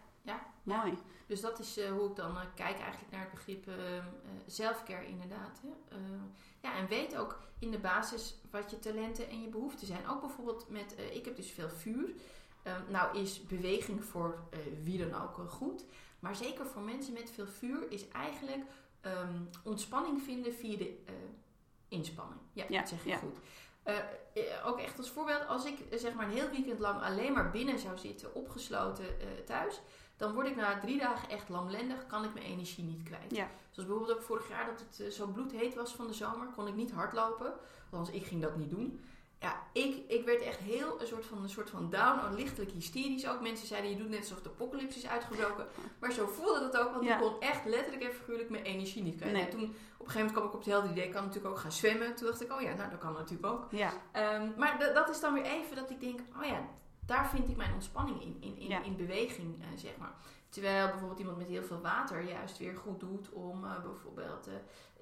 Mooi. 0.64 0.98
Dus 1.28 1.42
dat 1.42 1.60
is 1.60 1.78
eh, 1.78 1.92
hoe 1.92 2.10
ik 2.10 2.16
dan 2.16 2.36
eh, 2.38 2.42
kijk 2.56 2.80
eigenlijk 2.80 3.12
naar 3.12 3.22
het 3.22 3.32
begrip 3.32 3.68
zelfcare 4.46 5.08
inderdaad. 5.08 5.62
Hè. 5.62 5.96
Eh, 5.96 6.02
ja, 6.62 6.76
en 6.76 6.88
weet 6.88 7.18
ook 7.18 7.40
in 7.60 7.72
de 7.72 7.80
basis 7.80 8.36
wat 8.52 8.72
je 8.72 8.80
talenten 8.80 9.30
en 9.30 9.42
je 9.42 9.48
behoeften 9.48 9.88
zijn. 9.88 10.08
Ook 10.08 10.22
bijvoorbeeld 10.22 10.70
met, 10.70 10.96
ik 11.14 11.26
heb 11.26 11.36
dus 11.36 11.52
veel 11.52 11.70
vuur. 11.70 12.14
Eh, 12.64 12.74
nou 12.90 13.18
is 13.18 13.44
beweging 13.44 14.04
voor 14.04 14.40
wie 14.84 15.08
dan 15.10 15.22
ook 15.22 15.38
goed. 15.50 15.86
Maar 16.20 16.36
zeker 16.36 16.66
voor 16.66 16.82
mensen 16.82 17.14
met 17.14 17.32
veel 17.32 17.48
vuur 17.48 17.92
is 17.92 18.08
eigenlijk 18.08 18.64
ehm, 19.02 19.42
ontspanning 19.64 20.22
vinden 20.22 20.54
via 20.54 20.78
de 20.78 20.98
eh, 21.06 21.14
inspanning. 21.88 22.40
Ja, 22.54 22.66
Ja, 22.70 22.80
dat 22.80 22.90
zeg 22.90 23.06
ja. 23.06 23.18
goed. 23.18 23.38
Eh, 23.84 23.98
eh, 23.98 24.68
ook 24.68 24.80
echt 24.80 24.98
als 24.98 25.10
voorbeeld, 25.10 25.48
als 25.48 25.66
ik 25.66 25.78
zeg 25.92 26.14
maar 26.14 26.26
een 26.26 26.38
heel 26.38 26.50
weekend 26.50 26.80
lang 26.80 27.02
alleen 27.02 27.34
maar 27.34 27.52
binnen 27.52 27.80
zou 27.80 27.98
zitten, 27.98 28.36
opgesloten 28.36 29.06
thuis, 29.46 29.82
dan 30.18 30.34
word 30.34 30.48
ik 30.48 30.56
na 30.56 30.80
drie 30.80 31.00
dagen 31.00 31.30
echt 31.30 31.50
lamlendig, 31.50 32.08
kan 32.08 32.24
ik 32.24 32.34
mijn 32.34 32.46
energie 32.46 32.84
niet 32.84 33.04
kwijt. 33.04 33.36
Ja. 33.36 33.50
Zoals 33.70 33.90
bijvoorbeeld 33.90 34.18
ook 34.18 34.26
vorig 34.26 34.50
jaar 34.50 34.66
dat 34.66 34.80
het 34.80 35.14
zo 35.14 35.28
bloedheet 35.28 35.76
was 35.76 35.92
van 35.92 36.08
de 36.08 36.14
zomer, 36.14 36.48
kon 36.48 36.68
ik 36.68 36.76
niet 36.76 36.92
hardlopen. 36.92 37.54
Althans, 37.92 38.10
ik 38.10 38.26
ging 38.26 38.42
dat 38.42 38.56
niet 38.56 38.70
doen. 38.70 39.04
Ja, 39.42 39.64
ik, 39.74 40.04
ik 40.08 40.26
werd 40.26 40.42
echt 40.42 40.60
heel 40.60 41.02
een 41.02 41.08
soort 41.08 41.26
van, 41.26 41.44
een 41.44 41.50
soort 41.50 41.70
van 41.70 41.90
down, 41.90 42.20
oh, 42.20 42.32
lichtelijk 42.36 42.72
hysterisch 42.72 43.28
ook. 43.28 43.42
Mensen 43.42 43.68
zeiden, 43.68 43.90
je 43.92 43.98
doet 43.98 44.10
net 44.10 44.20
alsof 44.20 44.42
de 44.42 44.50
apocalypse 44.50 44.98
is 44.98 45.08
uitgebroken. 45.08 45.68
Maar 46.00 46.12
zo 46.12 46.28
voelde 46.28 46.60
dat 46.60 46.78
ook, 46.78 46.92
want 46.92 47.04
Ja. 47.04 47.14
ik 47.16 47.22
kon 47.22 47.40
echt 47.40 47.66
letterlijk 47.66 48.04
en 48.04 48.14
figuurlijk 48.14 48.50
mijn 48.50 48.64
energie 48.64 49.04
niet 49.04 49.16
kwijt. 49.16 49.34
Nee. 49.34 49.44
En 49.44 49.50
toen, 49.50 49.64
op 49.64 49.70
een 49.70 50.12
gegeven 50.12 50.16
moment 50.16 50.32
kwam 50.32 50.46
ik 50.48 50.54
op 50.54 50.60
het 50.60 50.70
helder 50.70 50.92
idee, 50.92 51.06
ik 51.06 51.12
kan 51.12 51.24
natuurlijk 51.26 51.54
ook 51.54 51.60
gaan 51.60 51.72
zwemmen. 51.72 52.16
Toen 52.16 52.28
dacht 52.28 52.42
ik, 52.42 52.52
oh 52.54 52.62
ja, 52.62 52.74
nou 52.74 52.90
dat 52.90 53.00
kan 53.00 53.14
natuurlijk 53.14 53.54
ook. 53.54 53.68
Ja, 53.72 53.92
Ehm, 54.12 54.50
maar 54.58 54.92
dat 54.94 55.10
is 55.10 55.20
dan 55.20 55.34
weer 55.34 55.46
even 55.46 55.76
dat 55.76 55.90
ik 55.90 56.00
denk, 56.00 56.20
oh 56.40 56.46
ja, 56.46 56.68
daar 57.06 57.30
vind 57.30 57.50
ik 57.50 57.56
mijn 57.56 57.74
ontspanning 57.74 58.22
in, 58.22 58.38
in, 58.40 58.58
in, 58.58 58.68
Ja. 58.70 58.84
in 58.84 58.96
beweging, 58.96 59.62
eh, 59.62 59.68
zeg 59.78 59.98
maar. 59.98 60.14
Terwijl 60.50 60.88
bijvoorbeeld 60.88 61.20
iemand 61.20 61.38
met 61.38 61.48
heel 61.48 61.64
veel 61.64 61.82
water 61.82 62.22
juist 62.24 62.58
weer 62.58 62.76
goed 62.76 63.00
doet 63.00 63.30
om 63.30 63.64
eh, 63.66 63.82
bijvoorbeeld 63.84 64.48
eh, 64.48 64.54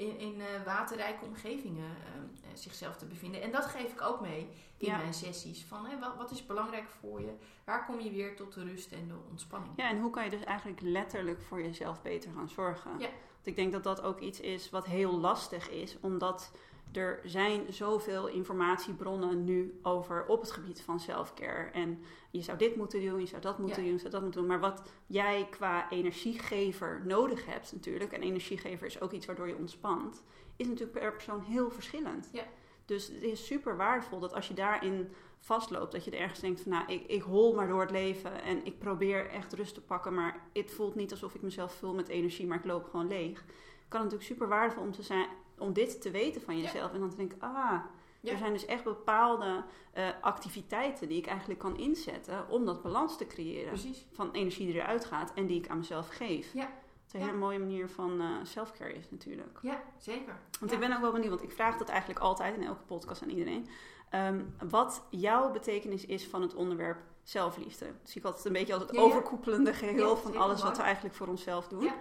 in, 0.06 0.18
in 0.20 0.42
eh, 0.42 0.64
waterrijke 0.66 1.26
omgevingen 1.26 1.86
eh, 1.86 2.18
eh, 2.18 2.56
zichzelf 2.58 2.96
te 2.98 3.06
bevinden. 3.06 3.42
En 3.42 3.52
dat 3.52 3.66
geef 3.66 3.92
ik 3.92 4.02
ook 4.02 4.22
mee 4.22 4.50
in 4.78 4.88
Ja. 4.88 4.98
mijn 4.98 5.14
sessies. 5.14 5.66
Van 5.66 5.86
hè, 5.86 6.00
wat, 6.00 6.16
wat 6.18 6.32
is 6.32 6.46
belangrijk 6.46 6.88
voor 7.00 7.22
je? 7.22 7.34
Waar 7.64 7.86
kom 7.86 8.00
je 8.00 8.12
weer 8.12 8.36
tot 8.36 8.54
de 8.54 8.64
rust 8.64 8.92
en 8.92 9.08
de 9.08 9.14
ontspanning? 9.30 9.74
Ja, 9.76 9.90
en 9.90 10.00
hoe 10.02 10.10
kan 10.12 10.24
je 10.24 10.30
dus 10.30 10.44
eigenlijk 10.44 10.82
letterlijk 10.82 11.42
voor 11.42 11.62
jezelf 11.62 12.02
beter 12.02 12.32
gaan 12.36 12.50
zorgen? 12.50 12.92
Ja. 12.92 13.08
Want 13.34 13.48
ik 13.48 13.56
denk 13.56 13.72
dat 13.72 13.84
dat 13.84 14.02
ook 14.02 14.20
iets 14.20 14.40
is 14.40 14.70
wat 14.70 14.86
heel 14.86 15.20
lastig 15.20 15.70
is, 15.70 15.98
omdat 16.00 16.52
er 16.91 17.19
zijn 17.23 17.73
zoveel 17.73 18.28
informatiebronnen 18.28 19.43
nu 19.43 19.80
over 19.82 20.26
op 20.26 20.41
het 20.41 20.52
gebied 20.52 20.82
van 20.82 21.00
selfcare. 21.00 21.69
En 21.71 22.02
je 22.32 22.41
zou 22.41 22.58
dit 22.58 22.76
moeten 22.76 23.02
doen, 23.06 23.19
je 23.19 23.26
zou 23.26 23.41
dat 23.41 23.58
moeten 23.60 23.78
Ja. 23.78 23.84
doen, 23.84 23.93
je 23.93 24.00
zou 24.00 24.12
dat 24.12 24.21
moeten 24.21 24.39
doen. 24.41 24.50
Maar 24.50 24.60
wat 24.60 24.82
jij 25.08 25.47
qua 25.50 25.89
energiegever 25.91 27.02
nodig 27.06 27.45
hebt 27.45 27.71
natuurlijk, 27.73 28.12
en 28.12 28.21
energiegever 28.21 28.88
is 28.88 29.02
ook 29.02 29.12
iets 29.12 29.26
waardoor 29.26 29.47
je 29.47 29.56
ontspant, 29.58 30.23
is 30.56 30.67
natuurlijk 30.67 31.00
per 31.00 31.12
persoon 31.12 31.41
heel 31.41 31.71
verschillend. 31.71 32.30
Ja. 32.32 32.43
Dus 32.86 33.08
het 33.08 33.23
is 33.23 33.45
super 33.45 33.78
waardevol 33.78 34.19
dat 34.19 34.34
als 34.34 34.47
je 34.47 34.54
daarin 34.54 35.10
vastloopt, 35.39 35.91
dat 35.91 36.04
je 36.06 36.12
er 36.12 36.19
ergens 36.19 36.39
denkt 36.39 36.62
van 36.62 36.71
nou, 36.71 36.91
ik, 36.91 37.06
ik 37.08 37.21
hol 37.21 37.54
maar 37.56 37.67
door 37.67 37.82
het 37.82 37.91
leven 37.91 38.41
en 38.41 38.65
ik 38.65 38.80
probeer 38.80 39.30
echt 39.30 39.54
rust 39.54 39.73
te 39.73 39.82
pakken, 39.82 40.13
maar 40.13 40.41
het 40.54 40.71
voelt 40.71 40.95
niet 40.95 41.12
alsof 41.12 41.36
ik 41.36 41.41
mezelf 41.41 41.73
vul 41.73 41.93
met 41.93 42.08
energie, 42.08 42.47
maar 42.47 42.58
ik 42.58 42.65
loop 42.65 42.86
gewoon 42.89 43.08
leeg. 43.08 43.43
Kan 43.88 44.02
het 44.02 44.12
natuurlijk 44.12 44.23
super 44.23 44.47
waardevol 44.47 44.84
om, 44.84 44.91
te 44.91 45.04
zijn, 45.04 45.28
om 45.58 45.74
dit 45.74 46.02
te 46.02 46.12
weten 46.12 46.41
van 46.41 46.58
Ja. 46.58 46.62
jezelf 46.63 46.93
en 46.93 47.00
dan 47.00 47.10
te 47.10 47.15
denken, 47.15 47.38
ah, 47.41 47.80
Ja. 48.22 48.32
er 48.32 48.38
zijn 48.38 48.54
dus 48.54 48.65
echt 48.65 48.84
bepaalde 48.84 49.63
eh, 49.93 50.08
activiteiten 50.22 51.08
die 51.08 51.17
ik 51.17 51.26
eigenlijk 51.28 51.60
kan 51.60 51.78
inzetten 51.78 52.50
om 52.50 52.65
dat 52.65 52.82
balans 52.82 53.17
te 53.17 53.28
creëren 53.28 53.67
Precies. 53.67 54.06
van 54.13 54.32
energie 54.32 54.65
die 54.65 54.76
eruit 54.76 55.06
gaat 55.06 55.32
en 55.34 55.46
die 55.46 55.58
ik 55.63 55.67
aan 55.70 55.78
mezelf 55.78 56.08
geef. 56.08 56.54
Ja. 56.54 56.70
Wat 57.04 57.13
een 57.13 57.20
Ja. 57.20 57.26
hele 57.26 57.38
mooie 57.38 57.60
manier 57.60 57.89
van 57.89 58.22
eh 58.22 58.28
selfcare 58.43 58.93
is 58.93 59.10
natuurlijk. 59.10 59.60
Ja, 59.62 59.82
zeker. 59.98 60.39
Want 60.60 60.72
ik 60.72 60.80
ben 60.80 60.93
ook 60.96 61.02
wel 61.02 61.12
benieuwd, 61.12 61.30
want 61.30 61.43
ik 61.43 61.52
vraag 61.52 61.78
dat 61.78 61.89
eigenlijk 61.89 62.20
altijd 62.20 62.56
in 62.56 62.63
elke 62.63 62.84
podcast 62.84 63.22
aan 63.24 63.30
iedereen. 63.30 63.67
Ehm, 64.10 64.41
wat 64.70 65.04
jouw 65.10 65.52
betekenis 65.52 66.06
is 66.06 66.28
van 66.28 66.41
het 66.41 66.56
onderwerp 66.56 66.98
zelfliefde. 67.24 67.86
Dat 67.86 68.10
zie 68.10 68.22
ik 68.22 68.28
altijd 68.28 68.46
een 68.46 68.54
beetje 68.54 68.74
als 68.74 68.82
het 68.84 68.98
overkoepelende 68.98 69.74
geheel 69.74 70.17
van 70.17 70.38
alles 70.38 70.63
wat 70.63 70.78
we 70.78 70.84
eigenlijk 70.84 71.15
voor 71.15 71.28
onszelf 71.28 71.67
doen. 71.67 71.84
Ja. 71.84 71.93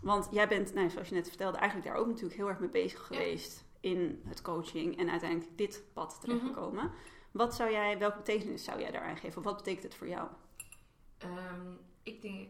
Want 0.00 0.28
jij 0.30 0.48
bent, 0.48 0.74
nou, 0.74 0.90
zoals 0.90 1.08
je 1.08 1.14
net 1.14 1.28
vertelde, 1.28 1.58
eigenlijk 1.58 1.88
daar 1.90 1.98
ook 2.00 2.06
natuurlijk 2.06 2.34
heel 2.36 2.48
erg 2.48 2.58
mee 2.58 2.68
bezig 2.68 3.00
Ja. 3.00 3.06
geweest 3.16 3.64
in 3.80 4.22
het 4.26 4.42
coaching 4.42 4.98
en 4.98 5.10
uiteindelijk 5.10 5.56
dit 5.58 5.82
pad 5.92 6.12
Mhm. 6.12 6.20
terechtgekomen. 6.20 6.90
Wat 7.30 7.54
zou 7.54 7.70
jij, 7.70 7.98
welke 7.98 8.16
betekenis 8.16 8.64
zou 8.64 8.80
jij 8.80 8.90
daaraan 8.90 9.16
geven? 9.16 9.38
Of 9.38 9.44
wat 9.44 9.56
betekent 9.56 9.82
het 9.82 9.94
voor 9.94 10.08
jou? 10.08 10.28
Ehm, 11.18 11.66
ik 12.02 12.22
denk, 12.22 12.48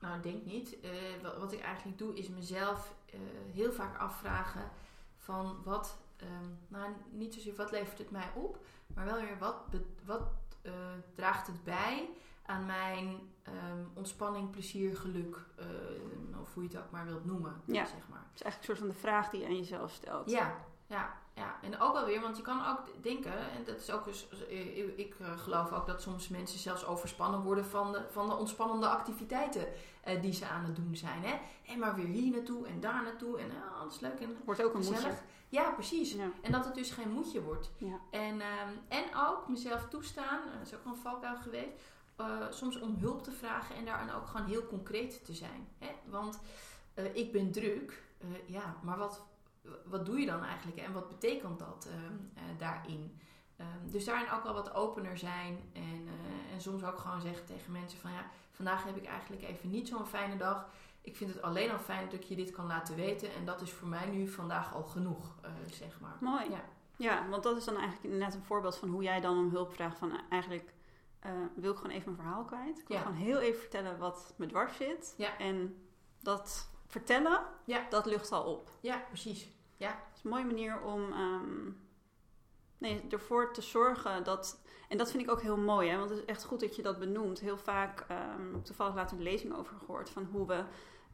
nou 0.00 0.16
ik 0.16 0.22
denk 0.22 0.44
niet. 0.44 0.80
Eh, 0.80 0.90
wat, 1.22 1.36
wat 1.38 1.52
ik 1.52 1.60
eigenlijk 1.60 1.98
doe 1.98 2.14
is 2.14 2.28
mezelf 2.28 2.94
eh, 3.06 3.18
heel 3.52 3.72
vaak 3.72 3.98
afvragen 3.98 4.70
van 5.16 5.60
wat, 5.64 5.98
ehm, 6.16 6.48
nou 6.68 6.92
niet 7.10 7.34
zozeer 7.34 7.54
wat 7.54 7.70
levert 7.70 7.98
het 7.98 8.10
mij 8.10 8.30
op, 8.34 8.58
maar 8.94 9.04
wel 9.04 9.20
weer 9.20 9.38
wat, 9.38 9.56
wat 10.04 10.22
eh, 10.62 10.72
draagt 11.14 11.46
het 11.46 11.64
bij 11.64 12.08
aan 12.50 12.66
mijn 12.66 13.20
ehm, 13.42 13.78
ontspanning, 13.94 14.50
plezier, 14.50 14.96
geluk, 14.96 15.36
eh, 15.56 15.66
of 16.40 16.54
hoe 16.54 16.62
je 16.62 16.68
het 16.68 16.78
ook 16.78 16.90
maar 16.90 17.06
wilt 17.06 17.24
noemen, 17.24 17.60
Ja. 17.64 17.84
zeg 17.84 18.08
maar. 18.08 18.24
Het 18.30 18.34
is 18.34 18.42
eigenlijk 18.42 18.56
een 18.58 18.64
soort 18.64 18.78
van 18.78 18.88
de 18.88 19.08
vraag 19.08 19.30
die 19.30 19.40
je 19.40 19.46
aan 19.46 19.56
jezelf 19.56 19.90
stelt. 19.90 20.30
Ja, 20.30 20.54
ja, 20.86 21.14
ja. 21.34 21.56
En 21.62 21.80
ook 21.80 21.96
alweer, 21.96 22.20
want 22.20 22.36
je 22.36 22.42
kan 22.42 22.66
ook 22.66 23.02
denken, 23.02 23.32
en 23.32 23.64
dat 23.64 23.76
is 23.76 23.90
ook 23.90 24.04
dus, 24.04 24.28
eh, 24.48 24.98
ik, 24.98 25.14
eh, 25.20 25.38
geloof 25.38 25.72
ook 25.72 25.86
dat 25.86 26.02
soms 26.02 26.28
mensen 26.28 26.58
zelfs 26.58 26.84
overspannen 26.86 27.40
worden 27.40 27.64
van 27.64 27.92
de, 27.92 28.02
van 28.10 28.28
de 28.28 28.34
ontspannende 28.36 28.88
activiteiten 28.88 29.66
die 30.20 30.32
ze 30.32 30.46
aan 30.46 30.64
het 30.64 30.76
doen 30.76 30.96
zijn. 30.96 31.22
Hè? 31.22 31.38
En 31.72 31.78
maar 31.78 31.94
weer 31.94 32.06
hier 32.06 32.30
naartoe 32.30 32.66
en 32.66 32.80
daar 32.80 33.02
naartoe 33.02 33.38
en 33.38 33.46
uh, 33.46 33.80
alles 33.80 34.00
leuk 34.00 34.20
en 34.20 34.36
Wordt 34.44 34.62
ook 34.64 34.74
een 34.74 34.84
gezellig. 34.84 35.02
moedje. 35.04 35.22
Ja, 35.48 35.70
precies. 35.70 36.12
Ja. 36.12 36.30
En 36.42 36.52
dat 36.52 36.64
het 36.64 36.74
dus 36.74 36.90
geen 36.90 37.10
moedje 37.10 37.42
wordt. 37.42 37.70
Ja. 37.78 37.98
En, 38.10 38.40
ehm, 38.40 38.68
en 38.88 39.04
ook 39.16 39.48
mezelf 39.48 39.88
toestaan, 39.88 40.38
dat 40.58 40.66
is 40.66 40.74
ook 40.74 40.84
een 40.84 40.96
valkuil 40.96 41.36
geweest, 41.36 41.68
eh, 42.20 42.50
soms 42.50 42.80
om 42.80 42.96
hulp 42.98 43.22
te 43.22 43.32
vragen 43.32 43.74
en 43.76 43.84
daarin 43.84 44.12
ook 44.12 44.26
gewoon 44.26 44.46
heel 44.46 44.66
concreet 44.66 45.24
te 45.24 45.34
zijn. 45.34 45.68
Hè? 45.78 45.88
Want 46.04 46.40
eh, 46.94 47.14
ik 47.14 47.32
ben 47.32 47.52
druk, 47.52 48.02
eh, 48.18 48.28
ja, 48.46 48.76
maar 48.82 48.98
wat, 48.98 49.22
wat 49.84 50.06
doe 50.06 50.18
je 50.18 50.26
dan 50.26 50.44
eigenlijk 50.44 50.78
en 50.78 50.92
wat 50.92 51.08
betekent 51.08 51.58
dat 51.58 51.88
ehm, 51.90 52.14
eh, 52.34 52.58
daarin? 52.58 53.18
Ehm, 53.56 53.90
dus 53.90 54.04
daarin 54.04 54.30
ook 54.30 54.44
al 54.44 54.54
wat 54.54 54.74
opener 54.74 55.18
zijn 55.18 55.58
en, 55.72 56.08
en 56.52 56.60
soms 56.60 56.84
ook 56.84 56.98
gewoon 56.98 57.20
zeggen 57.20 57.46
tegen 57.46 57.72
mensen 57.72 57.98
van 57.98 58.12
ja, 58.12 58.30
vandaag 58.50 58.84
heb 58.84 58.96
ik 58.96 59.06
eigenlijk 59.06 59.42
even 59.42 59.70
niet 59.70 59.88
zo'n 59.88 60.06
fijne 60.06 60.36
dag. 60.36 60.68
Ik 61.00 61.16
vind 61.16 61.34
het 61.34 61.42
alleen 61.42 61.70
al 61.70 61.78
fijn 61.78 62.04
dat 62.04 62.14
ik 62.14 62.22
je 62.22 62.36
dit 62.36 62.50
kan 62.50 62.66
laten 62.66 62.96
weten 62.96 63.34
en 63.34 63.44
dat 63.44 63.60
is 63.60 63.72
voor 63.72 63.88
mij 63.88 64.06
nu 64.06 64.28
vandaag 64.28 64.74
al 64.74 64.82
genoeg, 64.82 65.34
zeg 65.70 66.00
maar. 66.00 66.16
Mooi. 66.20 66.50
Ja. 66.50 66.64
Ja, 66.96 67.28
want 67.28 67.42
dat 67.42 67.56
is 67.56 67.64
dan 67.64 67.76
eigenlijk 67.76 68.14
net 68.14 68.34
een 68.34 68.42
voorbeeld 68.42 68.76
van 68.76 68.88
hoe 68.88 69.02
jij 69.02 69.20
dan 69.20 69.38
om 69.38 69.50
hulp 69.50 69.72
vraagt. 69.72 69.98
Van 69.98 70.20
eigenlijk 70.28 70.72
eh, 71.20 71.30
wil 71.54 71.70
ik 71.72 71.76
gewoon 71.76 71.92
even 71.92 72.12
mijn 72.12 72.22
verhaal 72.24 72.44
kwijt. 72.44 72.78
Ik 72.78 72.88
wil 72.88 72.96
Ja. 72.96 73.02
gewoon 73.02 73.18
heel 73.18 73.38
even 73.38 73.60
vertellen 73.60 73.98
wat 73.98 74.34
me 74.36 74.46
dwars 74.46 74.76
zit. 74.76 75.14
Ja. 75.16 75.38
En 75.38 75.84
dat 76.22 76.68
vertellen, 76.86 77.40
Ja. 77.64 77.86
dat 77.90 78.06
lucht 78.06 78.32
al 78.32 78.44
op. 78.52 78.68
Ja, 78.80 78.98
precies. 79.08 79.48
Het 79.76 79.96
is 80.16 80.22
een 80.24 80.30
mooie 80.30 80.44
manier 80.44 80.80
om 80.82 81.12
ehm, 81.12 81.70
nee, 82.78 83.02
ervoor 83.10 83.52
te 83.52 83.62
zorgen 83.62 84.24
dat. 84.24 84.62
En 84.88 84.98
dat 84.98 85.10
vind 85.10 85.22
ik 85.22 85.30
ook 85.30 85.40
heel 85.42 85.56
mooi, 85.56 85.88
hè? 85.90 85.98
want 85.98 86.10
het 86.10 86.18
is 86.18 86.24
echt 86.24 86.44
goed 86.44 86.60
dat 86.60 86.76
je 86.76 86.82
dat 86.82 86.98
benoemt. 86.98 87.40
Heel 87.40 87.56
vaak, 87.58 88.04
ehm, 88.08 88.62
toevallig 88.62 88.94
laatst 88.94 89.14
een 89.14 89.22
lezing 89.22 89.54
over 89.56 89.76
gehoord 89.76 90.10
van 90.10 90.24
hoe 90.32 90.46
we 90.46 90.64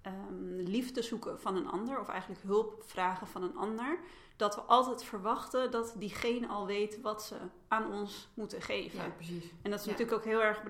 ehm, 0.02 0.54
liefde 0.54 1.02
zoeken 1.02 1.40
van 1.40 1.56
een 1.56 1.66
ander, 1.68 2.00
of 2.00 2.08
eigenlijk 2.08 2.42
hulp 2.42 2.82
vragen 2.86 3.26
van 3.26 3.42
een 3.42 3.56
ander. 3.56 3.98
Dat 4.36 4.54
we 4.54 4.60
altijd 4.60 5.04
verwachten 5.04 5.70
dat 5.70 5.94
diegene 5.98 6.46
al 6.48 6.66
weet 6.66 7.00
wat 7.00 7.22
ze 7.22 7.34
aan 7.68 7.92
ons 7.92 8.28
moeten 8.34 8.62
geven. 8.62 8.98
Ja, 8.98 9.08
precies. 9.10 9.44
En 9.62 9.70
dat 9.70 9.78
is 9.80 9.84
Ja. 9.86 9.90
natuurlijk 9.90 10.18
ook 10.18 10.24
heel 10.24 10.42
erg, 10.42 10.62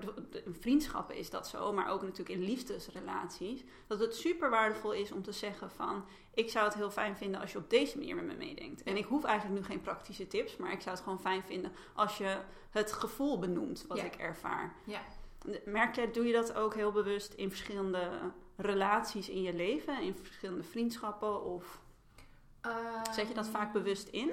in 0.45 0.55
vriendschappen 0.59 1.15
is 1.15 1.29
dat 1.29 1.47
zo, 1.47 1.73
maar 1.73 1.89
ook 1.89 2.01
natuurlijk 2.01 2.29
in 2.29 2.43
liefdesrelaties. 2.43 3.63
Dat 3.87 3.99
het 3.99 4.15
super 4.15 4.49
waardevol 4.49 4.91
is 4.93 5.11
om 5.11 5.23
te 5.23 5.31
zeggen 5.31 5.71
van, 5.71 6.05
ik 6.33 6.49
zou 6.49 6.65
het 6.65 6.73
heel 6.73 6.91
fijn 6.91 7.17
vinden 7.17 7.41
als 7.41 7.51
je 7.51 7.57
op 7.57 7.69
deze 7.69 7.97
manier 7.97 8.15
met 8.15 8.25
me 8.25 8.33
meedenkt. 8.33 8.83
En 8.83 8.97
ik 8.97 9.05
hoef 9.05 9.23
eigenlijk 9.23 9.59
nu 9.59 9.65
geen 9.65 9.81
praktische 9.81 10.27
tips, 10.27 10.57
maar 10.57 10.71
ik 10.71 10.81
zou 10.81 10.95
het 10.95 11.03
gewoon 11.03 11.19
fijn 11.21 11.43
vinden 11.43 11.71
als 11.95 12.17
je 12.17 12.37
het 12.69 12.91
gevoel 12.91 13.39
benoemt 13.39 13.85
wat 13.87 13.97
Ja. 13.97 14.03
ik 14.03 14.15
ervaar. 14.15 14.73
Ja. 14.83 15.01
Merk 15.65 15.95
jij, 15.95 16.11
doe 16.11 16.25
je 16.25 16.33
dat 16.33 16.53
ook 16.53 16.73
heel 16.75 16.91
bewust 16.91 17.33
in 17.33 17.49
verschillende 17.49 18.09
relaties 18.55 19.29
in 19.29 19.41
je 19.41 19.53
leven, 19.53 20.01
in 20.01 20.15
verschillende 20.15 20.63
vriendschappen 20.63 21.43
of 21.43 21.81
zet 23.11 23.27
je 23.27 23.33
dat 23.33 23.47
vaak 23.47 23.63
Ehm, 23.63 23.83
bewust 23.83 24.07
in? 24.07 24.31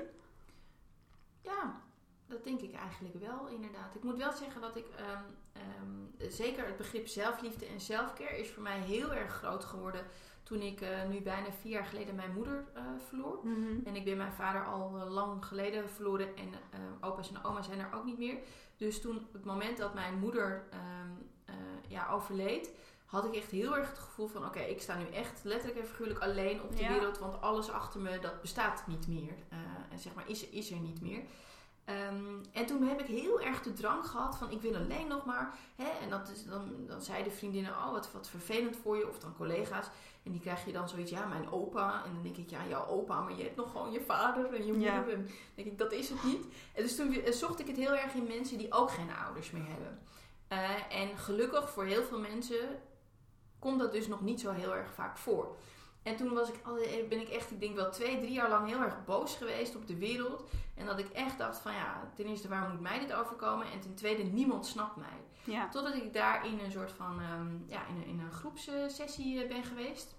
Ja, 1.40 1.80
dat 2.26 2.44
denk 2.44 2.60
ik 2.60 2.74
eigenlijk 2.74 3.14
wel, 3.14 3.46
inderdaad. 3.46 3.94
Ik 3.94 4.02
moet 4.02 4.16
wel 4.16 4.32
zeggen 4.32 4.60
dat 4.60 4.76
ik 4.76 4.86
ehm, 4.96 5.22
ehm, 5.52 6.30
zeker 6.30 6.66
het 6.66 6.76
begrip 6.76 7.06
zelfliefde 7.06 7.66
en 7.66 7.80
zelfcare 7.80 8.38
is 8.38 8.50
voor 8.50 8.62
mij 8.62 8.78
heel 8.78 9.12
erg 9.12 9.32
groot 9.32 9.64
geworden 9.64 10.06
toen 10.44 10.60
ik 10.60 10.80
eh, 10.80 11.08
nu 11.08 11.20
bijna 11.20 11.52
vier 11.60 11.72
jaar 11.72 11.84
geleden 11.84 12.14
mijn 12.14 12.32
moeder 12.32 12.64
eh, 12.74 12.82
verloor. 13.08 13.40
En 13.84 13.96
ik 13.96 14.04
ben 14.04 14.16
mijn 14.16 14.32
vader 14.32 14.64
al 14.64 14.98
eh, 14.98 15.10
lang 15.10 15.44
geleden 15.44 15.88
verloren 15.88 16.36
en 16.36 16.48
opa's 17.00 17.28
en 17.28 17.44
oma 17.44 17.62
zijn 17.62 17.80
er 17.80 17.92
ook 17.94 18.04
niet 18.04 18.18
meer. 18.18 18.38
Dus 18.76 19.00
toen, 19.00 19.26
het 19.32 19.44
moment 19.44 19.76
dat 19.76 19.94
mijn 19.94 20.18
moeder 20.18 20.66
ehm, 20.70 21.10
ja, 21.88 22.08
overleed, 22.08 22.70
had 23.04 23.24
ik 23.24 23.34
echt 23.34 23.50
heel 23.50 23.76
erg 23.76 23.88
het 23.88 23.98
gevoel 23.98 24.26
van: 24.26 24.44
oké, 24.44 24.60
ik 24.60 24.80
sta 24.82 24.96
nu 24.96 25.06
echt 25.06 25.40
letterlijk 25.44 25.80
en 25.80 25.86
figuurlijk 25.86 26.20
alleen 26.20 26.62
op 26.62 26.76
de 26.76 26.82
Ja. 26.82 26.88
wereld, 26.88 27.18
want 27.18 27.40
alles 27.40 27.70
achter 27.70 28.00
me 28.00 28.18
dat 28.18 28.40
bestaat 28.40 28.86
niet 28.86 29.08
meer. 29.08 29.34
Eh, 29.48 29.58
en 29.90 29.98
zeg 29.98 30.14
maar, 30.14 30.28
is, 30.28 30.48
is 30.48 30.70
er 30.70 30.78
niet 30.78 31.00
meer. 31.00 31.22
Ehm, 31.84 32.24
en 32.52 32.66
toen 32.66 32.82
heb 32.82 33.00
ik 33.00 33.06
heel 33.06 33.40
erg 33.40 33.62
de 33.62 33.72
drang 33.72 34.06
gehad 34.06 34.36
van 34.36 34.50
ik 34.50 34.60
wil 34.60 34.74
alleen 34.74 35.06
nog 35.08 35.24
maar. 35.24 35.54
Hè, 35.76 35.88
en 36.02 36.10
dat 36.10 36.28
is, 36.28 36.44
dan, 36.44 36.72
dan 36.86 37.02
zeiden 37.02 37.32
vriendinnen, 37.32 37.72
oh 37.72 37.90
wat, 37.92 38.12
wat 38.12 38.28
vervelend 38.28 38.76
voor 38.76 38.96
je. 38.96 39.08
Of 39.08 39.18
dan 39.18 39.36
collega's. 39.36 39.86
En 40.22 40.32
die 40.32 40.40
krijg 40.40 40.64
je 40.64 40.72
dan 40.72 40.88
zoiets, 40.88 41.10
ja 41.10 41.26
mijn 41.26 41.50
opa. 41.50 42.02
En 42.04 42.12
dan 42.14 42.22
denk 42.22 42.36
ik, 42.36 42.50
ja 42.50 42.66
jouw 42.68 42.86
opa, 42.86 43.20
maar 43.20 43.36
je 43.36 43.42
hebt 43.42 43.56
nog 43.56 43.70
gewoon 43.70 43.92
je 43.92 44.00
vader 44.00 44.54
en 44.54 44.66
je 44.66 44.72
moeder. 44.72 44.92
Ja. 44.92 45.02
En 45.02 45.08
dan 45.08 45.28
denk 45.54 45.68
ik, 45.68 45.78
dat 45.78 45.92
is 45.92 46.08
het 46.08 46.24
niet. 46.24 46.44
En 46.74 46.82
dus 46.82 46.96
toen 46.96 47.12
eh, 47.12 47.32
zocht 47.32 47.60
ik 47.60 47.66
het 47.66 47.76
heel 47.76 47.94
erg 47.94 48.14
in 48.14 48.26
mensen 48.26 48.58
die 48.58 48.72
ook 48.72 48.90
geen 48.90 49.10
ouders 49.24 49.50
meer 49.50 49.66
hebben. 49.66 49.98
Eh, 50.48 51.00
en 51.00 51.18
gelukkig 51.18 51.70
voor 51.70 51.84
heel 51.84 52.02
veel 52.04 52.18
mensen 52.20 52.80
komt 53.64 53.78
dat 53.78 53.92
dus 53.92 54.08
nog 54.08 54.20
niet 54.20 54.40
zo 54.40 54.50
heel 54.50 54.74
erg 54.74 54.92
vaak 54.94 55.18
voor. 55.18 55.56
En 56.02 56.16
toen 56.16 56.34
was 56.34 56.48
ik, 56.48 56.62
ben 57.08 57.20
ik 57.20 57.28
echt, 57.28 57.50
ik 57.50 57.60
denk 57.60 57.74
wel 57.74 57.90
twee, 57.90 58.20
drie 58.20 58.32
jaar 58.32 58.48
lang 58.48 58.68
heel 58.68 58.80
erg 58.80 59.04
boos 59.04 59.36
geweest 59.36 59.76
op 59.76 59.86
de 59.86 59.98
wereld. 59.98 60.44
En 60.74 60.86
dat 60.86 60.98
ik 60.98 61.08
echt 61.08 61.38
dacht 61.38 61.58
van 61.58 61.72
ja, 61.72 62.10
ten 62.14 62.26
eerste 62.26 62.48
waarom 62.48 62.70
moet 62.70 62.80
mij 62.80 62.98
dit 62.98 63.12
overkomen? 63.12 63.66
En 63.72 63.80
ten 63.80 63.94
tweede, 63.94 64.22
niemand 64.22 64.66
snapt 64.66 64.96
mij. 64.96 65.18
Ja. 65.44 65.68
Totdat 65.68 65.94
ik 65.94 66.12
daar 66.12 66.46
in 66.46 66.60
een 66.60 66.72
soort 66.72 66.92
van, 66.92 67.20
ehm, 67.20 67.46
ja, 67.66 67.86
in 67.86 67.96
een, 67.96 68.06
in 68.06 68.20
een 68.20 68.32
groepssessie 68.32 69.42
eh, 69.42 69.48
ben 69.48 69.64
geweest. 69.64 70.14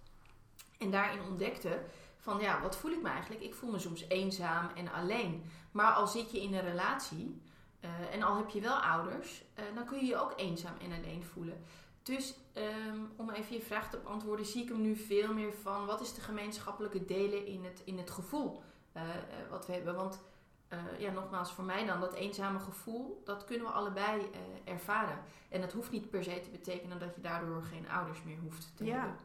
En 0.77 0.91
daarin 0.91 1.21
ontdekte 1.21 1.81
van 2.17 2.39
ja, 2.39 2.61
wat 2.61 2.77
voel 2.77 2.91
ik 2.91 3.01
me 3.01 3.09
eigenlijk? 3.09 3.43
Ik 3.43 3.53
voel 3.53 3.71
me 3.71 3.79
soms 3.79 4.05
eenzaam 4.07 4.69
en 4.75 4.91
alleen. 4.91 5.43
Maar 5.71 5.93
al 5.93 6.07
zit 6.07 6.31
je 6.31 6.41
in 6.41 6.53
een 6.53 6.61
relatie 6.61 7.41
eh, 7.79 8.13
en 8.13 8.23
al 8.23 8.37
heb 8.37 8.49
je 8.49 8.61
wel 8.61 8.75
ouders, 8.75 9.43
eh, 9.53 9.65
dan 9.75 9.85
kun 9.85 9.99
je 9.99 10.05
je 10.05 10.17
ook 10.17 10.33
eenzaam 10.35 10.75
en 10.81 10.91
alleen 10.91 11.23
voelen. 11.23 11.63
Dus 12.05 12.35
ehm, 12.53 12.99
om 13.15 13.29
even 13.29 13.55
je 13.55 13.61
vraag 13.61 13.89
te 13.89 13.97
beantwoorden, 13.97 14.45
zie 14.45 14.63
ik 14.63 14.69
hem 14.69 14.81
nu 14.81 14.95
veel 14.95 15.33
meer 15.33 15.53
van 15.53 15.85
wat 15.85 16.01
is 16.01 16.13
de 16.13 16.21
gemeenschappelijke 16.21 17.05
delen 17.05 17.45
in 17.45 17.63
het, 17.63 17.81
in 17.85 17.97
het 17.97 18.09
gevoel 18.09 18.61
eh, 18.91 19.09
eh, 19.09 19.19
wat 19.49 19.65
we 19.67 19.73
hebben. 19.73 19.95
Want 19.95 20.21
eh, 20.67 20.99
ja, 20.99 21.11
nogmaals, 21.11 21.51
voor 21.51 21.63
mij 21.63 21.85
dan 21.85 21.99
dat 21.99 22.13
eenzame 22.13 22.59
gevoel, 22.59 23.21
dat 23.23 23.45
kunnen 23.45 23.67
we 23.67 23.73
allebei 23.73 24.29
ervaren. 24.63 25.19
En 25.49 25.61
dat 25.61 25.73
hoeft 25.73 25.91
niet 25.91 26.09
per 26.09 26.23
se 26.23 26.39
te 26.39 26.49
betekenen 26.49 26.99
dat 26.99 27.15
je 27.15 27.21
daardoor 27.21 27.63
geen 27.63 27.89
ouders 27.89 28.23
meer 28.23 28.39
hoeft 28.39 28.71
te 28.75 28.85
Ja. 28.85 28.91
hebben. 28.99 29.15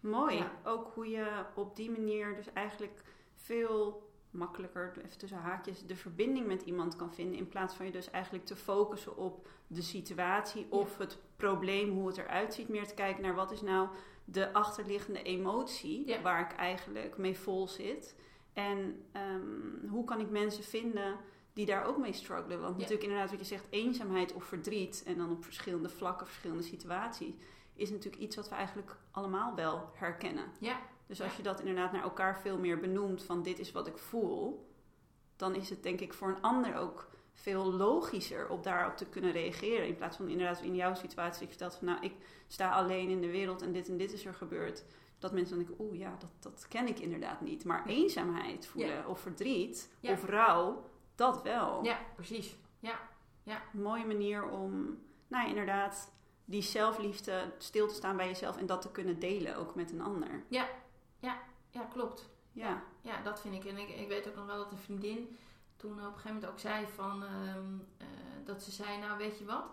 Mooi. 0.00 0.36
Ja. 0.36 0.52
Ook 0.64 0.94
hoe 0.94 1.08
je 1.08 1.44
op 1.54 1.76
die 1.76 1.90
manier 1.90 2.34
dus 2.34 2.52
eigenlijk 2.52 3.02
veel 3.34 4.10
makkelijker, 4.30 4.92
even 5.04 5.18
tussen 5.18 5.38
haakjes, 5.38 5.86
de 5.86 5.96
verbinding 5.96 6.46
met 6.46 6.62
iemand 6.62 6.96
kan 6.96 7.12
vinden. 7.12 7.38
In 7.38 7.48
plaats 7.48 7.74
van 7.74 7.86
je 7.86 7.92
dus 7.92 8.10
eigenlijk 8.10 8.46
te 8.46 8.56
focussen 8.56 9.16
op 9.16 9.48
de 9.66 9.82
situatie 9.82 10.66
of 10.70 10.98
het 10.98 11.18
probleem, 11.40 11.90
hoe 11.90 12.06
het 12.06 12.16
eruit 12.18 12.54
ziet. 12.54 12.68
Meer 12.68 12.86
te 12.86 12.94
kijken 12.94 13.22
naar 13.22 13.34
wat 13.34 13.50
is 13.52 13.60
nou 13.62 13.88
de 14.24 14.52
achterliggende 14.52 15.22
emotie 15.22 16.06
Ja. 16.08 16.22
waar 16.22 16.40
ik 16.50 16.56
eigenlijk 16.58 17.18
mee 17.18 17.38
vol 17.38 17.68
zit. 17.68 18.14
En 18.52 19.04
ehm, 19.12 19.88
hoe 19.88 20.04
kan 20.04 20.20
ik 20.20 20.30
mensen 20.30 20.64
vinden 20.64 21.16
die 21.52 21.66
daar 21.66 21.84
ook 21.84 21.98
mee 21.98 22.12
struggelen? 22.12 22.60
Want 22.60 22.74
Ja. 22.74 22.80
natuurlijk 22.80 23.02
inderdaad 23.08 23.30
wat 23.30 23.38
je 23.38 23.44
zegt, 23.46 23.66
eenzaamheid 23.70 24.32
of 24.32 24.44
verdriet. 24.44 25.02
En 25.06 25.16
dan 25.18 25.30
op 25.30 25.44
verschillende 25.44 25.88
vlakken, 25.88 26.26
verschillende 26.26 26.62
situaties. 26.62 27.34
Is 27.74 27.90
natuurlijk 27.90 28.22
iets 28.22 28.36
wat 28.36 28.48
we 28.48 28.54
eigenlijk 28.54 28.96
allemaal 29.10 29.54
wel 29.54 29.90
herkennen. 29.94 30.44
Ja. 30.58 30.80
Dus 31.06 31.22
als 31.22 31.36
je 31.36 31.42
dat 31.42 31.58
inderdaad 31.60 31.92
naar 31.92 32.02
elkaar 32.02 32.40
veel 32.40 32.58
meer 32.58 32.78
benoemt 32.78 33.22
van 33.22 33.42
dit 33.42 33.58
is 33.58 33.72
wat 33.72 33.86
ik 33.86 33.98
voel. 33.98 34.68
Dan 35.36 35.54
is 35.54 35.70
het 35.70 35.82
denk 35.82 36.00
ik 36.00 36.12
voor 36.14 36.28
een 36.28 36.42
ander 36.42 36.76
ook 36.76 37.09
veel 37.34 37.72
logischer 37.72 38.48
om 38.48 38.62
daarop 38.62 38.96
te 38.96 39.06
kunnen 39.06 39.32
reageren. 39.32 39.86
In 39.86 39.96
plaats 39.96 40.16
van 40.16 40.28
inderdaad 40.28 40.60
in 40.62 40.74
jouw 40.74 40.94
situatie 40.94 41.42
je 41.42 41.48
vertelt 41.48 41.74
van 41.74 41.86
nou 41.86 42.00
ik 42.00 42.14
sta 42.46 42.70
alleen 42.70 43.08
in 43.08 43.20
de 43.20 43.30
wereld 43.30 43.62
en 43.62 43.72
dit 43.72 43.88
en 43.88 43.96
dit 43.96 44.12
is 44.12 44.24
er 44.26 44.34
gebeurd. 44.34 44.84
Dat 45.18 45.32
mensen 45.32 45.56
dan 45.56 45.64
denken, 45.66 45.84
oeh 45.84 45.98
ja, 45.98 46.16
dat, 46.18 46.30
dat 46.40 46.68
ken 46.68 46.88
ik 46.88 46.98
inderdaad 46.98 47.40
niet. 47.40 47.64
Maar 47.64 47.86
eenzaamheid 47.86 48.66
voelen 48.66 49.06
of 49.06 49.20
verdriet 49.20 49.90
Ja. 50.00 50.12
of 50.12 50.24
rouw, 50.24 50.82
dat 51.14 51.42
wel. 51.42 51.84
ja, 51.84 51.98
precies. 52.14 52.56
Een 53.74 53.82
mooie 53.82 54.06
manier 54.06 54.48
om, 54.48 54.98
nou 55.28 55.42
ja, 55.44 55.48
inderdaad, 55.48 56.12
die 56.44 56.62
zelfliefde 56.62 57.52
stil 57.58 57.88
te 57.88 57.94
staan 57.94 58.16
bij 58.16 58.26
jezelf 58.26 58.56
en 58.56 58.66
dat 58.66 58.82
te 58.82 58.90
kunnen 58.90 59.18
delen 59.18 59.56
ook 59.56 59.74
met 59.74 59.92
een 59.92 60.00
ander. 60.00 60.44
Ja, 61.70 61.82
klopt. 61.92 62.28
Ja, 62.52 62.82
Ja, 63.00 63.22
dat 63.22 63.40
vind 63.40 63.54
ik. 63.54 63.64
En 63.64 63.78
ik, 63.78 63.88
ik 63.88 64.08
weet 64.08 64.28
ook 64.28 64.34
nog 64.34 64.46
wel 64.46 64.56
dat 64.56 64.72
een 64.72 64.78
vriendin 64.78 65.36
toen 65.80 65.92
op 65.92 65.98
een 65.98 66.04
gegeven 66.12 66.32
moment 66.34 66.50
ook 66.52 66.58
zei 66.58 66.86
van... 66.94 67.22
ehm, 67.24 67.74
eh, 67.98 68.06
dat 68.44 68.62
ze 68.62 68.70
zei, 68.70 68.98
nou 68.98 69.18
weet 69.18 69.38
je 69.38 69.44
wat... 69.44 69.64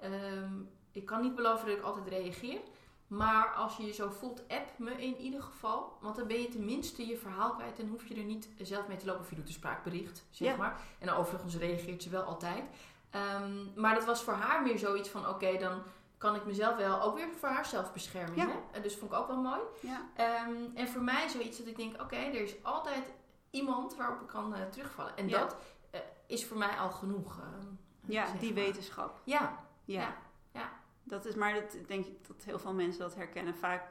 ehm, 0.00 0.52
ik 0.92 1.04
kan 1.06 1.20
niet 1.22 1.34
beloven 1.34 1.66
dat 1.66 1.76
ik 1.76 1.82
altijd 1.82 2.08
reageer. 2.08 2.60
Maar 3.06 3.52
als 3.54 3.76
je 3.76 3.86
je 3.86 3.92
zo 3.92 4.10
voelt, 4.10 4.42
app 4.48 4.78
me 4.78 4.90
in 4.90 5.16
ieder 5.16 5.42
geval. 5.42 5.96
Want 6.00 6.16
dan 6.16 6.26
ben 6.26 6.40
je 6.40 6.48
tenminste 6.48 7.06
je 7.06 7.16
verhaal 7.16 7.50
kwijt. 7.54 7.78
En 7.78 7.88
hoef 7.88 8.06
je 8.08 8.14
er 8.14 8.22
niet 8.24 8.48
zelf 8.58 8.88
mee 8.88 8.96
te 8.96 9.06
lopen. 9.06 9.20
Of 9.20 9.30
je 9.30 9.36
doet 9.36 9.46
een 9.46 9.52
spraakbericht, 9.52 10.24
zeg 10.30 10.48
Ja. 10.48 10.56
maar. 10.56 10.80
En 10.98 11.10
overigens 11.10 11.56
reageert 11.56 12.02
ze 12.02 12.10
wel 12.10 12.22
altijd. 12.22 12.64
Ehm, 13.10 13.80
maar 13.80 13.94
dat 13.94 14.04
was 14.04 14.22
voor 14.22 14.32
haar 14.32 14.62
meer 14.62 14.78
zoiets 14.78 15.08
van: 15.08 15.28
oké, 15.28 15.56
dan 15.58 15.82
kan 16.18 16.34
ik 16.34 16.44
mezelf 16.44 16.76
wel 16.76 17.00
ook 17.02 17.16
weer 17.16 17.28
voor 17.38 17.48
haar 17.48 17.66
zelfbescherming. 17.66 18.36
Ja. 18.36 18.46
Hè? 18.48 18.58
En 18.72 18.82
Dus 18.82 18.96
vond 18.96 19.12
ik 19.12 19.18
ook 19.18 19.26
wel 19.26 19.40
mooi. 19.42 19.60
Ja. 19.80 20.06
En 20.74 20.88
voor 20.88 21.02
mij 21.02 21.28
zoiets 21.28 21.58
dat 21.58 21.66
ik 21.66 21.76
denk: 21.76 22.00
oké, 22.02 22.16
er 22.16 22.34
is 22.42 22.54
altijd 22.62 23.12
iemand 23.56 23.96
waarop 23.96 24.20
ik 24.20 24.26
kan 24.26 24.54
eh, 24.54 24.64
terugvallen. 24.70 25.16
En 25.16 25.28
Ja. 25.28 25.38
dat 25.38 25.56
eh, 25.90 26.00
is 26.26 26.46
voor 26.46 26.56
mij 26.58 26.76
al 26.76 26.90
genoeg. 26.90 27.38
ehm, 27.40 27.66
ja, 28.12 28.26
die 28.40 28.52
maar. 28.54 28.62
wetenschap. 28.64 29.20
Ja, 29.24 29.64
Ja. 29.84 30.00
Ja, 30.00 30.16
ja. 30.52 30.72
Dat 31.02 31.24
is, 31.24 31.34
maar 31.34 31.54
dat 31.54 31.76
denk 31.86 32.06
ik 32.06 32.26
dat 32.26 32.44
heel 32.44 32.58
veel 32.58 32.72
mensen 32.74 33.00
dat 33.00 33.14
herkennen. 33.14 33.54
Vaak 33.54 33.90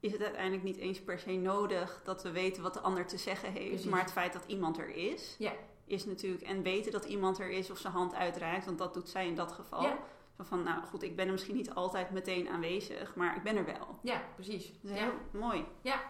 is 0.00 0.12
het 0.12 0.22
uiteindelijk 0.22 0.62
niet 0.62 0.76
eens 0.76 1.00
per 1.02 1.18
se 1.18 1.30
nodig 1.32 2.00
dat 2.04 2.22
we 2.22 2.30
weten 2.30 2.62
wat 2.62 2.74
de 2.74 2.80
ander 2.80 3.06
te 3.06 3.16
zeggen 3.18 3.52
heeft. 3.52 3.68
Precies. 3.68 3.90
Maar 3.90 4.00
het 4.00 4.12
feit 4.12 4.32
dat 4.32 4.44
iemand 4.46 4.78
er 4.78 4.88
is, 4.88 5.36
Ja. 5.38 5.52
is 5.84 6.04
natuurlijk. 6.04 6.42
En 6.42 6.62
weten 6.62 6.92
dat 6.92 7.04
iemand 7.04 7.38
er 7.38 7.50
is 7.50 7.70
of 7.70 7.78
zijn 7.78 7.92
hand 7.92 8.14
uitreikt, 8.14 8.64
want 8.64 8.78
dat 8.78 8.94
doet 8.94 9.08
zij 9.08 9.26
in 9.26 9.34
dat 9.34 9.52
geval. 9.52 9.82
Ja. 9.82 9.98
Zo 10.36 10.42
van, 10.44 10.62
nou 10.62 10.82
goed, 10.84 11.02
ik 11.02 11.16
ben 11.16 11.26
er 11.26 11.32
misschien 11.32 11.56
niet 11.56 11.74
altijd 11.74 12.10
meteen 12.10 12.48
aanwezig, 12.48 13.14
maar 13.14 13.36
ik 13.36 13.42
ben 13.42 13.56
er 13.56 13.64
wel. 13.64 13.98
ja, 14.02 14.22
precies. 14.34 14.72
Dat 14.82 14.90
is 14.90 14.98
Ja. 14.98 15.02
heel 15.04 15.40
mooi. 15.40 15.64
Ja, 15.80 16.00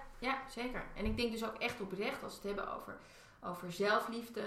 zeker. 0.48 0.84
En 0.96 1.04
ik 1.04 1.16
denk 1.16 1.32
dus 1.32 1.44
ook 1.44 1.58
echt 1.58 1.80
oprecht, 1.80 2.22
als 2.22 2.40
we 2.40 2.48
het 2.48 2.56
hebben 2.56 2.74
over, 2.76 2.96
over 3.42 3.72
zelfliefde, 3.72 4.42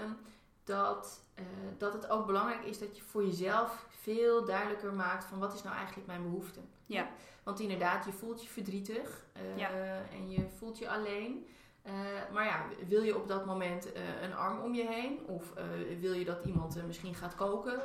dat, 0.68 1.20
eh, 1.34 1.44
dat 1.78 1.92
het 1.92 2.08
ook 2.08 2.26
belangrijk 2.26 2.64
is 2.64 2.78
dat 2.78 2.96
je 2.96 3.02
voor 3.02 3.24
jezelf 3.24 3.86
veel 3.88 4.44
duidelijker 4.44 4.92
maakt 4.92 5.24
van 5.24 5.38
wat 5.38 5.54
is 5.54 5.62
nou 5.62 5.76
eigenlijk 5.76 6.06
mijn 6.06 6.22
behoefte. 6.22 6.60
Ja. 6.86 7.08
Want 7.42 7.60
inderdaad, 7.60 8.04
je 8.04 8.12
voelt 8.12 8.42
je 8.42 8.48
verdrietig 8.48 9.24
eh, 9.32 9.58
Ja. 9.58 9.70
en 10.12 10.30
je 10.30 10.48
voelt 10.56 10.78
je 10.78 10.90
alleen. 10.90 11.46
Eh, 11.82 11.94
maar 12.32 12.44
ja, 12.44 12.64
wil 12.88 13.02
je 13.02 13.16
op 13.16 13.28
dat 13.28 13.46
moment 13.46 13.88
een 14.22 14.34
arm 14.34 14.60
om 14.60 14.74
je 14.74 14.86
heen? 14.86 15.26
Of 15.26 15.52
wil 16.00 16.12
je 16.12 16.24
dat 16.24 16.44
iemand 16.44 16.86
misschien 16.86 17.14
gaat 17.14 17.34
koken 17.34 17.82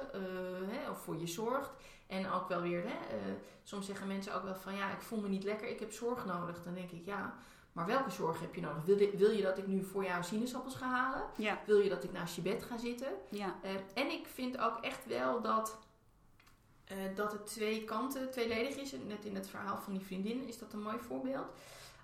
hè, 0.70 0.90
of 0.90 0.98
voor 1.04 1.20
je 1.20 1.28
zorgt? 1.28 1.72
En 2.08 2.32
ook 2.32 2.48
wel 2.48 2.62
weer, 2.62 2.84
hè, 2.84 2.96
soms 3.64 3.86
zeggen 3.86 4.08
mensen 4.08 4.34
ook 4.36 4.44
wel 4.44 4.56
van 4.56 4.76
ja, 4.76 4.92
ik 4.92 5.02
voel 5.02 5.20
me 5.20 5.28
niet 5.28 5.44
lekker, 5.44 5.68
ik 5.68 5.80
heb 5.80 5.92
zorg 5.92 6.26
nodig. 6.26 6.64
Dan 6.64 6.74
denk 6.74 6.92
ik 6.92 7.06
ja, 7.06 7.36
maar 7.74 7.86
welke 7.86 8.10
zorg 8.10 8.40
heb 8.40 8.56
je 8.56 8.62
nodig? 8.62 8.84
Wil, 8.84 9.00
je- 9.00 9.18
wil 9.18 9.32
je 9.32 9.42
dat 9.42 9.58
ik 9.58 9.68
nu 9.68 9.84
voor 9.84 10.04
jou 10.04 10.24
sinaasappels 10.24 10.76
ga 10.76 10.88
halen? 10.88 11.24
Ja, 11.38 11.60
Wil 11.66 11.80
je 11.80 11.90
dat 11.90 12.04
ik 12.04 12.12
naast 12.12 12.36
je 12.36 12.42
bed 12.42 12.64
ga 12.64 12.78
zitten? 12.78 13.08
ja, 13.30 13.56
Eh, 13.62 13.72
en 13.94 14.12
ik 14.12 14.28
vind 14.28 14.58
ook 14.58 14.78
echt 14.82 15.06
wel 15.06 15.42
dat, 15.42 15.78
eh, 16.84 16.98
dat 17.16 17.32
het 17.32 17.46
twee 17.48 17.84
kanten, 17.84 18.32
tweeledig 18.32 18.76
is. 18.76 18.94
En 18.94 19.08
Net 19.08 19.26
in 19.26 19.36
het 19.36 19.48
verhaal 19.50 19.78
van 19.78 19.94
die 19.94 20.02
vriendin 20.02 20.48
is 20.48 20.58
dat 20.58 20.74
een 20.74 20.82
mooi 20.82 20.98
voorbeeld. 21.00 21.48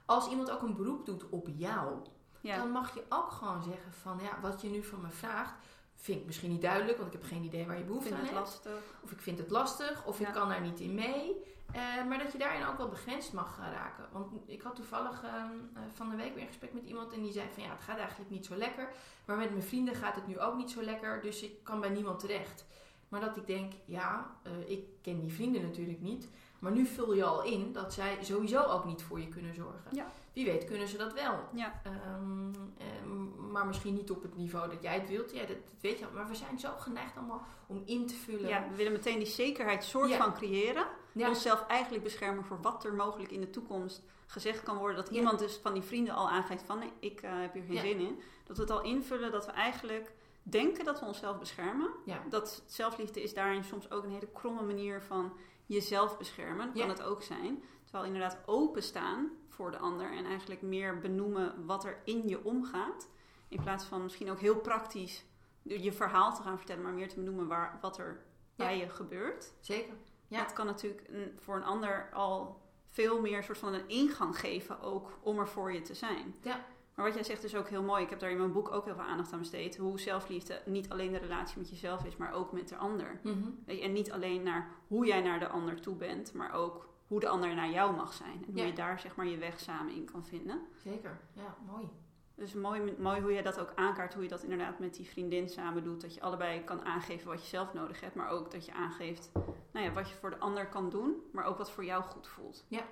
Als 0.05 0.30
iemand 0.30 0.51
ook 0.51 0.61
een 0.61 0.76
beroep 0.76 1.05
doet 1.05 1.30
op 1.30 1.47
jou, 1.55 1.93
ja. 2.41 2.57
dan 2.57 2.70
mag 2.72 2.93
je 2.93 3.03
ook 3.09 3.32
gewoon 3.32 3.63
zeggen 3.63 3.93
van 3.93 4.20
ja, 4.22 4.39
wat 4.41 4.61
je 4.61 4.70
nu 4.70 4.84
van 4.84 5.01
me 5.01 5.09
vraagt, 5.09 5.53
vind 5.99 6.19
ik 6.19 6.25
misschien 6.25 6.49
niet 6.51 6.61
duidelijk, 6.61 6.97
want 6.97 7.13
ik 7.13 7.19
heb 7.21 7.29
geen 7.29 7.43
idee 7.43 7.65
waar 7.65 7.77
je 7.77 7.83
behoefte 7.83 8.13
aan 8.13 8.19
hebt. 8.19 8.31
lastig. 8.33 8.81
Of 9.03 9.11
ik 9.11 9.19
vind 9.19 9.37
het 9.37 9.49
lastig, 9.49 10.05
of 10.05 10.19
Ja. 10.19 10.27
ik 10.27 10.33
kan 10.33 10.49
daar 10.49 10.61
niet 10.61 10.79
in 10.79 10.93
mee. 10.93 11.35
Eh, 11.71 12.05
maar 12.07 12.17
dat 12.17 12.31
je 12.31 12.37
daarin 12.37 12.65
ook 12.65 12.77
wel 12.77 12.89
begrensd 12.89 13.33
mag 13.33 13.57
raken. 13.57 14.05
Want 14.11 14.31
ik 14.45 14.61
had 14.61 14.75
toevallig 14.75 15.23
ehm, 15.23 15.51
eh, 15.73 15.81
van 15.93 16.09
de 16.09 16.15
week 16.15 16.33
weer 16.33 16.41
een 16.41 16.47
gesprek 16.47 16.73
met 16.73 16.83
iemand 16.83 17.13
en 17.13 17.21
die 17.21 17.31
zei 17.31 17.47
van 17.53 17.63
ja, 17.63 17.69
het 17.69 17.81
gaat 17.81 17.97
eigenlijk 17.97 18.29
niet 18.29 18.45
zo 18.45 18.55
lekker. 18.55 18.89
Maar 19.25 19.37
met 19.37 19.49
mijn 19.51 19.63
vrienden 19.63 19.95
gaat 19.95 20.15
het 20.15 20.27
nu 20.27 20.39
ook 20.39 20.55
niet 20.55 20.71
zo 20.71 20.81
lekker, 20.81 21.21
dus 21.21 21.41
ik 21.43 21.63
kan 21.63 21.79
bij 21.79 21.89
niemand 21.89 22.19
terecht. 22.19 22.65
Maar 23.09 23.21
dat 23.21 23.37
ik 23.37 23.47
denk, 23.47 23.73
ja, 23.85 24.35
eh, 24.43 24.69
ik 24.69 24.85
ken 25.01 25.19
die 25.19 25.33
vrienden 25.33 25.61
natuurlijk 25.61 26.01
niet. 26.01 26.29
Maar 26.60 26.72
nu 26.72 26.86
vul 26.86 27.14
je 27.14 27.24
al 27.24 27.43
in 27.43 27.72
dat 27.74 27.93
zij 27.93 28.18
sowieso 28.22 28.62
ook 28.64 28.86
niet 28.86 29.01
voor 29.03 29.20
je 29.20 29.28
kunnen 29.28 29.53
zorgen. 29.55 29.84
Ja. 29.91 30.12
Wie 30.34 30.45
weet 30.45 30.66
kunnen 30.66 30.88
ze 30.88 30.97
dat 30.97 31.14
wel. 31.14 31.39
Ja, 31.53 31.82
Ehm, 31.84 32.53
ehm, 32.78 33.51
maar 33.51 33.66
misschien 33.66 33.93
niet 33.93 34.12
op 34.12 34.22
het 34.22 34.36
niveau 34.36 34.70
dat 34.70 34.82
jij 34.82 34.93
het 34.93 35.10
wilt. 35.10 35.32
Ja, 35.32 35.39
dat, 35.39 35.47
dat 35.47 35.82
weet 35.82 35.99
je 35.99 36.05
al. 36.05 36.12
Maar 36.12 36.28
we 36.28 36.36
zijn 36.36 36.60
zo 36.60 36.70
geneigd 36.78 37.18
allemaal 37.18 37.41
om 37.68 37.82
in 37.86 38.07
te 38.07 38.16
vullen. 38.16 38.49
ja, 38.49 38.68
we 38.70 38.76
willen 38.76 38.91
meteen 38.91 39.18
die 39.18 39.28
zekerheid 39.28 39.84
soort 39.84 40.10
Ja. 40.10 40.18
van 40.18 40.34
creëren. 40.34 40.86
Ja. 41.12 41.28
Onszelf 41.28 41.66
eigenlijk 41.68 42.03
beschermen 42.03 42.43
voor 42.45 42.62
wat 42.62 42.84
er 42.86 42.93
mogelijk 42.93 43.32
in 43.32 43.41
de 43.41 43.49
toekomst 43.49 44.01
gezegd 44.28 44.64
kan 44.64 44.78
worden. 44.78 44.95
Dat 44.95 45.10
iemand 45.10 45.39
dus 45.39 45.55
van 45.62 45.74
die 45.74 45.82
vrienden 45.84 46.14
al 46.14 46.30
aangeeft 46.30 46.64
van 46.64 46.80
nee, 46.80 46.91
ik 46.99 47.22
eh, 47.22 47.32
heb 47.34 47.53
hier 47.53 47.64
geen 47.64 47.78
zin 47.78 47.99
in. 47.99 48.20
Dat 48.43 48.55
we 48.57 48.62
het 48.64 48.72
al 48.72 48.82
invullen 48.82 49.32
dat 49.32 49.45
we 49.45 49.51
eigenlijk 49.51 50.14
denken 50.43 50.86
dat 50.86 50.99
we 50.99 51.05
onszelf 51.05 51.39
beschermen. 51.39 51.89
Dat 52.30 52.64
zelfliefde 52.66 53.22
is 53.24 53.34
daarin 53.34 53.64
soms 53.64 53.91
ook 53.91 54.03
een 54.03 54.12
hele 54.12 54.30
kromme 54.34 54.62
manier 54.62 55.01
van 55.01 55.34
jezelf 55.70 56.17
beschermen. 56.17 56.65
Kan 56.74 56.82
Ja. 56.82 56.88
het 56.88 57.01
ook 57.01 57.22
zijn. 57.22 57.63
Terwijl 57.84 58.05
inderdaad 58.05 58.38
openstaan 58.45 59.30
voor 59.47 59.72
de 59.72 59.78
ander 59.78 60.11
en 60.11 60.26
eigenlijk 60.26 60.61
meer 60.61 60.99
benoemen 60.99 61.65
wat 61.65 61.86
er 61.86 62.01
in 62.05 62.28
je 62.28 62.43
omgaat. 62.43 63.09
In 63.47 63.61
plaats 63.61 63.86
van 63.86 64.03
misschien 64.03 64.30
ook 64.32 64.39
heel 64.39 64.55
praktisch 64.59 65.26
je 65.61 65.91
verhaal 65.93 66.36
te 66.36 66.41
gaan 66.41 66.57
vertellen, 66.57 66.84
maar 66.84 66.93
meer 66.93 67.09
te 67.09 67.15
benoemen 67.15 67.47
waar, 67.47 67.78
wat 67.82 67.97
er 67.97 68.24
Ja. 68.55 68.65
bij 68.65 68.78
je 68.78 68.89
gebeurt. 68.89 69.53
Zeker. 69.59 69.93
Ja. 70.28 70.43
Dat 70.43 70.53
kan 70.53 70.65
natuurlijk 70.65 71.07
voor 71.38 71.55
een 71.55 71.63
ander 71.63 72.09
al 72.13 72.61
veel 72.89 73.22
meer 73.22 73.43
soort 73.43 73.57
van 73.57 73.74
een 73.74 73.88
ingang 73.89 74.39
geven 74.39 74.80
ook 74.82 75.17
om 75.22 75.39
er 75.39 75.47
voor 75.47 75.74
je 75.74 75.82
te 75.82 75.93
zijn. 75.93 76.36
Ja. 76.41 76.65
Maar 76.99 77.07
wat 77.07 77.17
jij 77.17 77.27
zegt 77.27 77.43
is 77.43 77.55
ook 77.55 77.67
heel 77.69 77.83
mooi. 77.83 78.03
Ik 78.03 78.09
heb 78.09 78.19
daar 78.19 78.29
in 78.31 78.37
mijn 78.37 78.51
boek 78.51 78.71
ook 78.71 78.85
heel 78.85 78.93
veel 78.95 79.03
aandacht 79.03 79.33
aan 79.33 79.39
besteed. 79.39 79.77
Hoe 79.77 79.99
zelfliefde 79.99 80.61
niet 80.65 80.89
alleen 80.89 81.11
de 81.11 81.17
relatie 81.17 81.57
met 81.57 81.69
jezelf 81.69 82.05
is, 82.05 82.17
maar 82.17 82.33
ook 82.33 82.51
met 82.51 82.69
de 82.69 82.75
ander. 82.75 83.19
Mhm. 83.23 83.47
En 83.65 83.91
niet 83.93 84.11
alleen 84.11 84.43
naar 84.43 84.69
hoe 84.87 85.05
jij 85.05 85.21
naar 85.21 85.39
de 85.39 85.47
ander 85.47 85.81
toe 85.81 85.95
bent, 85.95 86.33
maar 86.33 86.53
ook 86.53 86.89
hoe 87.07 87.19
de 87.19 87.27
ander 87.27 87.55
naar 87.55 87.69
jou 87.69 87.95
mag 87.95 88.13
zijn. 88.13 88.43
En 88.47 88.51
hoe 88.53 88.61
Ja. 88.61 88.65
je 88.65 88.73
daar 88.73 88.99
zeg 88.99 89.15
maar 89.15 89.25
je 89.25 89.37
weg 89.37 89.59
samen 89.59 89.93
in 89.93 90.05
kan 90.11 90.25
vinden. 90.25 90.61
Zeker. 90.83 91.19
Ja, 91.33 91.55
mooi. 91.67 91.89
Dus 92.35 92.53
mooi, 92.53 92.95
mooi 92.97 93.21
hoe 93.21 93.31
je 93.31 93.41
dat 93.43 93.59
ook 93.59 93.71
aankaart, 93.75 94.13
hoe 94.13 94.23
je 94.23 94.29
dat 94.29 94.43
inderdaad 94.43 94.79
met 94.79 94.95
die 94.95 95.07
vriendin 95.09 95.49
samen 95.49 95.83
doet. 95.83 96.01
Dat 96.01 96.13
je 96.13 96.21
allebei 96.21 96.63
kan 96.63 96.85
aangeven 96.85 97.27
wat 97.27 97.41
je 97.41 97.47
zelf 97.47 97.73
nodig 97.73 98.01
hebt, 98.01 98.15
maar 98.15 98.29
ook 98.29 98.51
dat 98.51 98.65
je 98.65 98.73
aangeeft 98.73 99.31
nou 99.71 99.85
ja, 99.85 99.91
wat 99.91 100.09
je 100.09 100.15
voor 100.15 100.29
de 100.29 100.39
ander 100.39 100.67
kan 100.67 100.89
doen, 100.89 101.15
maar 101.31 101.45
ook 101.45 101.57
wat 101.57 101.71
voor 101.71 101.85
jou 101.85 102.03
goed 102.03 102.27
voelt. 102.27 102.65
Ja. 102.67 102.83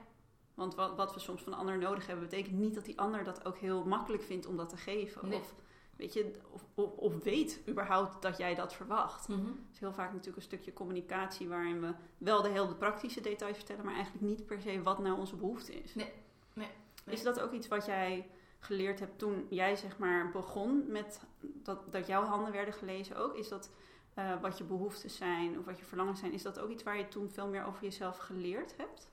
Want 0.58 0.76
wat, 0.76 0.96
wat 0.96 1.14
we 1.14 1.20
soms 1.20 1.42
van 1.42 1.52
de 1.52 1.58
ander 1.58 1.78
nodig 1.78 2.08
hebben, 2.08 2.30
betekent 2.30 2.58
niet 2.58 2.76
dat 2.76 2.86
die 2.86 3.00
ander 3.00 3.24
dat 3.24 3.46
ook 3.46 3.58
heel 3.58 3.86
makkelijk 3.86 4.24
vindt 4.24 4.46
om 4.46 4.58
dat 4.58 4.70
te 4.70 4.78
geven. 4.78 5.30
Nee. 5.30 5.40
Of, 5.40 5.56
weet 5.96 6.14
je, 6.14 6.32
of, 6.52 6.66
of, 6.74 6.92
of 6.92 7.24
weet 7.24 7.62
überhaupt 7.68 8.22
dat 8.22 8.38
jij 8.38 8.56
dat 8.56 8.74
verwacht. 8.74 9.28
Het 9.28 9.38
is 9.74 9.80
heel 9.80 9.94
vaak 9.94 10.10
natuurlijk 10.12 10.38
een 10.38 10.42
stukje 10.42 10.74
communicatie 10.74 11.48
waarin 11.48 11.82
we 11.82 11.94
wel 12.18 12.42
de 12.42 12.50
hele 12.50 12.76
praktische 12.76 13.22
details 13.22 13.58
vertellen, 13.58 13.86
maar 13.86 13.94
eigenlijk 13.94 14.26
niet 14.26 14.46
per 14.46 14.62
se 14.62 14.82
wat 14.82 15.00
nou 15.00 15.18
onze 15.18 15.36
behoefte 15.36 15.74
is. 15.74 15.96
Nee, 15.96 16.14
nee, 16.54 16.70
nee. 17.06 17.16
Is 17.16 17.24
dat 17.24 17.40
ook 17.40 17.52
iets 17.52 17.68
wat 17.68 17.86
jij 17.86 18.30
geleerd 18.60 19.00
hebt 19.00 19.20
toen 19.20 19.48
jij 19.50 19.76
zeg 19.76 19.98
maar 19.98 20.32
begon 20.32 20.92
met 20.92 21.22
dat, 21.42 21.92
dat 21.92 22.08
jouw 22.08 22.24
handen 22.24 22.52
werden 22.52 22.74
gelezen 22.74 23.18
ook? 23.18 23.36
Is 23.36 23.48
dat 23.48 23.72
eh, 24.14 24.42
wat 24.42 24.58
je 24.58 24.64
behoeftes 24.64 25.16
zijn 25.16 25.60
of 25.60 25.66
wat 25.66 25.80
je 25.80 25.86
verlangens 25.86 26.20
zijn? 26.20 26.34
Is 26.34 26.44
dat 26.44 26.60
ook 26.60 26.70
iets 26.70 26.84
waar 26.84 26.98
je 26.98 27.08
toen 27.08 27.30
veel 27.30 27.48
meer 27.48 27.66
over 27.66 27.84
jezelf 27.84 28.18
geleerd 28.18 28.78
hebt? 28.78 29.10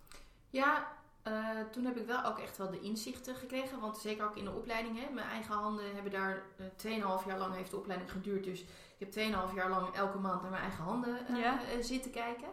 Ja, 0.50 1.02
eh, 1.24 1.32
toen 1.70 1.84
heb 1.84 1.96
ik 1.96 2.06
wel 2.06 2.24
ook 2.24 2.38
echt 2.38 2.56
wel 2.56 2.70
de 2.70 2.80
inzichten 2.80 3.34
gekregen. 3.34 3.80
Want 3.80 3.96
zeker 3.98 4.24
ook 4.24 4.36
in 4.36 4.44
de 4.44 4.50
opleiding, 4.50 4.98
hè, 4.98 5.10
mijn 5.14 5.28
eigen 5.28 5.54
handen 5.54 5.94
hebben 5.94 6.12
daar 6.12 6.42
eh 6.56 6.66
2,5 6.76 7.26
jaar 7.26 7.38
lang 7.38 7.54
heeft 7.54 7.70
de 7.70 7.76
opleiding 7.76 8.10
geduurd. 8.10 8.44
Dus 8.44 8.60
ik 8.60 8.98
heb 8.98 9.10
2,5 9.10 9.54
jaar 9.54 9.70
lang 9.70 9.94
elke 9.94 10.18
maand 10.18 10.40
naar 10.42 10.50
mijn 10.50 10.62
eigen 10.62 10.84
handen 10.84 11.26
eh, 11.28 11.36
Ja. 11.40 11.58
zitten 11.80 12.10
kijken. 12.10 12.48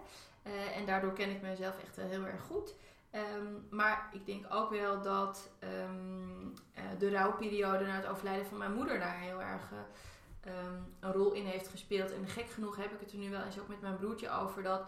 En 0.76 0.86
daardoor 0.86 1.14
ken 1.14 1.30
ik 1.30 1.42
mezelf 1.42 1.76
echt 1.84 1.96
heel 1.96 2.26
erg 2.26 2.42
goed. 2.42 2.74
Ehm, 3.12 3.46
maar 3.70 4.10
ik 4.12 4.26
denk 4.26 4.46
ook 4.50 4.70
wel 4.70 5.02
dat 5.02 5.50
ehm, 5.60 6.48
eh, 6.74 6.84
de 7.00 7.10
rouwperiode 7.12 7.86
na 7.86 7.92
het 7.96 8.06
overlijden 8.08 8.46
van 8.46 8.58
mijn 8.58 8.74
moeder 8.74 9.00
daar 9.00 9.20
heel 9.20 9.42
erg 9.42 9.62
eh, 9.72 10.52
ehm, 10.54 10.74
een 11.00 11.12
rol 11.12 11.32
in 11.32 11.46
heeft 11.46 11.68
gespeeld. 11.68 12.12
En 12.14 12.28
gek 12.28 12.50
genoeg 12.50 12.76
heb 12.76 12.92
ik 12.92 13.00
het 13.00 13.12
er 13.12 13.18
nu 13.18 13.30
wel 13.30 13.44
eens 13.44 13.60
ook 13.60 13.68
met 13.68 13.82
mijn 13.82 13.96
broertje 13.98 14.30
over 14.32 14.64
dat 14.64 14.82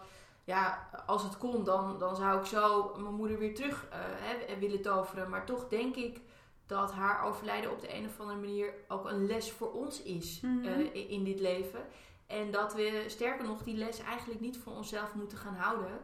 ja, 0.44 0.88
als 1.06 1.22
het 1.22 1.38
kon, 1.38 1.64
dan, 1.64 1.98
dan 1.98 2.16
zou 2.16 2.38
ik 2.40 2.46
zo 2.46 2.92
mijn 2.96 3.14
moeder 3.14 3.38
weer 3.38 3.54
terug 3.54 3.86
eh, 3.90 3.98
hè, 4.02 4.58
willen 4.58 4.82
toveren. 4.82 5.30
Maar 5.30 5.46
toch 5.46 5.68
denk 5.68 5.94
ik 5.96 6.20
dat 6.66 6.92
haar 6.92 7.24
overlijden 7.24 7.70
op 7.70 7.80
de 7.80 7.94
een 7.94 8.06
of 8.06 8.20
andere 8.20 8.38
manier 8.38 8.74
ook 8.88 9.10
een 9.10 9.26
les 9.26 9.52
voor 9.52 9.72
ons 9.72 10.02
is 10.02 10.40
Mhm. 10.40 10.64
eh, 10.66 10.78
i- 10.94 11.10
in 11.12 11.24
dit 11.24 11.40
leven. 11.40 11.80
En 12.26 12.50
dat 12.50 12.74
we, 12.74 13.04
sterker 13.06 13.44
nog, 13.46 13.62
die 13.62 13.76
les 13.76 13.98
eigenlijk 13.98 14.40
niet 14.40 14.58
voor 14.58 14.72
onszelf 14.72 15.14
moeten 15.14 15.38
gaan 15.38 15.54
houden. 15.54 16.00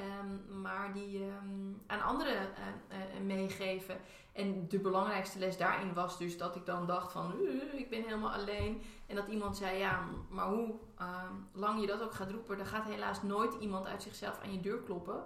Ehm, 0.00 0.60
maar 0.60 0.92
die 0.92 1.18
ehm, 1.24 1.72
aan 1.86 2.02
anderen 2.02 2.36
eh, 2.36 2.46
eh, 3.16 3.22
meegeven. 3.24 3.96
En 4.32 4.68
de 4.68 4.78
belangrijkste 4.78 5.38
les 5.38 5.56
daarin 5.56 5.94
was 5.94 6.18
dus 6.18 6.38
dat 6.38 6.56
ik 6.56 6.66
dan 6.66 6.86
dacht 6.86 7.12
van, 7.12 7.32
"Uh, 7.40 7.74
ik 7.74 7.90
ben 7.90 8.02
helemaal 8.02 8.32
alleen. 8.32 8.82
En 9.06 9.16
dat 9.16 9.26
iemand 9.28 9.56
zei, 9.56 9.78
ja, 9.78 10.04
maar 10.28 10.46
hoe 10.46 10.74
ehm, 10.98 11.34
lang 11.52 11.80
je 11.80 11.86
dat 11.86 12.02
ook 12.02 12.12
gaat 12.14 12.30
roepen, 12.30 12.58
er 12.58 12.66
gaat 12.66 12.84
helaas 12.84 13.22
nooit 13.22 13.54
iemand 13.60 13.86
uit 13.86 14.02
zichzelf 14.02 14.40
aan 14.42 14.52
je 14.52 14.60
deur 14.60 14.78
kloppen. 14.78 15.24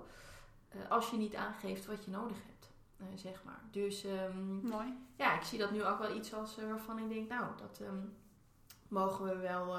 eh, 0.69 0.91
als 0.91 1.11
je 1.11 1.17
niet 1.17 1.35
aangeeft 1.35 1.87
wat 1.87 2.05
je 2.05 2.11
nodig 2.11 2.37
hebt, 2.47 2.71
eh, 2.97 3.07
zeg 3.15 3.45
maar. 3.45 3.61
Dus 3.71 4.05
Mooi. 4.63 4.95
ja, 5.17 5.35
ik 5.35 5.43
zie 5.43 5.59
dat 5.59 5.71
nu 5.71 5.85
ook 5.85 5.99
wel 5.99 6.17
iets 6.17 6.35
als 6.35 6.59
eh, 6.59 6.69
waarvan 6.69 6.99
ik 6.99 7.09
denk, 7.09 7.29
nou, 7.29 7.45
dat 7.57 7.81
mogen 8.89 9.25
we 9.25 9.37
wel 9.37 9.77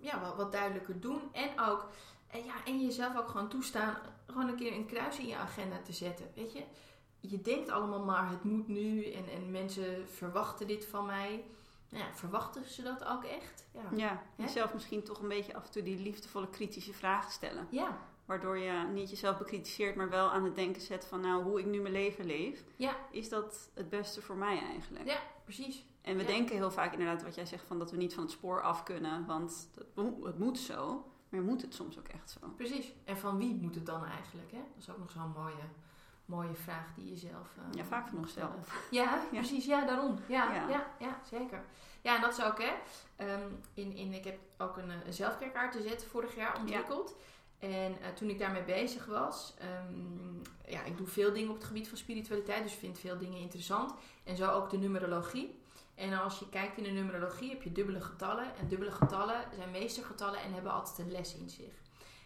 ja, 0.00 0.20
wat, 0.20 0.36
wat 0.36 0.52
duidelijker 0.52 1.00
doen. 1.00 1.20
En 1.32 1.60
ook, 1.60 1.88
en, 2.30 2.44
ja, 2.44 2.54
en 2.64 2.80
jezelf 2.84 3.16
ook 3.16 3.28
gewoon 3.28 3.48
toestaan, 3.48 3.96
gewoon 4.26 4.48
een 4.48 4.56
keer 4.56 4.72
een 4.72 4.86
kruis 4.86 5.18
in 5.18 5.26
je 5.26 5.36
agenda 5.36 5.76
te 5.84 5.92
zetten. 5.92 6.26
Weet 6.34 6.52
je, 6.52 6.62
je 7.20 7.40
denkt 7.40 7.68
allemaal 7.70 8.04
maar, 8.04 8.30
het 8.30 8.44
moet 8.44 8.68
nu 8.68 9.04
en, 9.12 9.28
en 9.28 9.50
mensen 9.50 10.08
verwachten 10.08 10.66
dit 10.66 10.86
van 10.86 11.06
mij. 11.06 11.44
nou 11.88 12.04
ja, 12.04 12.14
verwachten 12.14 12.64
ze 12.64 12.82
dat 12.82 13.04
ook 13.04 13.24
echt? 13.24 13.64
Ja. 13.74 13.96
Ja, 13.96 14.22
jezelf 14.36 14.74
misschien 14.74 15.02
toch 15.02 15.20
een 15.22 15.28
beetje 15.28 15.54
af 15.54 15.64
en 15.66 15.70
toe 15.72 15.82
die 15.82 15.98
liefdevolle 15.98 16.50
kritische 16.50 16.92
vragen 16.92 17.32
stellen. 17.32 17.66
Ja, 17.70 17.98
Waardoor 18.24 18.58
je 18.58 18.86
niet 18.92 19.10
jezelf 19.10 19.38
bekritiseert, 19.38 19.96
maar 19.96 20.08
wel 20.08 20.30
aan 20.30 20.44
het 20.44 20.54
denken 20.54 20.82
zet 20.82 21.04
van 21.04 21.20
nou, 21.20 21.42
hoe 21.42 21.58
ik 21.58 21.66
nu 21.66 21.80
mijn 21.80 21.92
leven 21.94 22.26
leef. 22.26 22.64
Ja. 22.76 22.96
Is 23.10 23.28
dat 23.28 23.70
het 23.74 23.88
beste 23.88 24.22
voor 24.22 24.36
mij 24.36 24.58
eigenlijk? 24.60 25.06
Ja. 25.06 25.18
precies. 25.44 25.84
En 26.02 26.16
we 26.16 26.22
Ja. 26.22 26.26
denken 26.28 26.56
heel 26.56 26.70
vaak 26.70 26.92
inderdaad 26.92 27.22
wat 27.22 27.34
jij 27.34 27.46
zegt 27.46 27.64
van 27.66 27.78
dat 27.78 27.90
we 27.90 27.96
niet 27.96 28.14
van 28.14 28.22
het 28.22 28.32
spoor 28.32 28.62
af 28.62 28.82
kunnen, 28.82 29.26
want 29.26 29.68
het 30.24 30.38
moet 30.38 30.58
zo. 30.58 31.04
Maar 31.30 31.42
moet 31.42 31.62
het 31.62 31.74
soms 31.74 31.98
ook 31.98 32.08
echt 32.08 32.30
zo? 32.30 32.48
Precies. 32.56 32.92
En 33.04 33.16
van 33.16 33.38
wie 33.38 33.54
moet 33.54 33.74
het 33.74 33.86
dan 33.86 34.04
eigenlijk? 34.04 34.50
Hè? 34.50 34.58
Dat 34.58 34.78
is 34.82 34.90
ook 34.90 34.98
nog 34.98 35.10
zo'n 35.10 35.32
mooie, 35.36 35.62
mooie 36.24 36.54
vraag 36.54 36.94
die 36.94 37.08
je 37.10 37.16
zelf... 37.16 37.48
eh, 37.56 37.62
Ja, 37.78 37.84
vaak 37.84 38.08
onszelf. 38.16 38.50
stellen. 38.64 38.82
Ja, 39.04 39.20
precies. 39.30 39.64
Ja, 39.64 39.86
daarom. 39.86 40.18
Ja, 40.26 40.54
Ja. 40.54 40.68
ja. 40.68 40.86
Ja, 40.98 41.20
zeker. 41.30 41.64
Ja, 42.02 42.14
en 42.14 42.20
dat 42.20 42.38
is 42.38 42.44
ook, 42.44 42.58
hè. 42.62 42.72
ehm, 43.16 43.48
in, 43.74 43.92
in, 43.96 44.12
ik 44.12 44.24
heb 44.24 44.38
ook 44.58 44.76
een, 44.76 44.90
eh, 44.90 45.06
een 45.06 45.12
zelfkerkaart 45.12 45.72
te 45.72 45.82
zetten 45.82 46.08
vorig 46.08 46.34
jaar 46.36 46.58
ontwikkeld. 46.58 47.16
En 47.58 48.00
eh, 48.02 48.08
toen 48.14 48.28
ik 48.28 48.38
daarmee 48.38 48.62
bezig 48.62 49.06
was, 49.06 49.54
ehm, 49.58 50.72
ja, 50.72 50.82
ik 50.84 50.96
doe 50.96 51.06
veel 51.06 51.32
dingen 51.32 51.48
op 51.48 51.54
het 51.56 51.64
gebied 51.64 51.88
van 51.88 51.98
spiritualiteit, 51.98 52.62
dus 52.62 52.72
vind 52.74 52.98
veel 52.98 53.18
dingen 53.18 53.38
interessant. 53.38 53.94
En 54.24 54.36
zo 54.36 54.50
ook 54.50 54.70
de 54.70 54.78
numerologie. 54.78 55.59
En 56.00 56.12
als 56.20 56.38
je 56.38 56.48
kijkt 56.48 56.76
in 56.76 56.82
de 56.82 56.90
numerologie 56.90 57.50
heb 57.50 57.62
je 57.62 57.72
dubbele 57.72 58.00
getallen. 58.00 58.56
En 58.56 58.68
dubbele 58.68 58.90
getallen 58.92 59.44
zijn 59.54 59.70
meestergetallen 59.70 60.40
en 60.42 60.52
hebben 60.52 60.72
altijd 60.72 60.98
een 60.98 61.12
les 61.12 61.34
in 61.34 61.48
zich. 61.50 61.72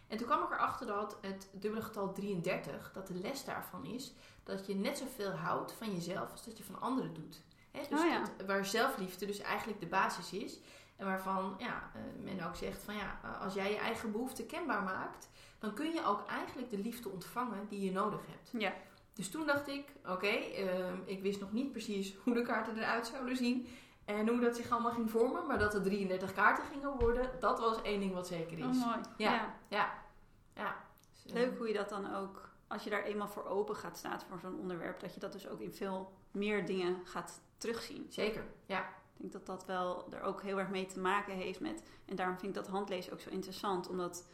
En 0.09 0.17
toen 0.19 0.27
kwam 0.27 0.43
ik 0.43 0.51
erachter 0.51 0.87
dat 0.87 1.17
het 1.21 1.49
dubbele 1.53 1.83
getal 1.83 2.13
33, 2.13 2.93
dat 2.93 3.07
de 3.07 3.15
les 3.15 3.45
daarvan 3.45 3.85
is 3.85 4.13
dat 4.43 4.67
je 4.67 4.75
net 4.75 4.99
zoveel 4.99 5.31
houdt 5.31 5.73
van 5.73 5.95
jezelf 5.95 6.31
als 6.31 6.45
dat 6.45 6.59
je 6.59 6.65
van 6.65 6.81
anderen 6.81 7.15
doet. 7.15 7.43
Dus 7.89 8.01
Oh 8.01 8.07
ja. 8.07 8.21
dat- 8.37 8.47
waar 8.47 8.65
zelfliefde 8.65 9.27
dus 9.27 9.39
eigenlijk 9.39 9.81
de 9.81 9.87
basis 9.87 10.33
is. 10.33 10.59
En 10.97 11.07
waarvan 11.07 11.55
ja, 11.59 11.91
eh, 11.95 12.01
men 12.25 12.47
ook 12.47 12.57
zegt 12.57 12.83
van 12.83 12.95
ja, 12.97 13.21
als 13.41 13.55
jij 13.55 13.71
je 13.71 13.79
eigen 13.79 14.13
behoeften 14.13 14.47
kenbaar 14.47 14.83
maakt, 14.83 15.29
dan 15.59 15.75
kun 15.75 15.93
je 15.93 16.05
ook 16.05 16.27
eigenlijk 16.27 16.71
de 16.71 16.79
liefde 16.79 17.09
ontvangen 17.09 17.67
die 17.69 17.81
je 17.81 17.93
nodig 17.93 18.21
hebt. 18.27 18.51
Ja. 18.63 18.73
Dus 19.15 19.31
toen 19.31 19.47
dacht 19.47 19.69
ik, 19.69 19.93
oké, 20.07 20.27
ehm, 20.27 20.97
ik 21.05 21.23
wist 21.23 21.41
nog 21.41 21.53
niet 21.53 21.73
precies 21.73 22.15
hoe 22.23 22.35
de 22.35 22.43
kaarten 22.43 22.79
eruit 22.79 23.07
zouden 23.07 23.37
zien. 23.37 23.69
En 24.05 24.29
hoe 24.29 24.41
dat 24.41 24.57
zich 24.57 24.71
allemaal 24.71 24.93
ging 24.93 25.11
vormen. 25.11 25.47
Maar 25.47 25.59
dat 25.59 25.75
er 25.75 25.83
33 25.83 26.33
kaarten 26.33 26.65
gingen 26.65 26.99
worden, 26.99 27.31
dat 27.41 27.59
was 27.59 27.83
één 27.83 28.01
ding 28.01 28.13
wat 28.13 28.27
zeker 28.27 28.59
is. 28.59 28.65
Oh, 28.65 28.87
mooi. 28.87 28.99
Ja. 29.17 29.55
Ja. 29.69 30.77
Dus, 31.13 31.33
eh, 31.33 31.33
Leuk 31.33 31.59
hoe 31.59 31.69
je 31.69 31.75
dat 31.75 31.89
dan 31.89 32.15
ook, 32.15 32.49
als 32.67 32.85
je 32.85 32.91
daar 32.91 33.03
eenmaal 33.03 33.29
voor 33.29 33.45
open 33.45 33.77
gaat 33.77 33.97
staan 33.99 34.21
voor 34.29 34.39
zo'n 34.41 34.59
onderwerp, 34.59 35.01
dat 35.01 35.15
je 35.15 35.21
dat 35.21 35.33
dus 35.33 35.49
ook 35.49 35.61
in 35.61 35.73
veel 35.73 36.13
meer 36.31 36.67
dingen 36.67 36.97
gaat 37.05 37.41
terugzien. 37.59 38.07
Zeker, 38.09 38.45
ja. 38.67 38.81
Ik 38.81 39.21
denk 39.21 39.33
dat 39.33 39.47
dat 39.47 39.67
wel 39.67 40.13
er 40.13 40.23
ook 40.23 40.43
heel 40.43 40.59
erg 40.59 40.69
mee 40.69 40.87
te 40.87 41.01
maken 41.01 41.35
heeft 41.35 41.61
met. 41.61 41.83
En 42.05 42.17
daarom 42.17 42.39
vind 42.39 42.57
ik 42.57 42.63
dat 42.63 42.73
handlezen 42.73 43.13
ook 43.13 43.21
zo 43.21 43.31
interessant. 43.31 43.89
Omdat 43.89 44.27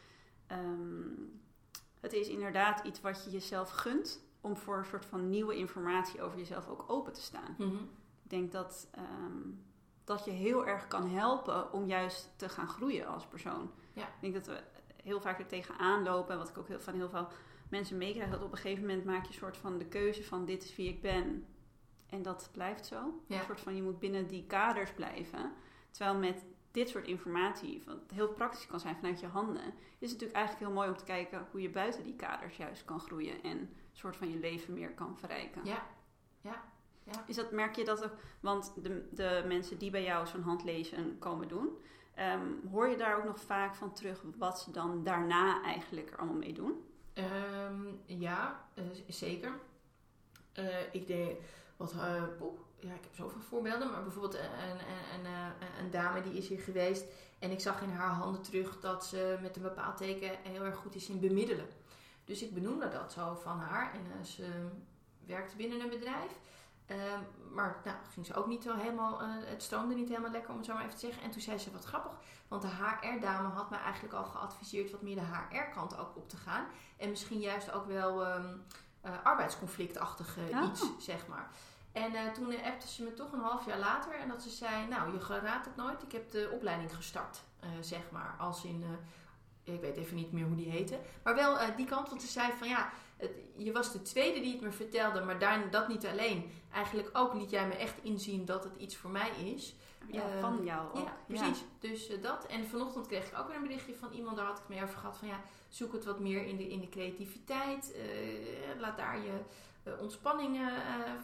ehm, 0.46 1.12
het 2.00 2.12
is 2.12 2.28
inderdaad 2.28 2.84
iets 2.84 3.00
wat 3.00 3.24
je 3.24 3.30
jezelf 3.30 3.70
gunt. 3.70 4.20
Om 4.40 4.56
voor 4.56 4.78
een 4.78 4.84
soort 4.84 5.04
van 5.04 5.28
nieuwe 5.28 5.56
informatie 5.56 6.22
over 6.22 6.38
jezelf 6.38 6.68
ook 6.68 6.84
open 6.86 7.12
te 7.12 7.22
staan. 7.22 7.54
Mhm. 7.58 7.74
Ik 8.22 8.30
denk 8.30 8.52
dat 8.52 8.88
ehm, 8.90 9.48
dat 10.04 10.24
je 10.24 10.30
heel 10.30 10.66
erg 10.66 10.88
kan 10.88 11.08
helpen 11.08 11.72
om 11.72 11.86
juist 11.86 12.32
te 12.36 12.48
gaan 12.48 12.68
groeien 12.68 13.06
als 13.06 13.26
persoon. 13.26 13.70
Ja. 13.92 14.02
Ik 14.02 14.20
denk 14.20 14.34
dat 14.34 14.46
we 14.46 14.62
heel 15.02 15.20
vaak 15.20 15.38
er 15.38 15.46
tegenaan 15.46 16.02
lopen. 16.02 16.38
Wat 16.38 16.48
ik 16.48 16.58
ook 16.58 16.68
heel, 16.68 16.80
van 16.80 16.94
heel 16.94 17.08
veel 17.08 17.28
mensen 17.68 17.98
meekrijg. 17.98 18.30
Dat 18.30 18.42
op 18.42 18.52
een 18.52 18.58
gegeven 18.58 18.86
moment 18.86 19.04
maak 19.04 19.22
je 19.22 19.28
een 19.28 19.34
soort 19.34 19.56
van 19.56 19.78
de 19.78 19.86
keuze 19.86 20.24
van 20.24 20.44
dit 20.44 20.64
is 20.64 20.76
wie 20.76 20.88
ik 20.88 21.02
ben. 21.02 21.46
En 22.06 22.22
dat 22.22 22.48
blijft 22.52 22.86
zo. 22.86 23.20
Ja. 23.26 23.38
Een 23.38 23.44
soort 23.44 23.60
van 23.60 23.76
je 23.76 23.82
moet 23.82 23.98
binnen 23.98 24.26
die 24.26 24.46
kaders 24.46 24.92
blijven. 24.92 25.52
Terwijl 25.90 26.18
met 26.18 26.44
dit 26.70 26.88
soort 26.88 27.06
informatie, 27.06 27.82
wat 27.86 27.98
heel 28.14 28.28
praktisch 28.28 28.66
kan 28.66 28.80
zijn 28.80 28.96
vanuit 28.96 29.20
je 29.20 29.26
handen, 29.26 29.64
is 29.98 30.10
het 30.10 30.20
natuurlijk 30.20 30.32
eigenlijk 30.32 30.66
heel 30.66 30.74
mooi 30.74 30.88
om 30.88 30.96
te 30.96 31.04
kijken 31.04 31.46
hoe 31.50 31.60
je 31.60 31.70
buiten 31.70 32.04
die 32.04 32.16
kaders 32.16 32.56
juist 32.56 32.84
kan 32.84 33.00
groeien 33.00 33.42
en 33.42 33.70
soort 34.00 34.16
van 34.16 34.30
je 34.30 34.38
leven 34.38 34.74
meer 34.74 34.90
kan 34.90 35.18
verrijken. 35.18 35.64
Ja. 35.64 35.86
Ja. 36.40 36.62
Ja. 37.04 37.24
Is 37.26 37.36
dat, 37.36 37.50
merk 37.50 37.76
je 37.76 37.84
dat 37.84 38.04
ook, 38.04 38.12
want 38.40 38.72
de, 38.82 39.08
de 39.12 39.44
mensen 39.46 39.78
die 39.78 39.90
bij 39.90 40.02
jou 40.02 40.26
zo'n 40.26 40.42
handlezen 40.42 41.18
komen 41.18 41.48
doen, 41.48 41.68
ehm, 42.14 42.46
hoor 42.70 42.88
je 42.88 42.96
daar 42.96 43.16
ook 43.18 43.24
nog 43.24 43.40
vaak 43.40 43.74
van 43.74 43.92
terug 43.92 44.22
wat 44.36 44.60
ze 44.60 44.70
dan 44.70 45.04
daarna 45.04 45.62
eigenlijk 45.62 46.10
er 46.10 46.16
allemaal 46.18 46.36
mee 46.38 46.52
doen? 46.52 46.84
Ehm, 47.12 47.82
ja, 48.06 48.66
eh, 48.74 48.84
zeker. 49.08 49.52
Eh, 50.52 50.94
ik 50.94 51.06
deed 51.06 51.36
wat. 51.76 51.92
eh, 51.92 52.22
poeh, 52.38 52.58
ja, 52.78 52.94
ik 52.94 53.02
heb 53.02 53.14
zoveel 53.14 53.40
voorbeelden, 53.40 53.90
maar 53.90 54.02
bijvoorbeeld 54.02 54.34
een, 54.34 54.40
een, 54.70 54.78
een, 55.14 55.32
een, 55.32 55.84
een 55.84 55.90
dame 55.90 56.20
die 56.20 56.32
is 56.36 56.48
hier 56.48 56.60
geweest 56.60 57.04
en 57.38 57.50
ik 57.50 57.60
zag 57.60 57.82
in 57.82 57.90
haar 57.90 58.10
handen 58.10 58.42
terug 58.42 58.80
dat 58.80 59.06
ze 59.06 59.38
met 59.42 59.56
een 59.56 59.62
bepaald 59.62 59.96
teken 59.96 60.30
heel 60.42 60.64
erg 60.64 60.76
goed 60.76 60.94
is 60.94 61.08
in 61.08 61.20
bemiddelen. 61.20 61.66
Dus 62.30 62.42
ik 62.42 62.54
benoemde 62.54 62.88
dat 62.88 63.12
zo 63.12 63.38
van 63.42 63.58
haar 63.60 63.92
en 63.94 64.18
eh, 64.18 64.24
ze 64.24 64.68
werkte 65.26 65.56
binnen 65.56 65.80
een 65.80 65.88
bedrijf. 65.88 66.32
Ehm, 66.86 67.20
maar 67.52 67.80
nou, 67.84 67.96
ging 68.12 68.26
ze 68.26 68.34
ook 68.34 68.46
niet 68.46 68.62
zo 68.62 68.76
helemaal, 68.76 69.20
eh, 69.20 69.28
het 69.28 69.62
stroomde 69.62 69.94
niet 69.94 70.08
helemaal 70.08 70.30
lekker 70.30 70.50
om 70.50 70.56
het 70.56 70.66
zo 70.66 70.74
maar 70.74 70.82
even 70.82 70.94
te 70.94 71.06
zeggen. 71.06 71.22
En 71.22 71.30
toen 71.30 71.40
zei 71.40 71.58
ze 71.58 71.72
wat 71.72 71.84
grappig, 71.84 72.12
want 72.48 72.62
de 72.62 72.68
HR-dame 72.68 73.48
had 73.48 73.70
mij 73.70 73.78
eigenlijk 73.78 74.14
al 74.14 74.24
geadviseerd 74.24 74.90
wat 74.90 75.02
meer 75.02 75.14
de 75.14 75.20
HR-kant 75.20 75.98
ook 75.98 76.16
op 76.16 76.28
te 76.28 76.36
gaan. 76.36 76.66
En 76.96 77.10
misschien 77.10 77.40
juist 77.40 77.72
ook 77.72 77.86
wel 77.86 78.24
eh, 78.24 78.44
arbeidsconflictachtig 79.22 80.36
Oh. 80.38 80.64
iets, 80.64 80.84
zeg 80.98 81.26
maar. 81.26 81.50
En 81.92 82.32
toen 82.32 82.62
appte 82.64 82.88
ze 82.88 83.02
me 83.02 83.14
toch 83.14 83.32
een 83.32 83.40
half 83.40 83.66
jaar 83.66 83.78
later 83.78 84.14
en 84.14 84.28
dat 84.28 84.42
ze 84.42 84.50
zei, 84.50 84.88
nou 84.88 85.12
je 85.12 85.40
raadt 85.40 85.66
het 85.66 85.76
nooit, 85.76 86.02
ik 86.02 86.12
heb 86.12 86.30
de 86.30 86.50
opleiding 86.52 86.94
gestart, 86.94 87.42
zeg 87.80 88.10
maar. 88.10 88.34
Als 88.38 88.64
in, 88.64 88.84
ik 89.74 89.80
weet 89.80 89.96
even 89.96 90.16
niet 90.16 90.32
meer 90.32 90.44
hoe 90.46 90.56
die 90.56 90.70
heette, 90.70 90.98
maar 91.22 91.34
wel 91.34 91.58
eh, 91.58 91.76
die 91.76 91.86
kant, 91.86 92.08
want 92.08 92.22
ze 92.22 92.28
zei 92.28 92.52
van 92.58 92.68
ja, 92.68 92.90
het, 93.16 93.30
je 93.56 93.72
was 93.72 93.92
de 93.92 94.02
tweede 94.02 94.40
die 94.40 94.52
het 94.52 94.60
me 94.60 94.70
vertelde, 94.70 95.20
maar 95.20 95.38
daar, 95.38 95.70
dat 95.70 95.88
niet 95.88 96.06
alleen. 96.06 96.50
Eigenlijk 96.72 97.10
ook 97.12 97.34
liet 97.34 97.50
jij 97.50 97.66
me 97.66 97.74
echt 97.74 97.94
inzien 98.02 98.44
dat 98.44 98.64
het 98.64 98.76
iets 98.76 98.96
voor 98.96 99.10
mij 99.10 99.30
is. 99.44 99.74
Ja, 100.10 100.22
Ehm, 100.22 100.40
van 100.40 100.64
jou 100.64 100.88
ook. 100.88 101.04
Ja, 101.04 101.16
precies. 101.26 101.64
Dus 101.80 102.08
eh, 102.08 102.22
dat. 102.22 102.46
En 102.46 102.66
vanochtend 102.68 103.06
kreeg 103.06 103.26
ik 103.28 103.38
ook 103.38 103.46
weer 103.46 103.56
een 103.56 103.62
berichtje 103.62 103.94
van 103.94 104.12
iemand, 104.12 104.36
daar 104.36 104.46
had 104.46 104.56
ik 104.58 104.62
het 104.66 104.74
mee 104.76 104.82
over 104.84 104.98
gehad, 104.98 105.16
van 105.16 105.28
ja, 105.28 105.40
zoek 105.68 105.92
het 105.92 106.04
wat 106.04 106.20
meer 106.20 106.46
in 106.46 106.56
de, 106.56 106.68
in 106.68 106.80
de 106.80 106.88
creativiteit. 106.88 107.92
eh, 107.94 108.80
laat 108.80 108.96
daar 108.96 109.18
je 109.18 109.32
ontspanning 110.00 110.56
eh, 110.56 110.64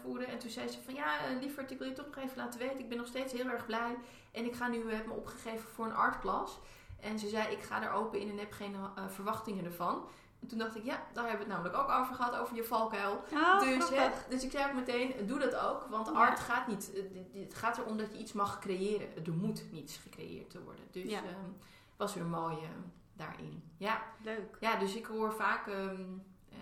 voeren. 0.02 0.26
En 0.28 0.38
toen 0.38 0.50
zei 0.50 0.68
ze 0.68 0.82
van 0.84 0.94
ja, 0.94 1.18
lieverd, 1.40 1.70
ik 1.70 1.78
wil 1.78 1.88
je 1.88 1.94
toch 1.94 2.06
nog 2.06 2.16
even 2.24 2.36
laten 2.36 2.60
weten, 2.60 2.78
ik 2.78 2.88
ben 2.88 2.98
nog 2.98 3.06
steeds 3.06 3.32
heel 3.32 3.48
erg 3.48 3.66
blij. 3.66 3.96
En 4.32 4.44
ik 4.44 4.54
ga 4.54 4.68
nu, 4.68 4.92
heb 4.92 5.06
me 5.06 5.12
opgegeven 5.12 5.68
voor 5.68 5.84
een 5.84 5.94
artklas. 5.94 6.58
En 7.00 7.18
ze 7.18 7.28
zei, 7.28 7.52
ik 7.52 7.62
ga 7.62 7.82
er 7.82 7.92
open 7.92 8.20
in 8.20 8.30
en 8.30 8.38
heb 8.38 8.52
geen 8.52 8.74
eh, 8.74 9.02
verwachtingen 9.08 9.64
ervan. 9.64 10.08
En 10.40 10.48
toen 10.48 10.58
dacht 10.58 10.76
ik, 10.76 10.84
ja, 10.84 11.02
daar 11.12 11.28
hebben 11.28 11.46
we 11.46 11.52
het 11.52 11.62
namelijk 11.62 11.76
ook 11.90 11.98
over 12.00 12.14
gehad, 12.14 12.36
over 12.36 12.56
je 12.56 12.64
valkuil. 12.64 13.22
Oh, 13.32 13.60
Dus, 13.60 13.88
hè, 13.88 14.08
dus 14.28 14.44
ik 14.44 14.50
zei 14.50 14.64
ook 14.68 14.74
meteen, 14.74 15.26
doe 15.26 15.38
dat 15.38 15.54
ook. 15.54 15.86
Want 15.90 16.06
Ja. 16.06 16.12
art 16.12 16.40
gaat 16.40 16.66
niet, 16.66 16.92
eh, 16.94 17.40
het 17.42 17.54
gaat 17.54 17.78
erom 17.78 17.96
dat 17.96 18.12
je 18.12 18.18
iets 18.18 18.32
mag 18.32 18.58
creëren. 18.58 19.08
Er 19.26 19.32
moet 19.32 19.64
niets 19.72 19.96
gecreëerd 19.96 20.50
te 20.50 20.62
worden. 20.62 20.84
Dus 20.90 21.10
Ja. 21.10 21.18
ehm, 21.18 21.50
was 21.96 22.14
weer 22.14 22.24
mooi 22.26 22.54
eh, 22.56 22.68
daarin. 23.12 23.62
Ja. 23.76 24.02
Leuk. 24.22 24.56
ja, 24.60 24.76
dus 24.76 24.94
ik 24.96 25.06
hoor 25.06 25.32
vaak 25.32 25.66
ehm, 25.66 26.00
eh, 26.48 26.56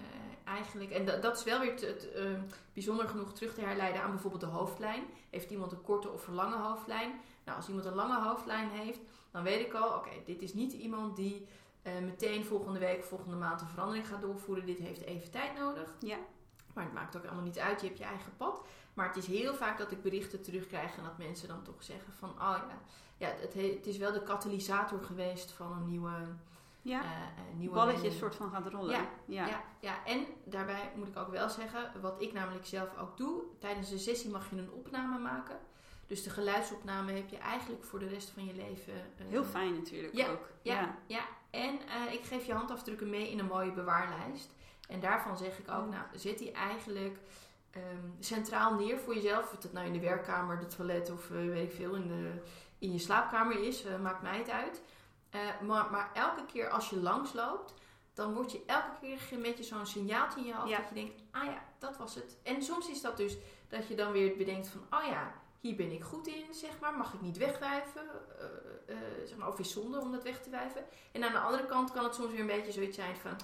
eigenlijk, 0.45 0.91
en 0.91 1.05
dat, 1.05 1.23
dat 1.23 1.37
is 1.37 1.45
wel 1.45 1.61
weer 1.61 1.77
te- 1.77 1.87
het, 1.87 2.13
ehm, 2.13 2.41
bijzonder 2.73 3.09
genoeg 3.09 3.33
terug 3.33 3.55
te 3.55 3.61
herleiden 3.61 4.03
aan 4.03 4.11
bijvoorbeeld 4.11 4.43
de 4.43 4.49
hoofdlijn. 4.49 5.05
Heeft 5.31 5.51
iemand 5.51 5.73
een 5.73 5.83
korte 5.83 6.11
of 6.11 6.27
een 6.27 6.35
lange 6.35 6.57
hoofdlijn? 6.57 7.21
Nou, 7.45 7.57
als 7.57 7.69
iemand 7.69 7.87
een 7.87 7.95
lange 7.95 8.21
hoofdlijn 8.29 8.69
heeft, 8.71 9.01
dan 9.35 9.43
weet 9.43 9.67
ik 9.67 9.75
al, 9.75 9.95
oké, 9.97 10.11
dit 10.25 10.43
is 10.43 10.55
niet 10.55 10.73
iemand 10.73 11.17
die 11.17 11.47
eh, 11.83 11.93
meteen 11.99 12.45
volgende 12.45 12.79
week, 12.79 13.05
volgende 13.05 13.37
maand 13.37 13.61
een 13.61 13.67
verandering 13.69 14.09
gaat 14.09 14.21
doorvoeren. 14.23 14.67
Dit 14.67 14.79
heeft 14.79 15.01
even 15.03 15.31
tijd 15.31 15.59
nodig. 15.59 15.95
Ja. 15.99 16.17
Maar 16.75 16.85
het 16.85 16.93
maakt 16.93 17.17
ook 17.17 17.25
allemaal 17.25 17.45
niet 17.45 17.59
uit, 17.59 17.81
je 17.81 17.87
hebt 17.87 17.99
je 17.99 18.05
eigen 18.05 18.37
pad. 18.37 18.63
Maar 18.95 19.07
het 19.07 19.17
is 19.17 19.27
heel 19.27 19.55
vaak 19.55 19.79
dat 19.79 19.91
ik 19.91 20.03
berichten 20.03 20.43
terugkrijg 20.43 20.97
en 20.97 21.03
dat 21.05 21.19
mensen 21.19 21.49
dan 21.49 21.63
toch 21.63 21.83
zeggen 21.83 22.13
van... 22.13 22.29
Oh 22.31 22.37
ja, 22.69 22.79
ja 23.17 23.29
het, 23.41 23.55
he- 23.55 23.75
het 23.77 23.87
is 23.87 23.97
wel 23.97 24.13
de 24.13 24.23
katalysator 24.23 25.03
geweest 25.03 25.53
van 25.53 25.73
een 25.73 25.87
nieuwe, 25.87 26.13
Ja. 26.83 27.03
een 27.51 27.59
nieuwe 27.59 27.75
Balletje 27.75 28.01
wending. 28.01 28.21
soort 28.21 28.35
van 28.35 28.51
gaat 28.51 28.67
rollen. 28.67 28.91
Ja, 28.91 29.09
ja. 29.27 29.47
Ja, 29.47 29.63
ja, 29.81 30.05
en 30.05 30.27
daarbij 30.45 30.93
moet 30.97 31.09
ik 31.09 31.17
ook 31.17 31.31
wel 31.31 31.49
zeggen, 31.51 31.93
wat 32.01 32.23
ik 32.23 32.33
namelijk 32.33 32.67
zelf 32.67 32.99
ook 32.99 33.17
doe, 33.17 33.43
tijdens 33.59 33.91
de 33.91 33.99
sessie 33.99 34.31
mag 34.31 34.51
je 34.51 34.57
een 34.57 34.73
opname 34.73 35.19
maken. 35.19 35.59
Dus 36.15 36.23
de 36.23 36.31
geluidsopname 36.31 37.13
heb 37.13 37.29
je 37.29 37.37
eigenlijk 37.37 37.85
voor 37.85 37.99
de 37.99 38.09
rest 38.09 38.31
van 38.31 38.45
je 38.45 38.55
leven. 38.55 38.93
eh, 38.95 39.27
Heel 39.29 39.45
fijn 39.45 39.75
natuurlijk 39.75 40.15
Ja, 40.15 40.29
ook. 40.29 40.49
Ja, 40.63 40.95
ja. 41.07 41.25
en 41.51 41.79
eh, 42.07 42.13
ik 42.13 42.25
geef 42.25 42.47
je 42.47 42.53
handafdrukken 42.55 43.11
mee 43.11 43.31
in 43.31 43.39
een 43.39 43.47
mooie 43.47 43.73
bewaarlijst. 43.73 44.51
En 44.89 45.01
daarvan 45.01 45.37
zeg 45.37 45.59
ik 45.59 45.69
ook, 45.71 45.85
Ja. 45.85 45.85
nou, 45.91 46.03
zet 46.15 46.39
die 46.39 46.53
eigenlijk 46.53 47.19
ehm, 47.71 47.83
centraal 48.21 48.75
neer 48.75 48.99
voor 48.99 49.15
jezelf. 49.15 49.53
Of 49.53 49.63
het 49.63 49.73
nou 49.73 49.87
in 49.87 49.93
de 49.93 50.01
werkkamer, 50.01 50.59
de 50.59 50.67
toilet 50.67 51.11
of 51.11 51.31
eh, 51.31 51.37
weet 51.37 51.69
ik 51.71 51.77
veel, 51.77 51.95
in, 51.95 52.09
de, 52.09 52.31
in 52.79 52.93
je 52.93 52.99
slaapkamer 52.99 53.63
is, 53.63 53.85
maakt 54.03 54.23
mij 54.23 54.39
het 54.39 54.51
uit. 54.51 54.83
Maar, 55.63 55.91
maar 55.91 56.11
elke 56.13 56.45
keer 56.47 56.69
als 56.69 56.91
je 56.91 56.97
langsloopt, 57.01 57.75
dan 58.13 58.35
word 58.35 58.53
je 58.53 58.63
elke 58.67 58.91
keer 59.01 59.19
een 59.33 59.43
beetje 59.43 59.65
zo'n 59.65 59.87
signaaltje 59.87 60.41
in 60.41 60.47
je 60.47 60.55
hoofd 60.55 60.69
Ja. 60.69 60.79
dat 60.79 60.89
je 60.89 60.95
denkt, 60.95 61.23
ah 61.31 61.45
ja, 61.45 61.65
dat 61.79 61.97
was 61.97 62.15
het. 62.15 62.37
En 62.43 62.63
soms 62.63 62.89
is 62.91 63.01
dat 63.01 63.17
dus 63.17 63.37
dat 63.69 63.89
je 63.89 63.95
dan 63.95 64.13
weer 64.13 64.37
bedenkt 64.37 64.69
van, 64.69 64.81
oh 65.01 65.07
ja, 65.07 65.43
hier 65.65 65.77
ben 65.77 65.93
ik 65.93 66.03
goed 66.03 66.27
in, 66.27 66.55
zeg 66.55 66.81
maar. 66.81 66.97
Mag 66.97 67.15
ik 67.15 67.21
niet 67.21 67.37
wegwijven? 67.37 68.03
Uh, 68.89 68.95
uh, 68.95 69.27
zeg 69.27 69.37
maar, 69.37 69.49
of 69.49 69.59
is 69.59 69.73
zonde 69.73 70.01
om 70.01 70.13
dat 70.13 70.23
weg 70.23 70.43
te 70.43 70.51
wijven? 70.51 70.85
En 71.13 71.25
aan 71.25 71.33
de 71.33 71.39
andere 71.39 71.67
kant 71.67 71.93
kan 71.93 72.05
het 72.05 72.15
soms 72.15 72.31
weer 72.31 72.41
een 72.41 72.47
beetje 72.47 72.73
zoiets 72.73 72.97
zijn 72.97 73.17
van... 73.17 73.37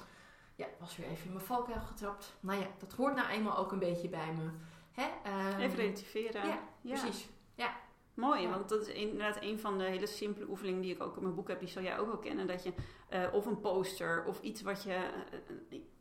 Ja, 0.54 0.66
was 0.78 0.96
weer 0.96 1.06
even 1.06 1.26
in 1.26 1.32
mijn 1.32 1.44
valkuil 1.44 1.80
getrapt. 1.80 2.36
Nou 2.40 2.60
ja, 2.60 2.66
dat 2.78 2.92
hoort 2.92 3.14
nou 3.14 3.28
eenmaal 3.28 3.56
ook 3.56 3.72
een 3.72 3.78
beetje 3.78 4.08
bij 4.08 4.32
me. 4.32 4.50
Hè? 4.92 5.08
Um, 5.52 5.60
even 5.60 5.76
relativeren. 5.76 6.46
Ja, 6.46 6.58
precies. 6.82 7.28
Ja. 7.54 7.76
Mooi, 8.14 8.48
want 8.48 8.68
dat 8.68 8.86
is 8.86 8.94
inderdaad 8.94 9.42
een 9.42 9.58
van 9.58 9.78
de 9.78 9.84
hele 9.84 10.06
simpele 10.06 10.48
oefeningen 10.48 10.80
die 10.80 10.94
ik 10.94 11.02
ook 11.02 11.16
in 11.16 11.22
mijn 11.22 11.34
boek 11.34 11.48
heb. 11.48 11.58
Die 11.58 11.68
zal 11.68 11.82
jij 11.82 11.98
ook 11.98 12.06
wel 12.06 12.18
kennen. 12.18 12.46
Dat 12.46 12.62
je 12.62 12.72
uh, 13.10 13.34
of 13.34 13.46
een 13.46 13.60
poster 13.60 14.24
of 14.24 14.40
iets 14.40 14.62
wat 14.62 14.82
je 14.82 15.10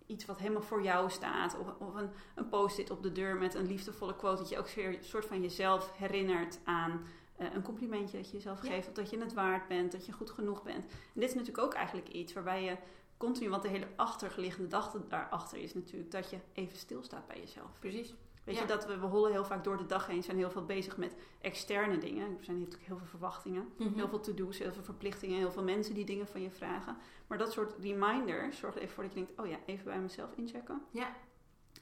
iets 0.10 0.26
wat 0.26 0.40
helemaal 0.40 0.62
voor 0.62 0.84
jou 0.84 1.10
staat. 1.10 1.58
Of, 1.60 1.68
of 1.88 1.96
een, 1.96 2.10
een 2.36 2.50
post-it 2.50 2.90
op 2.90 3.04
de 3.04 3.12
deur 3.12 3.36
met 3.36 3.54
een 3.54 3.68
liefdevolle 3.68 4.16
quote. 4.16 4.42
Dat 4.42 4.50
je 4.50 4.58
ook 4.58 4.70
weer 4.70 4.88
een 4.88 5.04
soort 5.04 5.26
van 5.26 5.42
jezelf 5.42 5.92
herinnert 5.98 6.60
aan 6.64 7.02
uh, 7.40 7.54
een 7.54 7.62
complimentje 7.62 8.18
dat 8.18 8.30
je 8.30 8.36
jezelf 8.36 8.60
geeft. 8.60 8.88
Of 8.88 8.94
dat 8.94 9.10
je 9.10 9.20
het 9.20 9.34
waard 9.34 9.68
bent, 9.68 9.92
dat 9.92 10.06
je 10.06 10.12
goed 10.12 10.30
genoeg 10.30 10.64
bent. 10.64 10.86
En 10.86 11.20
dit 11.20 11.30
is 11.30 11.36
natuurlijk 11.36 11.66
ook 11.66 11.74
eigenlijk 11.74 12.08
iets 12.08 12.34
waarbij 12.34 12.64
je 12.64 12.78
continu, 13.18 13.50
want 13.50 13.62
de 13.62 13.70
hele 13.70 13.88
achterliggende 13.96 14.68
dag 14.68 14.96
daarachter 15.08 15.58
is 15.58 15.74
natuurlijk 15.74 16.12
dat 16.12 16.30
je 16.30 16.38
even 16.54 16.78
stilstaat 16.78 17.28
bij 17.28 17.40
jezelf. 17.40 17.80
Precies. 17.80 18.14
Weet 18.50 18.60
je, 18.60 18.66
dat 18.66 18.86
we, 18.86 19.00
we 19.00 19.06
hollen 19.06 19.32
heel 19.32 19.46
vaak 19.46 19.64
door 19.64 19.78
de 19.78 19.86
dag 19.86 20.08
heen, 20.08 20.24
zijn 20.24 20.38
heel 20.38 20.50
veel 20.50 20.66
bezig 20.66 20.98
met 20.98 21.16
externe 21.42 21.98
dingen. 21.98 22.38
Er 22.38 22.44
zijn 22.44 22.60
natuurlijk 22.60 22.88
heel 22.88 22.98
veel 22.98 23.08
verwachtingen, 23.08 23.62
mm 23.62 23.88
-hmm. 23.88 23.96
heel 23.96 24.08
veel 24.08 24.20
to-do's, 24.20 24.60
heel 24.60 24.72
veel 24.72 24.84
verplichtingen, 24.84 25.38
heel 25.38 25.52
veel 25.52 25.64
mensen 25.64 25.94
die 25.94 26.06
dingen 26.06 26.28
van 26.28 26.42
je 26.42 26.52
vragen. 26.52 26.98
Maar 27.28 27.38
dat 27.38 27.52
soort 27.52 27.74
reminders 27.80 28.58
zorgt 28.58 28.78
even 28.78 28.94
voor 28.94 29.04
dat 29.04 29.14
je 29.14 29.20
denkt, 29.20 29.40
oh 29.40 29.48
ja, 29.48 29.58
even 29.66 29.86
bij 29.86 30.00
mezelf 30.00 30.30
inchecken. 30.36 30.82
Ja. 30.92 31.16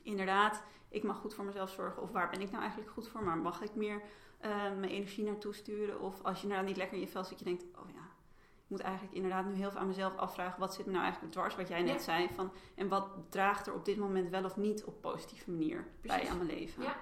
Inderdaad, 0.01 0.63
ik 0.89 1.03
mag 1.03 1.17
goed 1.17 1.33
voor 1.33 1.45
mezelf 1.45 1.69
zorgen. 1.69 2.01
Of 2.01 2.11
waar 2.11 2.29
ben 2.29 2.41
ik 2.41 2.49
nou 2.49 2.61
eigenlijk 2.61 2.91
goed 2.91 3.07
voor? 3.07 3.23
Maar 3.23 3.37
mag 3.37 3.61
ik 3.61 3.75
meer 3.75 4.01
uh, 4.45 4.51
mijn 4.61 4.91
energie 4.91 5.23
naartoe 5.23 5.53
sturen? 5.53 6.01
Of 6.01 6.23
als 6.23 6.41
je 6.41 6.47
nou 6.47 6.65
niet 6.65 6.77
lekker 6.77 6.95
in 6.95 7.03
je 7.03 7.07
vel 7.07 7.23
zit, 7.23 7.39
je 7.39 7.45
denkt, 7.45 7.63
moet 8.67 8.79
eigenlijk 8.79 9.15
inderdaad 9.15 9.45
nu 9.45 9.53
heel 9.53 9.71
veel 9.71 9.79
aan 9.79 9.87
mezelf 9.87 10.15
afvragen. 10.15 10.59
Wat 10.59 10.73
zit 10.73 10.85
me 10.85 10.91
nou 10.91 11.03
eigenlijk 11.03 11.33
dwars? 11.33 11.55
Wat 11.55 11.67
jij 11.67 11.81
net 11.81 11.93
ja. 11.93 11.99
zei. 11.99 12.29
Van, 12.35 12.51
en 12.75 12.87
wat 12.87 13.09
draagt 13.29 13.67
er 13.67 13.73
op 13.73 13.85
dit 13.85 13.97
moment 13.97 14.29
wel 14.29 14.43
of 14.43 14.55
niet 14.55 14.83
op 14.83 15.01
positieve 15.01 15.51
manier 15.51 15.87
Precies. 16.01 16.21
bij 16.21 16.29
aan 16.29 16.37
mijn 16.37 16.59
leven? 16.59 16.83
Ja. 16.83 16.95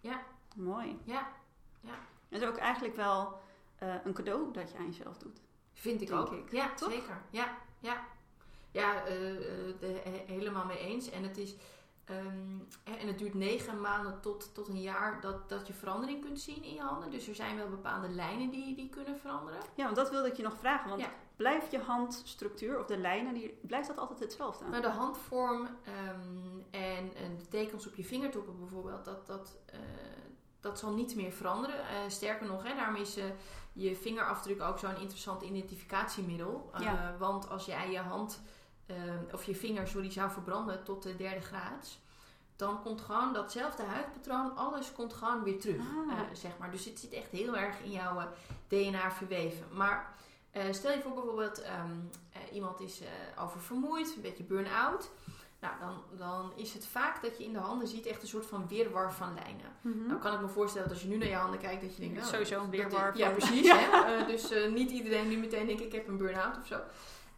Ja. 0.00 0.22
Mooi. 0.56 0.98
Ja. 1.04 1.32
Ja. 1.80 1.94
Het 2.28 2.42
is 2.42 2.48
ook 2.48 2.56
eigenlijk 2.56 2.96
wel 2.96 3.38
uh, 3.82 3.94
een 4.04 4.12
cadeau 4.12 4.52
dat 4.52 4.70
je 4.70 4.78
aan 4.78 4.86
jezelf 4.86 5.18
doet. 5.18 5.40
Vind 5.72 6.00
ik 6.00 6.12
ook. 6.12 6.32
Ik. 6.32 6.52
Ja, 6.52 6.74
Toch? 6.74 6.90
zeker. 6.92 7.22
Ja. 7.30 7.56
Ja. 7.78 8.04
Ja, 8.70 9.02
uh, 9.02 9.08
de, 9.80 10.00
helemaal 10.26 10.64
mee 10.64 10.78
eens. 10.78 11.10
En 11.10 11.22
het 11.22 11.36
is... 11.36 11.54
Um, 12.10 12.68
en 12.84 13.06
het 13.06 13.18
duurt 13.18 13.34
negen 13.34 13.80
maanden 13.80 14.20
tot, 14.20 14.54
tot 14.54 14.68
een 14.68 14.80
jaar 14.80 15.20
dat, 15.20 15.48
dat 15.48 15.66
je 15.66 15.72
verandering 15.72 16.20
kunt 16.20 16.40
zien 16.40 16.62
in 16.62 16.74
je 16.74 16.80
handen. 16.80 17.10
Dus 17.10 17.28
er 17.28 17.34
zijn 17.34 17.56
wel 17.56 17.68
bepaalde 17.68 18.08
lijnen 18.08 18.50
die, 18.50 18.76
die 18.76 18.88
kunnen 18.88 19.18
veranderen. 19.18 19.60
Ja, 19.74 19.84
want 19.84 19.96
dat 19.96 20.10
wilde 20.10 20.28
ik 20.28 20.36
je 20.36 20.42
nog 20.42 20.58
vragen. 20.58 20.88
Want 20.88 21.00
ja. 21.00 21.12
blijft 21.36 21.70
je 21.70 21.78
handstructuur 21.78 22.78
of 22.78 22.86
de 22.86 22.96
lijnen, 22.96 23.34
die, 23.34 23.58
blijft 23.62 23.88
dat 23.88 23.98
altijd 23.98 24.20
hetzelfde? 24.20 24.64
Nou, 24.68 24.82
de 24.82 24.88
handvorm 24.88 25.60
um, 25.60 26.64
en, 26.70 27.14
en, 27.14 27.36
de 27.38 27.48
tekens 27.48 27.86
op 27.86 27.94
je 27.94 28.04
vingertoppen 28.04 28.58
bijvoorbeeld, 28.58 29.04
dat, 29.04 29.26
dat, 29.26 29.56
uh, 29.74 29.80
dat 30.60 30.78
zal 30.78 30.92
niet 30.92 31.14
meer 31.14 31.32
veranderen. 31.32 31.80
Uh, 31.80 32.08
sterker 32.08 32.46
nog, 32.46 32.62
hè, 32.62 32.74
daarom 32.74 32.96
is 32.96 33.18
uh, 33.18 33.24
je 33.72 33.96
vingerafdruk 33.96 34.62
ook 34.62 34.78
zo'n 34.78 35.00
interessant 35.00 35.42
identificatiemiddel. 35.42 36.70
Ja. 36.78 37.16
Want 37.18 37.48
als 37.48 37.66
jij 37.66 37.90
je 37.90 37.98
hand 37.98 38.42
uh, 38.86 38.96
of 39.32 39.44
je 39.44 39.54
vinger 39.54 39.88
sorry, 39.88 40.10
zou 40.10 40.30
verbranden 40.30 40.84
tot 40.84 41.02
de 41.02 41.16
derde 41.16 41.40
graad, 41.40 41.98
dan 42.56 42.82
komt 42.82 43.00
gewoon 43.00 43.32
datzelfde 43.32 43.82
huidpatroon, 43.82 44.56
alles 44.56 44.92
komt 44.92 45.12
gewoon 45.12 45.42
weer 45.42 45.60
terug. 45.60 45.80
Ah. 45.80 46.18
Uh, 46.18 46.20
zeg 46.32 46.50
maar. 46.58 46.70
Dus 46.70 46.84
het 46.84 46.98
zit 46.98 47.12
echt 47.12 47.30
heel 47.30 47.56
erg 47.56 47.80
in 47.82 47.90
jouw 47.90 48.16
uh, 48.16 48.24
DNA 48.68 49.10
verweven. 49.12 49.66
Maar 49.72 50.14
uh, 50.52 50.62
stel 50.70 50.92
je 50.92 51.00
voor 51.00 51.14
bijvoorbeeld 51.14 51.58
um, 51.58 52.10
iemand 52.52 52.80
is 52.80 53.00
oververmoeid, 53.38 54.14
een 54.16 54.22
beetje 54.22 54.44
burn-out. 54.44 55.10
Nou, 55.60 55.74
dan, 55.80 56.18
dan 56.18 56.52
is 56.56 56.74
het 56.74 56.86
vaak 56.86 57.22
dat 57.22 57.38
je 57.38 57.44
in 57.44 57.52
de 57.52 57.58
handen 57.58 57.88
ziet 57.88 58.06
echt 58.06 58.22
een 58.22 58.28
soort 58.28 58.46
van 58.46 58.68
weerwar 58.68 59.12
van 59.12 59.34
lijnen. 59.34 59.72
Mm 59.80 59.92
-hmm. 59.92 60.06
Nou 60.06 60.20
kan 60.20 60.34
ik 60.34 60.40
me 60.40 60.48
voorstellen 60.48 60.88
dat 60.88 60.96
als 60.96 61.06
je 61.06 61.12
nu 61.12 61.16
naar 61.18 61.28
je 61.28 61.34
handen 61.34 61.60
kijkt, 61.60 61.82
dat 61.82 61.94
je 61.94 62.00
denkt... 62.00 62.16
Nou, 62.16 62.28
Sowieso 62.28 62.62
een 62.62 62.70
weerwar 62.70 63.10
van... 63.10 63.20
Ja, 63.20 63.30
precies. 63.30 63.72
Hè? 63.72 64.26
dus 64.26 64.52
niet 64.70 64.90
iedereen 64.90 65.28
nu 65.28 65.36
meteen 65.36 65.66
denkt, 65.66 65.82
ik 65.82 65.92
heb 65.92 66.08
een 66.08 66.16
burn-out 66.16 66.56
of 66.56 66.66
zo. 66.66 66.80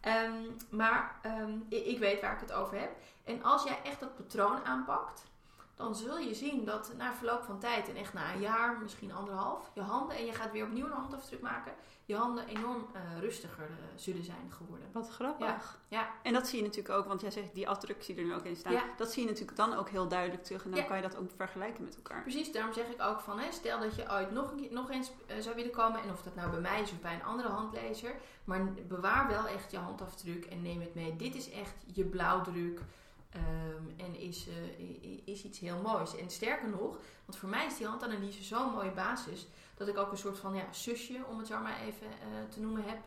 Um, 0.07 0.55
maar 0.69 1.15
um, 1.25 1.65
ik, 1.69 1.85
ik, 1.85 1.99
weet 1.99 2.21
waar 2.21 2.33
ik 2.33 2.39
het 2.39 2.53
over 2.53 2.79
heb. 2.79 2.91
En 3.23 3.43
als 3.43 3.63
jij 3.63 3.79
echt 3.83 3.99
dat 3.99 4.15
patroon 4.15 4.65
aanpakt, 4.65 5.23
dan 5.77 5.95
zul 5.95 6.17
je 6.17 6.33
zien 6.33 6.65
dat 6.65 6.91
na 6.97 7.13
verloop 7.13 7.43
van 7.43 7.59
tijd, 7.59 7.89
en 7.89 7.95
echt 7.95 8.13
na 8.13 8.33
een 8.33 8.41
jaar, 8.41 8.79
misschien 8.81 9.13
anderhalf, 9.13 9.71
je 9.73 9.81
handen, 9.81 10.17
en 10.17 10.25
je 10.25 10.33
gaat 10.33 10.51
weer 10.51 10.65
opnieuw 10.65 10.85
een 10.85 10.91
handafdruk 10.91 11.41
maken, 11.41 11.73
je 12.05 12.15
handen 12.15 12.47
enorm 12.47 12.87
uh, 12.95 13.19
rustiger 13.19 13.69
uh, 13.69 13.75
zullen 13.95 14.23
zijn 14.23 14.51
geworden. 14.57 14.87
Wat 14.91 15.09
grappig. 15.09 15.79
Ja. 15.87 15.99
ja. 15.99 16.09
En 16.23 16.33
dat 16.33 16.47
zie 16.47 16.57
je 16.59 16.65
natuurlijk 16.65 16.95
ook, 16.95 17.05
want 17.05 17.21
jij 17.21 17.31
zegt 17.31 17.53
die 17.53 17.69
afdruk 17.69 18.03
zie 18.03 18.15
je 18.15 18.21
er 18.21 18.27
nu 18.27 18.33
ook 18.33 18.43
in 18.43 18.55
staan. 18.55 18.73
Ja. 18.73 18.83
Dat 18.97 19.11
zie 19.11 19.23
je 19.23 19.29
natuurlijk 19.29 19.57
dan 19.57 19.73
ook 19.73 19.89
heel 19.89 20.07
duidelijk 20.07 20.43
terug 20.43 20.63
en 20.63 20.71
dan 20.71 20.79
Ja. 20.79 20.85
kan 20.85 20.95
je 20.95 21.01
dat 21.01 21.17
ook 21.17 21.29
vergelijken 21.35 21.83
met 21.83 21.95
elkaar. 21.95 22.21
Precies, 22.21 22.51
daarom 22.51 22.73
zeg 22.73 22.87
ik 22.87 23.01
ook 23.01 23.19
van, 23.19 23.39
hè, 23.39 23.51
stel 23.51 23.79
dat 23.79 23.95
je 23.95 24.11
ooit 24.11 24.31
nog, 24.31 24.51
een 24.51 24.57
keer, 24.57 24.73
nog 24.73 24.89
eens 24.89 25.11
eh, 25.25 25.37
zou 25.39 25.55
willen 25.55 25.71
komen, 25.71 26.01
en 26.01 26.09
of 26.09 26.21
dat 26.21 26.35
nou 26.35 26.49
bij 26.49 26.59
mij 26.59 26.81
is 26.81 26.91
of 26.91 26.99
bij 26.99 27.13
een 27.13 27.23
andere 27.23 27.49
handlezer, 27.49 28.15
maar 28.43 28.73
bewaar 28.87 29.27
wel 29.27 29.47
echt 29.47 29.71
je 29.71 29.77
handafdruk 29.77 30.45
en 30.45 30.61
neem 30.61 30.81
het 30.81 30.95
mee. 30.95 31.15
Dit 31.15 31.35
is 31.35 31.49
echt 31.49 31.75
je 31.93 32.03
blauwdruk. 32.03 32.81
Ehm, 33.29 33.99
en 34.05 34.19
is, 34.19 34.47
eh, 34.47 35.19
is 35.25 35.43
iets 35.43 35.59
heel 35.59 35.81
moois. 35.81 36.15
En 36.17 36.29
sterker 36.29 36.69
nog, 36.69 36.97
want 37.25 37.37
voor 37.37 37.49
mij 37.49 37.65
is 37.65 37.77
die 37.77 37.87
handanalyse 37.87 38.43
zo'n 38.43 38.71
mooie 38.71 38.91
basis. 38.91 39.47
Dat 39.75 39.87
ik 39.87 39.97
ook 39.97 40.11
een 40.11 40.17
soort 40.17 40.39
van 40.39 40.55
ja, 40.55 40.73
zusje, 40.73 41.25
om 41.29 41.37
het 41.37 41.47
zo 41.47 41.59
maar 41.59 41.79
even 41.81 42.07
eh, 42.07 42.49
te 42.49 42.59
noemen, 42.59 42.83
heb, 42.83 42.99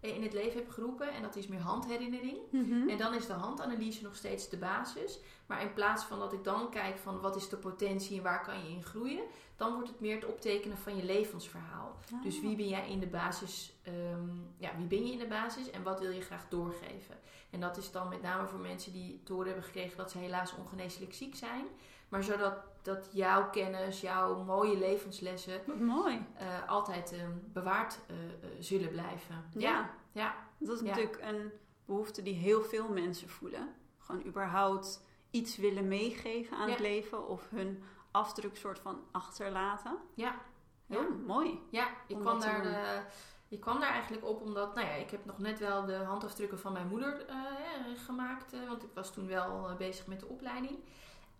in 0.00 0.22
het 0.22 0.32
leven 0.32 0.58
heb 0.58 0.70
geroepen. 0.70 1.12
En 1.12 1.22
dat 1.22 1.36
is 1.36 1.46
meer 1.46 1.60
handherinnering. 1.60 2.38
Mhm. 2.50 2.88
En 2.88 2.98
dan 2.98 3.14
is 3.14 3.26
de 3.26 3.32
handanalyse 3.32 4.02
nog 4.02 4.16
steeds 4.16 4.48
de 4.48 4.56
basis. 4.56 5.18
Maar 5.46 5.62
in 5.62 5.72
plaats 5.72 6.04
van 6.04 6.18
dat 6.18 6.32
ik 6.32 6.44
dan 6.44 6.70
kijk 6.70 6.98
van 6.98 7.20
wat 7.20 7.36
is 7.36 7.48
de 7.48 7.56
potentie 7.56 8.16
en 8.16 8.22
waar 8.22 8.44
kan 8.44 8.64
je 8.64 8.70
in 8.70 8.84
groeien, 8.84 9.24
dan 9.56 9.72
wordt 9.72 9.88
het 9.88 10.00
meer 10.00 10.14
het 10.14 10.26
optekenen 10.26 10.76
van 10.76 10.96
je 10.96 11.04
levensverhaal. 11.04 11.98
Ah. 12.12 12.22
Dus 12.22 12.40
wie 12.40 12.56
ben 12.56 12.68
jij 12.68 12.90
in 12.90 13.00
de 13.00 13.06
basis, 13.06 13.72
ehm, 13.82 14.28
ja, 14.56 14.76
wie 14.76 14.86
ben 14.86 15.06
je 15.06 15.12
in 15.12 15.18
de 15.18 15.26
basis 15.26 15.70
en 15.70 15.82
wat 15.82 16.00
wil 16.00 16.10
je 16.10 16.20
graag 16.20 16.48
doorgeven? 16.48 17.16
En 17.50 17.60
dat 17.60 17.76
is 17.76 17.90
dan 17.90 18.08
met 18.08 18.22
name 18.22 18.48
voor 18.48 18.58
mensen 18.58 18.92
die 18.92 19.20
te 19.24 19.32
horen 19.32 19.46
hebben 19.46 19.64
gekregen 19.64 19.96
dat 19.96 20.10
ze 20.10 20.18
helaas 20.18 20.54
ongeneeslijk 20.54 21.14
ziek 21.14 21.36
zijn. 21.36 21.64
Maar 22.08 22.22
zodat 22.22 22.54
dat 22.82 23.08
jouw 23.12 23.50
kennis, 23.50 24.00
jouw 24.00 24.44
mooie 24.44 24.78
levenslessen 24.78 25.60
mooi. 25.84 26.26
eh, 26.34 26.68
altijd 26.68 27.12
ehm, 27.12 27.30
bewaard 27.52 27.98
eh, 28.06 28.16
eh, 28.24 28.50
zullen 28.58 28.90
blijven. 28.90 29.44
Ja. 29.52 29.70
ja. 29.70 29.90
ja. 30.12 30.34
Dat 30.58 30.74
is 30.76 30.80
Ja. 30.80 30.86
natuurlijk 30.86 31.18
een 31.22 31.52
behoefte 31.84 32.22
die 32.22 32.34
heel 32.34 32.62
veel 32.62 32.88
mensen 32.88 33.28
voelen. 33.28 33.74
Gewoon 33.98 34.26
überhaupt 34.26 35.04
iets 35.30 35.56
willen 35.56 35.88
meegeven 35.88 36.56
aan 36.56 36.66
Ja. 36.66 36.72
het 36.72 36.80
leven 36.82 37.28
of 37.28 37.48
hun 37.50 37.82
afdruk 38.10 38.56
soort 38.56 38.78
van 38.78 39.00
achterlaten. 39.10 39.96
Ja. 40.14 40.34
Heel 40.86 41.10
mooi. 41.26 41.60
Ja, 41.70 41.88
ik 42.06 42.18
kwam, 42.18 42.40
daar, 42.40 43.12
ik 43.48 43.60
kwam 43.60 43.80
daar 43.80 43.90
eigenlijk 43.90 44.24
op 44.26 44.40
omdat, 44.42 44.74
nou 44.74 44.86
ja, 44.86 44.92
ik 44.94 45.10
heb 45.10 45.24
nog 45.24 45.38
net 45.38 45.58
wel 45.58 45.84
de 45.84 45.94
handafdrukken 45.96 46.58
van 46.58 46.72
mijn 46.72 46.88
moeder 46.88 47.26
gemaakt. 47.96 48.66
want 48.68 48.82
ik 48.82 48.90
was 48.94 49.12
toen 49.12 49.26
wel 49.26 49.74
bezig 49.78 50.06
met 50.06 50.20
de 50.20 50.26
opleiding. 50.26 50.78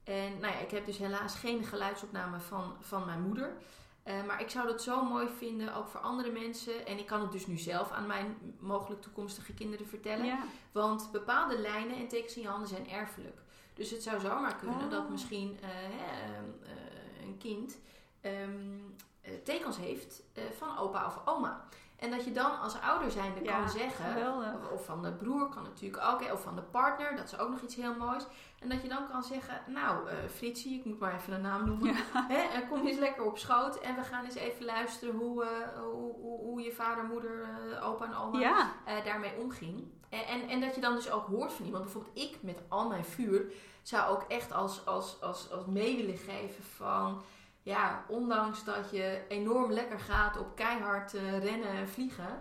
En 0.09 0.39
nou 0.41 0.53
ja, 0.53 0.59
ik 0.59 0.71
heb 0.71 0.87
dus 0.87 0.99
helaas 0.99 1.35
geen 1.35 1.65
geluidsopname 1.65 2.41
van, 2.41 2.77
van 2.81 3.05
mijn 3.07 3.23
moeder. 3.23 3.57
Eh, 4.03 4.25
maar 4.27 4.41
ik 4.41 4.51
zou 4.51 4.67
dat 4.67 4.83
zo 4.83 5.05
mooi 5.05 5.29
vinden, 5.39 5.75
ook 5.75 5.89
voor 5.89 6.01
andere 6.01 6.31
mensen. 6.31 6.87
En 6.87 6.99
ik 6.99 7.07
kan 7.07 7.21
het 7.21 7.33
dus 7.33 7.47
nu 7.47 7.57
zelf 7.57 7.91
aan 7.91 8.07
mijn 8.07 8.57
mogelijk 8.59 9.03
toekomstige 9.03 9.55
kinderen 9.55 9.87
vertellen. 9.87 10.27
Ja. 10.27 10.43
Want 10.73 11.09
bepaalde 11.13 11.59
lijnen 11.59 11.97
en 11.97 12.09
tekens 12.09 12.37
in 12.37 12.43
je 12.43 12.49
handen 12.49 12.69
zijn 12.69 12.91
erfelijk. 12.91 13.41
Dus 13.79 13.91
het 13.91 14.03
zou 14.03 14.21
zomaar 14.21 14.57
kunnen 14.57 14.85
Oh. 14.85 14.91
dat 14.91 15.11
misschien 15.11 15.59
eh, 15.61 15.69
hè, 15.71 16.23
ehm, 16.23 16.45
eh, 16.63 17.27
een 17.27 17.39
kind 17.39 17.79
ehm, 18.21 18.79
eh, 19.21 19.33
tekens 19.45 19.77
heeft 19.77 20.23
van 20.57 20.79
opa 20.79 21.07
of 21.07 21.21
oma. 21.25 21.69
En 21.99 22.11
dat 22.11 22.25
je 22.25 22.33
dan 22.33 22.61
als 22.61 22.81
ouder 22.81 23.11
zijnde 23.11 23.43
Ja, 23.45 23.59
kan 23.59 23.69
zeggen, 23.69 24.37
of, 24.37 24.71
of 24.73 24.85
van 24.85 25.03
de 25.03 25.13
broer 25.13 25.49
kan 25.49 25.63
natuurlijk 25.63 26.03
ook, 26.05 26.33
of 26.33 26.43
van 26.43 26.55
de 26.57 26.63
partner, 26.63 27.17
dat 27.17 27.25
is 27.25 27.39
ook 27.39 27.51
nog 27.51 27.61
iets 27.61 27.75
heel 27.75 27.95
moois. 27.95 28.25
En 28.59 28.69
dat 28.69 28.83
je 28.83 28.89
dan 28.89 29.09
kan 29.11 29.23
zeggen, 29.23 29.61
nou 29.67 30.09
eh 30.09 30.15
Fritsie, 30.35 30.79
ik 30.79 30.85
moet 30.85 30.99
maar 30.99 31.15
even 31.15 31.33
een 31.33 31.41
naam 31.41 31.65
noemen, 31.67 31.95
hè, 32.35 32.37
eh, 32.37 32.69
kom 32.69 32.87
eens 32.87 32.99
lekker 32.99 33.25
op 33.25 33.39
schoot 33.39 33.79
en 33.79 33.95
we 33.95 34.03
gaan 34.03 34.25
eens 34.25 34.35
even 34.35 34.65
luisteren 34.65 35.15
hoe, 35.15 35.45
eh, 35.45 35.51
hoe, 35.83 36.15
hoe, 36.15 36.41
hoe 36.41 36.61
je 36.61 36.73
vader, 36.73 37.05
moeder, 37.05 37.49
opa 37.83 38.05
en 38.05 38.17
oma 38.17 38.39
Ja. 38.39 38.73
daarmee 39.05 39.37
omging. 39.39 39.85
En, 40.09 40.27
en, 40.27 40.49
en 40.49 40.61
dat 40.61 40.75
je 40.75 40.81
dan 40.81 40.95
dus 40.95 41.11
ook 41.11 41.27
hoort 41.27 41.53
van 41.53 41.65
iemand. 41.65 41.83
Bijvoorbeeld 41.85 42.19
ik 42.19 42.37
met 42.41 42.61
al 42.69 42.89
mijn 42.89 43.05
vuur 43.05 43.53
zou 43.83 44.11
ook 44.11 44.23
echt 44.29 44.53
als, 44.53 44.87
als, 44.87 45.21
als, 45.21 45.53
als 45.53 45.67
mee 45.67 45.97
willen 45.97 46.17
geven 46.19 46.65
van... 46.77 47.23
Ja, 47.69 48.05
ondanks 48.09 48.65
dat 48.65 48.91
je 48.91 49.23
enorm 49.29 49.73
lekker 49.73 50.01
gaat 50.01 50.39
op 50.39 50.57
keihard 50.57 51.15
eh, 51.15 51.39
rennen 51.39 51.69
en 51.69 51.89
vliegen... 51.89 52.41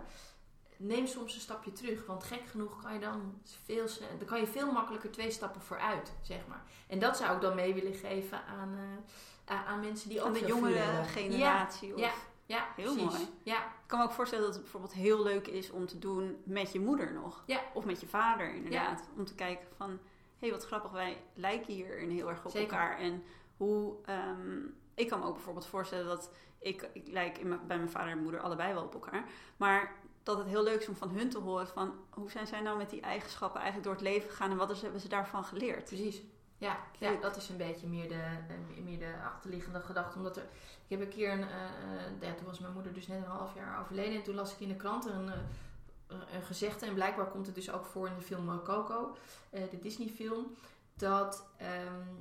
neem 0.76 1.06
soms 1.06 1.34
een 1.34 1.40
stapje 1.40 1.72
terug. 1.72 2.06
Want 2.06 2.24
gek 2.24 2.46
genoeg 2.46 2.82
kan 2.82 2.92
je 2.92 3.00
dan 3.00 3.40
veel, 3.64 3.86
dan 4.18 4.26
kan 4.26 4.40
je 4.40 4.46
veel 4.46 4.72
makkelijker 4.72 5.10
twee 5.10 5.30
stappen 5.30 5.62
vooruit, 5.62 6.12
zeg 6.22 6.46
maar. 6.46 6.62
En 6.86 6.98
dat 6.98 7.16
zou 7.16 7.34
ik 7.34 7.40
dan 7.40 7.54
mee 7.54 7.74
willen 7.74 7.94
geven 7.94 8.44
aan, 8.44 8.74
eh, 8.76 9.54
aan, 9.56 9.64
aan 9.64 9.80
mensen 9.80 10.08
die 10.08 10.18
ook 10.22 10.36
Van 10.36 10.46
de 10.46 10.46
jongere 10.46 11.04
generatie. 11.04 11.94
Of... 11.94 12.00
Ja, 12.00 12.12
ja, 12.46 12.66
Heel 12.76 12.94
precies. 12.94 13.12
mooi. 13.12 13.28
Ja, 13.42 13.64
Ik 13.64 13.86
kan 13.86 13.98
me 13.98 14.04
ook 14.04 14.12
voorstellen 14.12 14.44
dat 14.44 14.54
het 14.54 14.62
bijvoorbeeld 14.62 14.92
heel 14.92 15.22
leuk 15.22 15.46
is 15.46 15.70
om 15.70 15.86
te 15.86 15.98
doen 15.98 16.36
met 16.44 16.72
je 16.72 16.80
moeder 16.80 17.12
nog. 17.12 17.42
Ja. 17.46 17.60
Of 17.74 17.84
met 17.84 18.00
je 18.00 18.06
vader 18.06 18.54
inderdaad. 18.54 19.08
Om 19.16 19.24
te 19.24 19.34
kijken 19.34 19.66
van, 19.76 19.90
hé 19.90 19.98
hey, 20.38 20.50
wat 20.50 20.66
grappig, 20.66 20.90
wij 20.90 21.22
lijken 21.34 21.72
hierin 21.72 22.10
heel 22.10 22.28
erg 22.28 22.44
op 22.44 22.50
Zeker. 22.50 22.72
elkaar. 22.72 22.98
En 22.98 23.22
hoe, 23.56 23.96
ehm, 24.04 24.60
ik 24.98 25.08
kan 25.08 25.18
me 25.18 25.26
ook 25.26 25.34
bijvoorbeeld 25.34 25.66
voorstellen 25.66 26.06
dat 26.06 26.30
ik, 26.58 26.88
ik 26.92 27.08
lijk 27.08 27.38
in 27.38 27.48
mijn- 27.48 27.66
bij 27.66 27.76
mijn 27.76 27.90
vader 27.90 28.10
en 28.10 28.22
moeder 28.22 28.40
allebei 28.40 28.74
wel 28.74 28.84
op 28.84 28.94
elkaar. 28.94 29.24
Maar 29.56 29.94
dat 30.22 30.38
het 30.38 30.46
heel 30.46 30.62
leuk 30.62 30.80
is 30.80 30.88
om 30.88 30.96
van 30.96 31.08
hun 31.10 31.30
te 31.30 31.38
horen 31.38 31.68
van, 31.68 31.94
hoe 32.10 32.30
zijn 32.30 32.46
zij 32.46 32.60
nou 32.60 32.76
met 32.78 32.90
die 32.90 33.00
eigenschappen 33.00 33.60
eigenlijk 33.60 33.88
door 33.88 33.96
het 33.98 34.12
leven 34.14 34.30
gegaan 34.30 34.50
en 34.50 34.56
wat 34.56 34.70
is, 34.70 34.82
hebben 34.82 35.00
ze 35.00 35.08
daarvan 35.08 35.44
geleerd? 35.44 35.84
precies. 35.84 36.22
Ja, 36.58 36.76
ja, 36.98 37.14
dat 37.20 37.36
is 37.36 37.48
een 37.48 37.56
beetje 37.56 37.86
meer 37.86 38.08
de, 38.08 38.14
eh, 38.14 38.84
meer 38.84 38.98
de 38.98 39.14
achterliggende 39.24 39.80
gedachte. 39.80 40.16
Omdat 40.16 40.36
er, 40.36 40.42
ik 40.86 40.98
heb 40.98 41.00
een 41.00 41.08
keer, 41.08 41.32
een, 41.32 41.42
eh, 41.48 41.64
eh, 41.64 42.12
ja, 42.20 42.34
toen 42.34 42.46
was 42.46 42.58
mijn 42.58 42.72
moeder 42.72 42.92
dus 42.92 43.06
net 43.06 43.18
een 43.18 43.30
half 43.30 43.54
jaar 43.54 43.80
overleden. 43.80 44.14
En 44.14 44.22
toen 44.22 44.34
las 44.34 44.52
ik 44.52 44.60
in 44.60 44.68
de 44.68 44.76
krant 44.76 45.06
een, 45.06 45.30
een 46.06 46.42
gezegde. 46.42 46.86
En 46.86 46.94
blijkbaar 46.94 47.26
komt 47.26 47.46
het 47.46 47.54
dus 47.54 47.70
ook 47.70 47.84
voor 47.84 48.06
in 48.06 48.14
de 48.14 48.20
film 48.20 48.62
Coco, 48.62 49.16
de 49.50 49.78
Disney 49.80 50.08
film. 50.08 50.46
Dat 50.98 51.46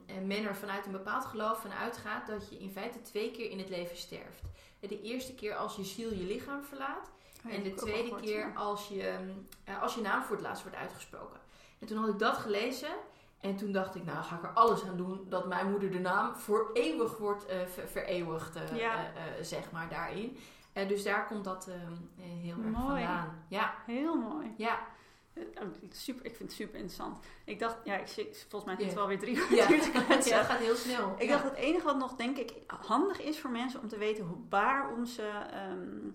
en 0.06 0.28
men 0.28 0.46
er 0.46 0.56
vanuit 0.56 0.86
een 0.86 0.92
bepaald 0.92 1.26
geloof 1.26 1.62
van 1.62 1.72
uitgaat 1.74 2.28
dat 2.28 2.50
je 2.50 2.58
in 2.60 2.72
feite 2.72 3.02
twee 3.02 3.32
keer 3.32 3.50
in 3.50 3.60
het 3.60 3.70
leven 3.70 3.98
sterft. 3.98 4.42
De 4.80 5.02
eerste 5.02 5.36
keer 5.36 5.56
als 5.56 5.76
je 5.76 5.84
ziel 5.84 6.10
je 6.14 6.24
lichaam 6.24 6.64
verlaat. 6.64 7.12
Oh 7.46 7.54
En 7.54 7.64
de 7.64 7.74
tweede 7.74 8.04
gehoord, 8.04 8.22
keer 8.22 8.40
ja. 8.48 8.54
als 8.54 8.88
je, 8.88 9.18
eh, 9.64 9.82
als 9.82 9.96
je 9.96 10.02
naam 10.02 10.22
voor 10.24 10.36
het 10.36 10.46
laatst 10.46 10.64
wordt 10.64 10.78
uitgesproken. 10.78 11.40
En 11.80 11.88
toen 11.88 11.98
had 11.98 12.10
ik 12.10 12.20
dat 12.20 12.38
gelezen. 12.38 12.90
En 13.40 13.56
toen 13.56 13.72
dacht 13.72 13.96
ik, 13.96 14.06
nou 14.06 14.24
ga 14.24 14.36
ik 14.36 14.44
er 14.44 14.50
alles 14.54 14.84
aan 14.86 14.98
doen 14.98 15.26
dat 15.30 15.48
mijn 15.48 15.70
moeder 15.72 15.92
de 15.92 16.00
naam 16.00 16.36
voor 16.36 16.70
eeuwig 16.74 17.18
wordt 17.18 17.46
eh, 17.46 17.58
ver- 17.66 17.88
vereeuwigd, 17.88 18.56
eh, 18.56 18.78
Ja. 18.78 19.12
zeg 19.42 19.72
maar, 19.72 19.90
daarin. 19.90 20.38
Dus 20.88 21.04
daar 21.04 21.28
komt 21.28 21.44
dat 21.44 21.68
ehm, 21.68 21.92
eh, 22.18 22.24
heel 22.42 22.56
erg 22.64 22.78
Mooi. 22.78 23.04
vandaan. 23.04 23.46
Ja, 23.50 23.74
Heel 23.86 24.16
mooi. 24.16 24.54
ja, 24.58 24.80
Super, 25.92 26.26
ik 26.26 26.36
vind 26.36 26.50
het 26.50 26.58
super 26.58 26.76
interessant. 26.76 27.26
Ik 27.46 27.60
dacht, 27.60 27.78
ja, 27.84 27.96
ik 27.98 28.08
volgens 28.50 28.64
mij 28.64 28.74
Ja. 28.74 28.80
zit 28.80 28.86
het 28.90 28.94
wel 28.96 29.08
weer 29.08 29.20
drie 29.20 29.56
ja. 29.56 29.66
te 29.68 29.92
kletsen. 30.08 30.32
ja, 30.32 30.38
het 30.38 30.48
gaat 30.48 30.60
heel 30.60 30.76
snel. 30.76 31.16
Ik 31.18 31.28
Ja. 31.28 31.32
dacht, 31.32 31.44
het 31.44 31.54
enige 31.56 31.86
wat 31.86 31.98
nog 31.98 32.16
denk 32.16 32.38
ik 32.38 32.54
handig 32.68 33.22
is 33.22 33.40
voor 33.40 33.50
mensen 33.50 33.82
om 33.82 33.88
te 33.88 33.98
weten 33.98 34.26
hoe, 34.26 34.38
waarom 34.50 35.06
ze 35.06 35.28
ehm, 35.52 36.10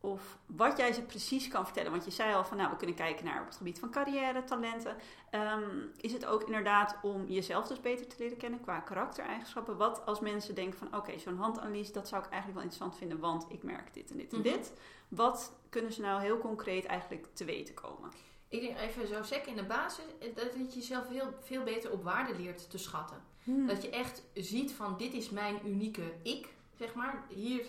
of 0.00 0.38
wat 0.46 0.76
jij 0.76 0.92
ze 0.92 1.02
precies 1.02 1.48
kan 1.48 1.64
vertellen. 1.64 1.90
Want 1.90 2.04
je 2.04 2.10
zei 2.10 2.34
al 2.34 2.44
van 2.44 2.56
nou, 2.56 2.70
we 2.70 2.76
kunnen 2.76 2.96
kijken 2.96 3.24
naar 3.24 3.40
op 3.40 3.46
het 3.46 3.56
gebied 3.56 3.78
van 3.78 3.90
carrière, 3.90 4.44
talenten. 4.44 4.96
Ehm, 5.30 5.70
is 6.00 6.12
het 6.12 6.26
ook 6.26 6.42
inderdaad 6.42 6.96
om 7.02 7.26
jezelf 7.28 7.66
dus 7.66 7.80
beter 7.80 8.06
te 8.06 8.16
leren 8.18 8.36
kennen 8.36 8.60
qua 8.60 8.80
karaktereigenschappen? 8.80 9.76
Wat 9.76 10.06
als 10.06 10.20
mensen 10.20 10.54
denken 10.54 10.78
van 10.78 10.96
oké, 10.96 11.18
zo'n 11.18 11.36
handanalyse, 11.36 11.92
dat 11.92 12.08
zou 12.08 12.24
ik 12.24 12.30
eigenlijk 12.30 12.60
wel 12.60 12.68
interessant 12.70 12.98
vinden, 12.98 13.18
want 13.18 13.46
ik 13.48 13.62
merk 13.62 13.94
dit 13.94 14.10
en 14.10 14.16
dit 14.16 14.32
en 14.32 14.38
Mhm. 14.38 14.48
dit. 14.48 14.72
Wat 15.08 15.52
kunnen 15.70 15.92
ze 15.92 16.00
nou 16.00 16.20
heel 16.22 16.38
concreet 16.38 16.84
eigenlijk 16.84 17.26
te 17.32 17.44
weten 17.44 17.74
komen? 17.74 18.10
Ik 18.48 18.60
denk 18.60 18.78
even 18.78 19.06
zo 19.06 19.22
sec 19.22 19.46
in 19.46 19.56
de 19.56 19.64
basis, 19.64 20.04
eh, 20.20 20.34
dat 20.34 20.54
je 20.54 20.66
jezelf 20.74 21.08
heel, 21.08 21.34
veel 21.40 21.62
beter 21.62 21.92
op 21.92 22.02
waarde 22.02 22.36
leert 22.36 22.70
te 22.70 22.78
schatten. 22.78 23.22
Dat 23.66 23.82
je 23.82 23.90
echt 23.90 24.22
ziet 24.34 24.72
van 24.72 24.96
dit 24.96 25.12
is 25.12 25.30
mijn 25.30 25.58
unieke 25.64 26.12
ik, 26.22 26.48
zeg 26.78 26.94
maar. 26.94 27.24
Hier, 27.28 27.66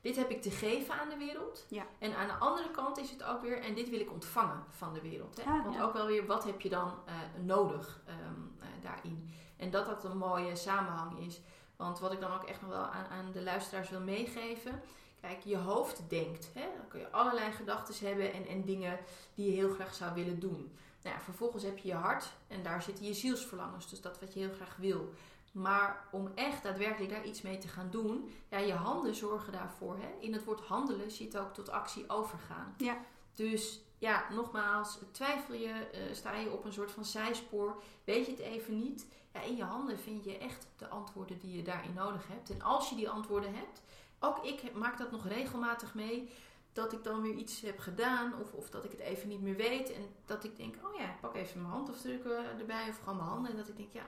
dit 0.00 0.16
heb 0.16 0.30
ik 0.30 0.42
te 0.42 0.50
geven 0.50 0.94
aan 0.94 1.08
de 1.08 1.16
wereld. 1.16 1.66
Ja. 1.68 1.86
En 1.98 2.16
aan 2.16 2.26
de 2.26 2.32
andere 2.32 2.70
kant 2.70 2.98
is 2.98 3.10
het 3.10 3.22
ook 3.22 3.42
weer, 3.42 3.62
en 3.62 3.74
dit 3.74 3.90
wil 3.90 4.00
ik 4.00 4.12
ontvangen 4.12 4.64
van 4.70 4.92
de 4.92 5.00
wereld. 5.00 5.44
Hè? 5.44 5.50
Ah, 5.50 5.64
Want 5.64 5.74
ja. 5.74 5.82
ook 5.82 5.92
wel 5.92 6.06
weer, 6.06 6.26
wat 6.26 6.44
heb 6.44 6.60
je 6.60 6.68
dan 6.68 6.92
eh, 7.06 7.14
nodig 7.42 8.00
ehm, 8.06 8.18
eh, 8.58 8.66
daarin? 8.82 9.34
En 9.56 9.70
dat 9.70 9.86
dat 9.86 10.04
een 10.04 10.18
mooie 10.18 10.56
samenhang 10.56 11.18
is. 11.18 11.40
Want 11.76 11.98
wat 11.98 12.12
ik 12.12 12.20
dan 12.20 12.32
ook 12.32 12.44
echt 12.44 12.60
nog 12.60 12.70
wel 12.70 12.84
aan, 12.84 13.06
aan 13.06 13.32
de 13.32 13.42
luisteraars 13.42 13.90
wil 13.90 14.00
meegeven. 14.00 14.82
Kijk, 15.20 15.40
je 15.44 15.56
hoofd 15.56 16.02
denkt. 16.08 16.50
Hè? 16.54 16.60
Dan 16.76 16.88
kun 16.88 17.00
je 17.00 17.10
allerlei 17.10 17.52
gedachten 17.52 18.06
hebben 18.06 18.32
en, 18.32 18.46
en 18.46 18.64
dingen 18.64 18.98
die 19.34 19.46
je 19.46 19.56
heel 19.56 19.74
graag 19.74 19.94
zou 19.94 20.14
willen 20.14 20.40
doen. 20.40 20.72
Nou 21.02 21.16
ja, 21.16 21.20
vervolgens 21.20 21.62
heb 21.62 21.78
je 21.78 21.88
je 21.88 21.94
hart 21.94 22.32
en 22.48 22.62
daar 22.62 22.82
zitten 22.82 23.04
je 23.04 23.14
zielsverlangens. 23.14 23.90
Dus 23.90 24.00
dat 24.00 24.20
wat 24.20 24.34
je 24.34 24.40
heel 24.40 24.54
graag 24.54 24.76
wil. 24.76 25.12
Maar 25.52 26.08
om 26.10 26.30
echt 26.34 26.62
daadwerkelijk 26.62 27.12
daar 27.12 27.24
iets 27.24 27.42
mee 27.42 27.58
te 27.58 27.68
gaan 27.68 27.90
doen, 27.90 28.32
ja, 28.50 28.58
je 28.58 28.72
handen 28.72 29.14
zorgen 29.14 29.52
daarvoor. 29.52 29.96
Hè? 29.96 30.08
In 30.20 30.32
het 30.32 30.44
woord 30.44 30.60
handelen 30.60 31.10
zit 31.10 31.38
ook 31.38 31.54
tot 31.54 31.68
actie 31.68 32.04
overgaan. 32.08 32.74
Ja. 32.76 32.96
Dus 33.34 33.80
ja, 33.98 34.24
nogmaals, 34.32 34.98
twijfel 35.10 35.54
je, 35.54 35.72
eh, 35.92 36.00
sta 36.12 36.36
je 36.36 36.50
op 36.50 36.64
een 36.64 36.72
soort 36.72 36.90
van 36.90 37.04
zijspoor, 37.04 37.82
weet 38.04 38.26
je 38.26 38.32
het 38.32 38.40
even 38.40 38.78
niet. 38.78 39.06
Ja, 39.32 39.40
in 39.40 39.56
je 39.56 39.64
handen 39.64 39.98
vind 39.98 40.24
je 40.24 40.38
echt 40.38 40.66
de 40.76 40.88
antwoorden 40.88 41.38
die 41.38 41.56
je 41.56 41.62
daarin 41.62 41.94
nodig 41.94 42.28
hebt. 42.28 42.50
En 42.50 42.62
als 42.62 42.88
je 42.88 42.96
die 42.96 43.10
antwoorden 43.10 43.54
hebt, 43.54 43.82
ook 44.20 44.44
ik 44.44 44.74
maak 44.74 44.98
dat 44.98 45.10
nog 45.10 45.26
regelmatig 45.26 45.94
mee, 45.94 46.30
dat 46.72 46.92
ik 46.92 47.04
dan 47.04 47.22
weer 47.22 47.34
iets 47.34 47.60
heb 47.60 47.78
gedaan 47.78 48.34
of, 48.40 48.52
of 48.52 48.70
dat 48.70 48.84
ik 48.84 48.90
het 48.90 49.00
even 49.00 49.28
niet 49.28 49.40
meer 49.40 49.56
weet. 49.56 49.92
En 49.92 50.02
dat 50.24 50.44
ik 50.44 50.56
denk, 50.56 50.74
oh 50.84 50.94
ja, 50.94 51.04
ik 51.04 51.20
pak 51.20 51.34
even 51.34 51.60
mijn 51.60 51.72
handafdrukken 51.72 52.58
erbij 52.58 52.88
of 52.88 52.98
gewoon 52.98 53.16
mijn 53.16 53.28
handen. 53.28 53.50
En 53.50 53.56
dat 53.56 53.68
ik 53.68 53.76
denk, 53.76 53.92
ja, 53.92 54.06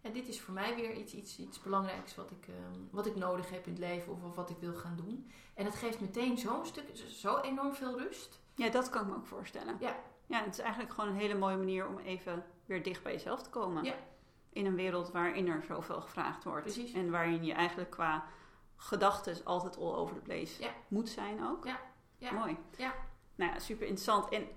ja 0.00 0.10
dit 0.10 0.28
is 0.28 0.40
voor 0.40 0.54
mij 0.54 0.74
weer 0.74 0.94
iets, 0.94 1.14
iets, 1.14 1.38
iets 1.38 1.60
belangrijks 1.60 2.14
wat 2.14 2.30
ik, 2.30 2.48
ehm, 2.48 2.80
wat 2.90 3.06
ik 3.06 3.16
nodig 3.16 3.50
heb 3.50 3.66
in 3.66 3.72
het 3.72 3.80
leven 3.80 4.12
of, 4.12 4.22
of 4.22 4.34
wat 4.34 4.50
ik 4.50 4.56
wil 4.60 4.74
gaan 4.74 4.96
doen. 4.96 5.30
En 5.54 5.64
het 5.64 5.74
geeft 5.74 6.00
meteen 6.00 6.38
zo'n 6.38 6.66
stuk, 6.66 6.84
zo 7.08 7.40
enorm 7.40 7.74
veel 7.74 7.98
rust. 7.98 8.40
Ja, 8.54 8.68
dat 8.68 8.90
kan 8.90 9.02
ik 9.02 9.08
me 9.08 9.14
ook 9.14 9.26
voorstellen. 9.26 9.76
Ja. 9.80 9.96
Ja, 10.26 10.44
het 10.44 10.52
is 10.52 10.58
eigenlijk 10.58 10.92
gewoon 10.92 11.10
een 11.10 11.16
hele 11.16 11.34
mooie 11.34 11.56
manier 11.56 11.88
om 11.88 11.98
even 11.98 12.44
weer 12.64 12.82
dicht 12.82 13.02
bij 13.02 13.12
jezelf 13.12 13.42
te 13.42 13.50
komen. 13.50 13.84
Ja. 13.84 13.94
In 14.52 14.66
een 14.66 14.74
wereld 14.74 15.10
waarin 15.10 15.48
er 15.48 15.62
zoveel 15.62 16.00
gevraagd 16.00 16.44
wordt. 16.44 16.62
Precies. 16.62 16.92
En 16.92 17.10
waarin 17.10 17.44
je 17.44 17.52
eigenlijk 17.52 17.90
qua 17.90 18.24
gedachten 18.76 19.44
altijd 19.44 19.76
all 19.76 19.94
over 19.94 20.14
the 20.14 20.20
place 20.20 20.62
Ja. 20.62 20.70
moet 20.88 21.08
zijn 21.08 21.44
ook. 21.46 21.64
Ja. 21.64 21.80
Ja. 22.18 22.32
Mooi. 22.32 22.56
Ja. 22.76 22.92
Nou 23.34 23.52
ja, 23.52 23.58
super 23.58 23.86
interessant. 23.86 24.28
En 24.28 24.48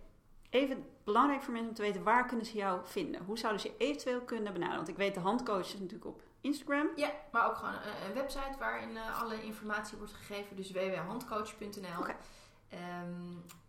even 0.49 0.86
belangrijk 1.03 1.41
voor 1.41 1.51
mensen 1.53 1.70
om 1.70 1.76
te 1.76 1.82
weten, 1.82 2.03
waar 2.03 2.26
kunnen 2.26 2.45
ze 2.45 2.57
jou 2.57 2.80
vinden? 2.84 3.24
Hoe 3.26 3.38
zouden 3.38 3.61
ze 3.61 3.74
eventueel 3.78 4.22
kunnen 4.22 4.53
benaderen? 4.53 4.76
Want 4.78 4.88
ik 4.89 4.97
weet, 4.97 5.13
de 5.13 5.20
handcoach 5.20 5.65
is 5.65 5.74
natuurlijk 5.80 6.05
op 6.05 6.22
Instagram. 6.41 6.88
Ja, 6.95 7.11
maar 7.32 7.47
ook 7.49 7.55
gewoon 7.55 7.74
een, 7.74 8.07
een 8.07 8.13
website 8.13 8.57
waarin 8.59 8.97
eh, 8.97 9.22
alle 9.22 9.43
informatie 9.43 9.97
wordt 9.97 10.13
gegeven. 10.13 10.55
Dus 10.55 10.72
www.handcoach.nl. 10.72 12.05
Ehm, 12.70 12.82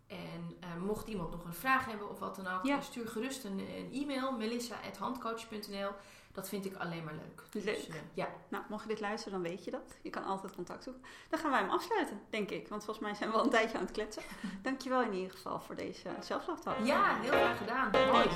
en 0.07 0.57
eh, 0.59 0.75
mocht 0.79 1.07
iemand 1.07 1.31
nog 1.31 1.43
een 1.45 1.53
vraag 1.53 1.85
hebben 1.85 2.09
of 2.09 2.19
wat 2.19 2.35
dan 2.35 2.47
ook, 2.47 2.63
Ja. 2.65 2.75
eh, 2.77 2.81
stuur 2.81 3.07
gerust 3.07 3.43
een, 3.43 3.59
een 3.59 3.89
e-mail. 3.93 4.31
melissa.handcoach.nl 4.37 5.89
Dat 6.33 6.49
vind 6.49 6.65
ik 6.65 6.75
alleen 6.75 7.03
maar 7.03 7.13
leuk. 7.13 7.43
Leuk. 7.51 7.63
Dus, 7.65 7.87
eh, 7.87 7.95
ja. 8.13 8.27
Nou, 8.49 8.63
mocht 8.69 8.83
je 8.83 8.89
dit 8.89 8.99
luisteren, 8.99 9.41
dan 9.41 9.51
weet 9.51 9.63
je 9.65 9.71
dat. 9.71 9.97
Je 10.01 10.09
kan 10.09 10.23
altijd 10.23 10.55
contact 10.55 10.83
zoeken. 10.83 11.03
Dan 11.29 11.39
gaan 11.39 11.51
wij 11.51 11.59
hem 11.59 11.69
afsluiten, 11.69 12.21
denk 12.29 12.49
ik. 12.49 12.67
Want 12.67 12.83
volgens 12.83 13.05
mij 13.05 13.15
zijn 13.15 13.29
we 13.29 13.37
al 13.37 13.43
een 13.43 13.49
tijdje 13.49 13.77
aan 13.77 13.83
het 13.83 13.91
kletsen. 13.93 14.23
Dankjewel 14.61 15.01
in 15.01 15.13
ieder 15.13 15.31
geval 15.31 15.59
voor 15.59 15.75
deze 15.75 16.09
zelflaftalk. 16.19 16.85
ja, 16.85 17.19
heel 17.19 17.31
graag 17.31 17.57
gedaan. 17.57 17.91
Mooi. 17.91 18.29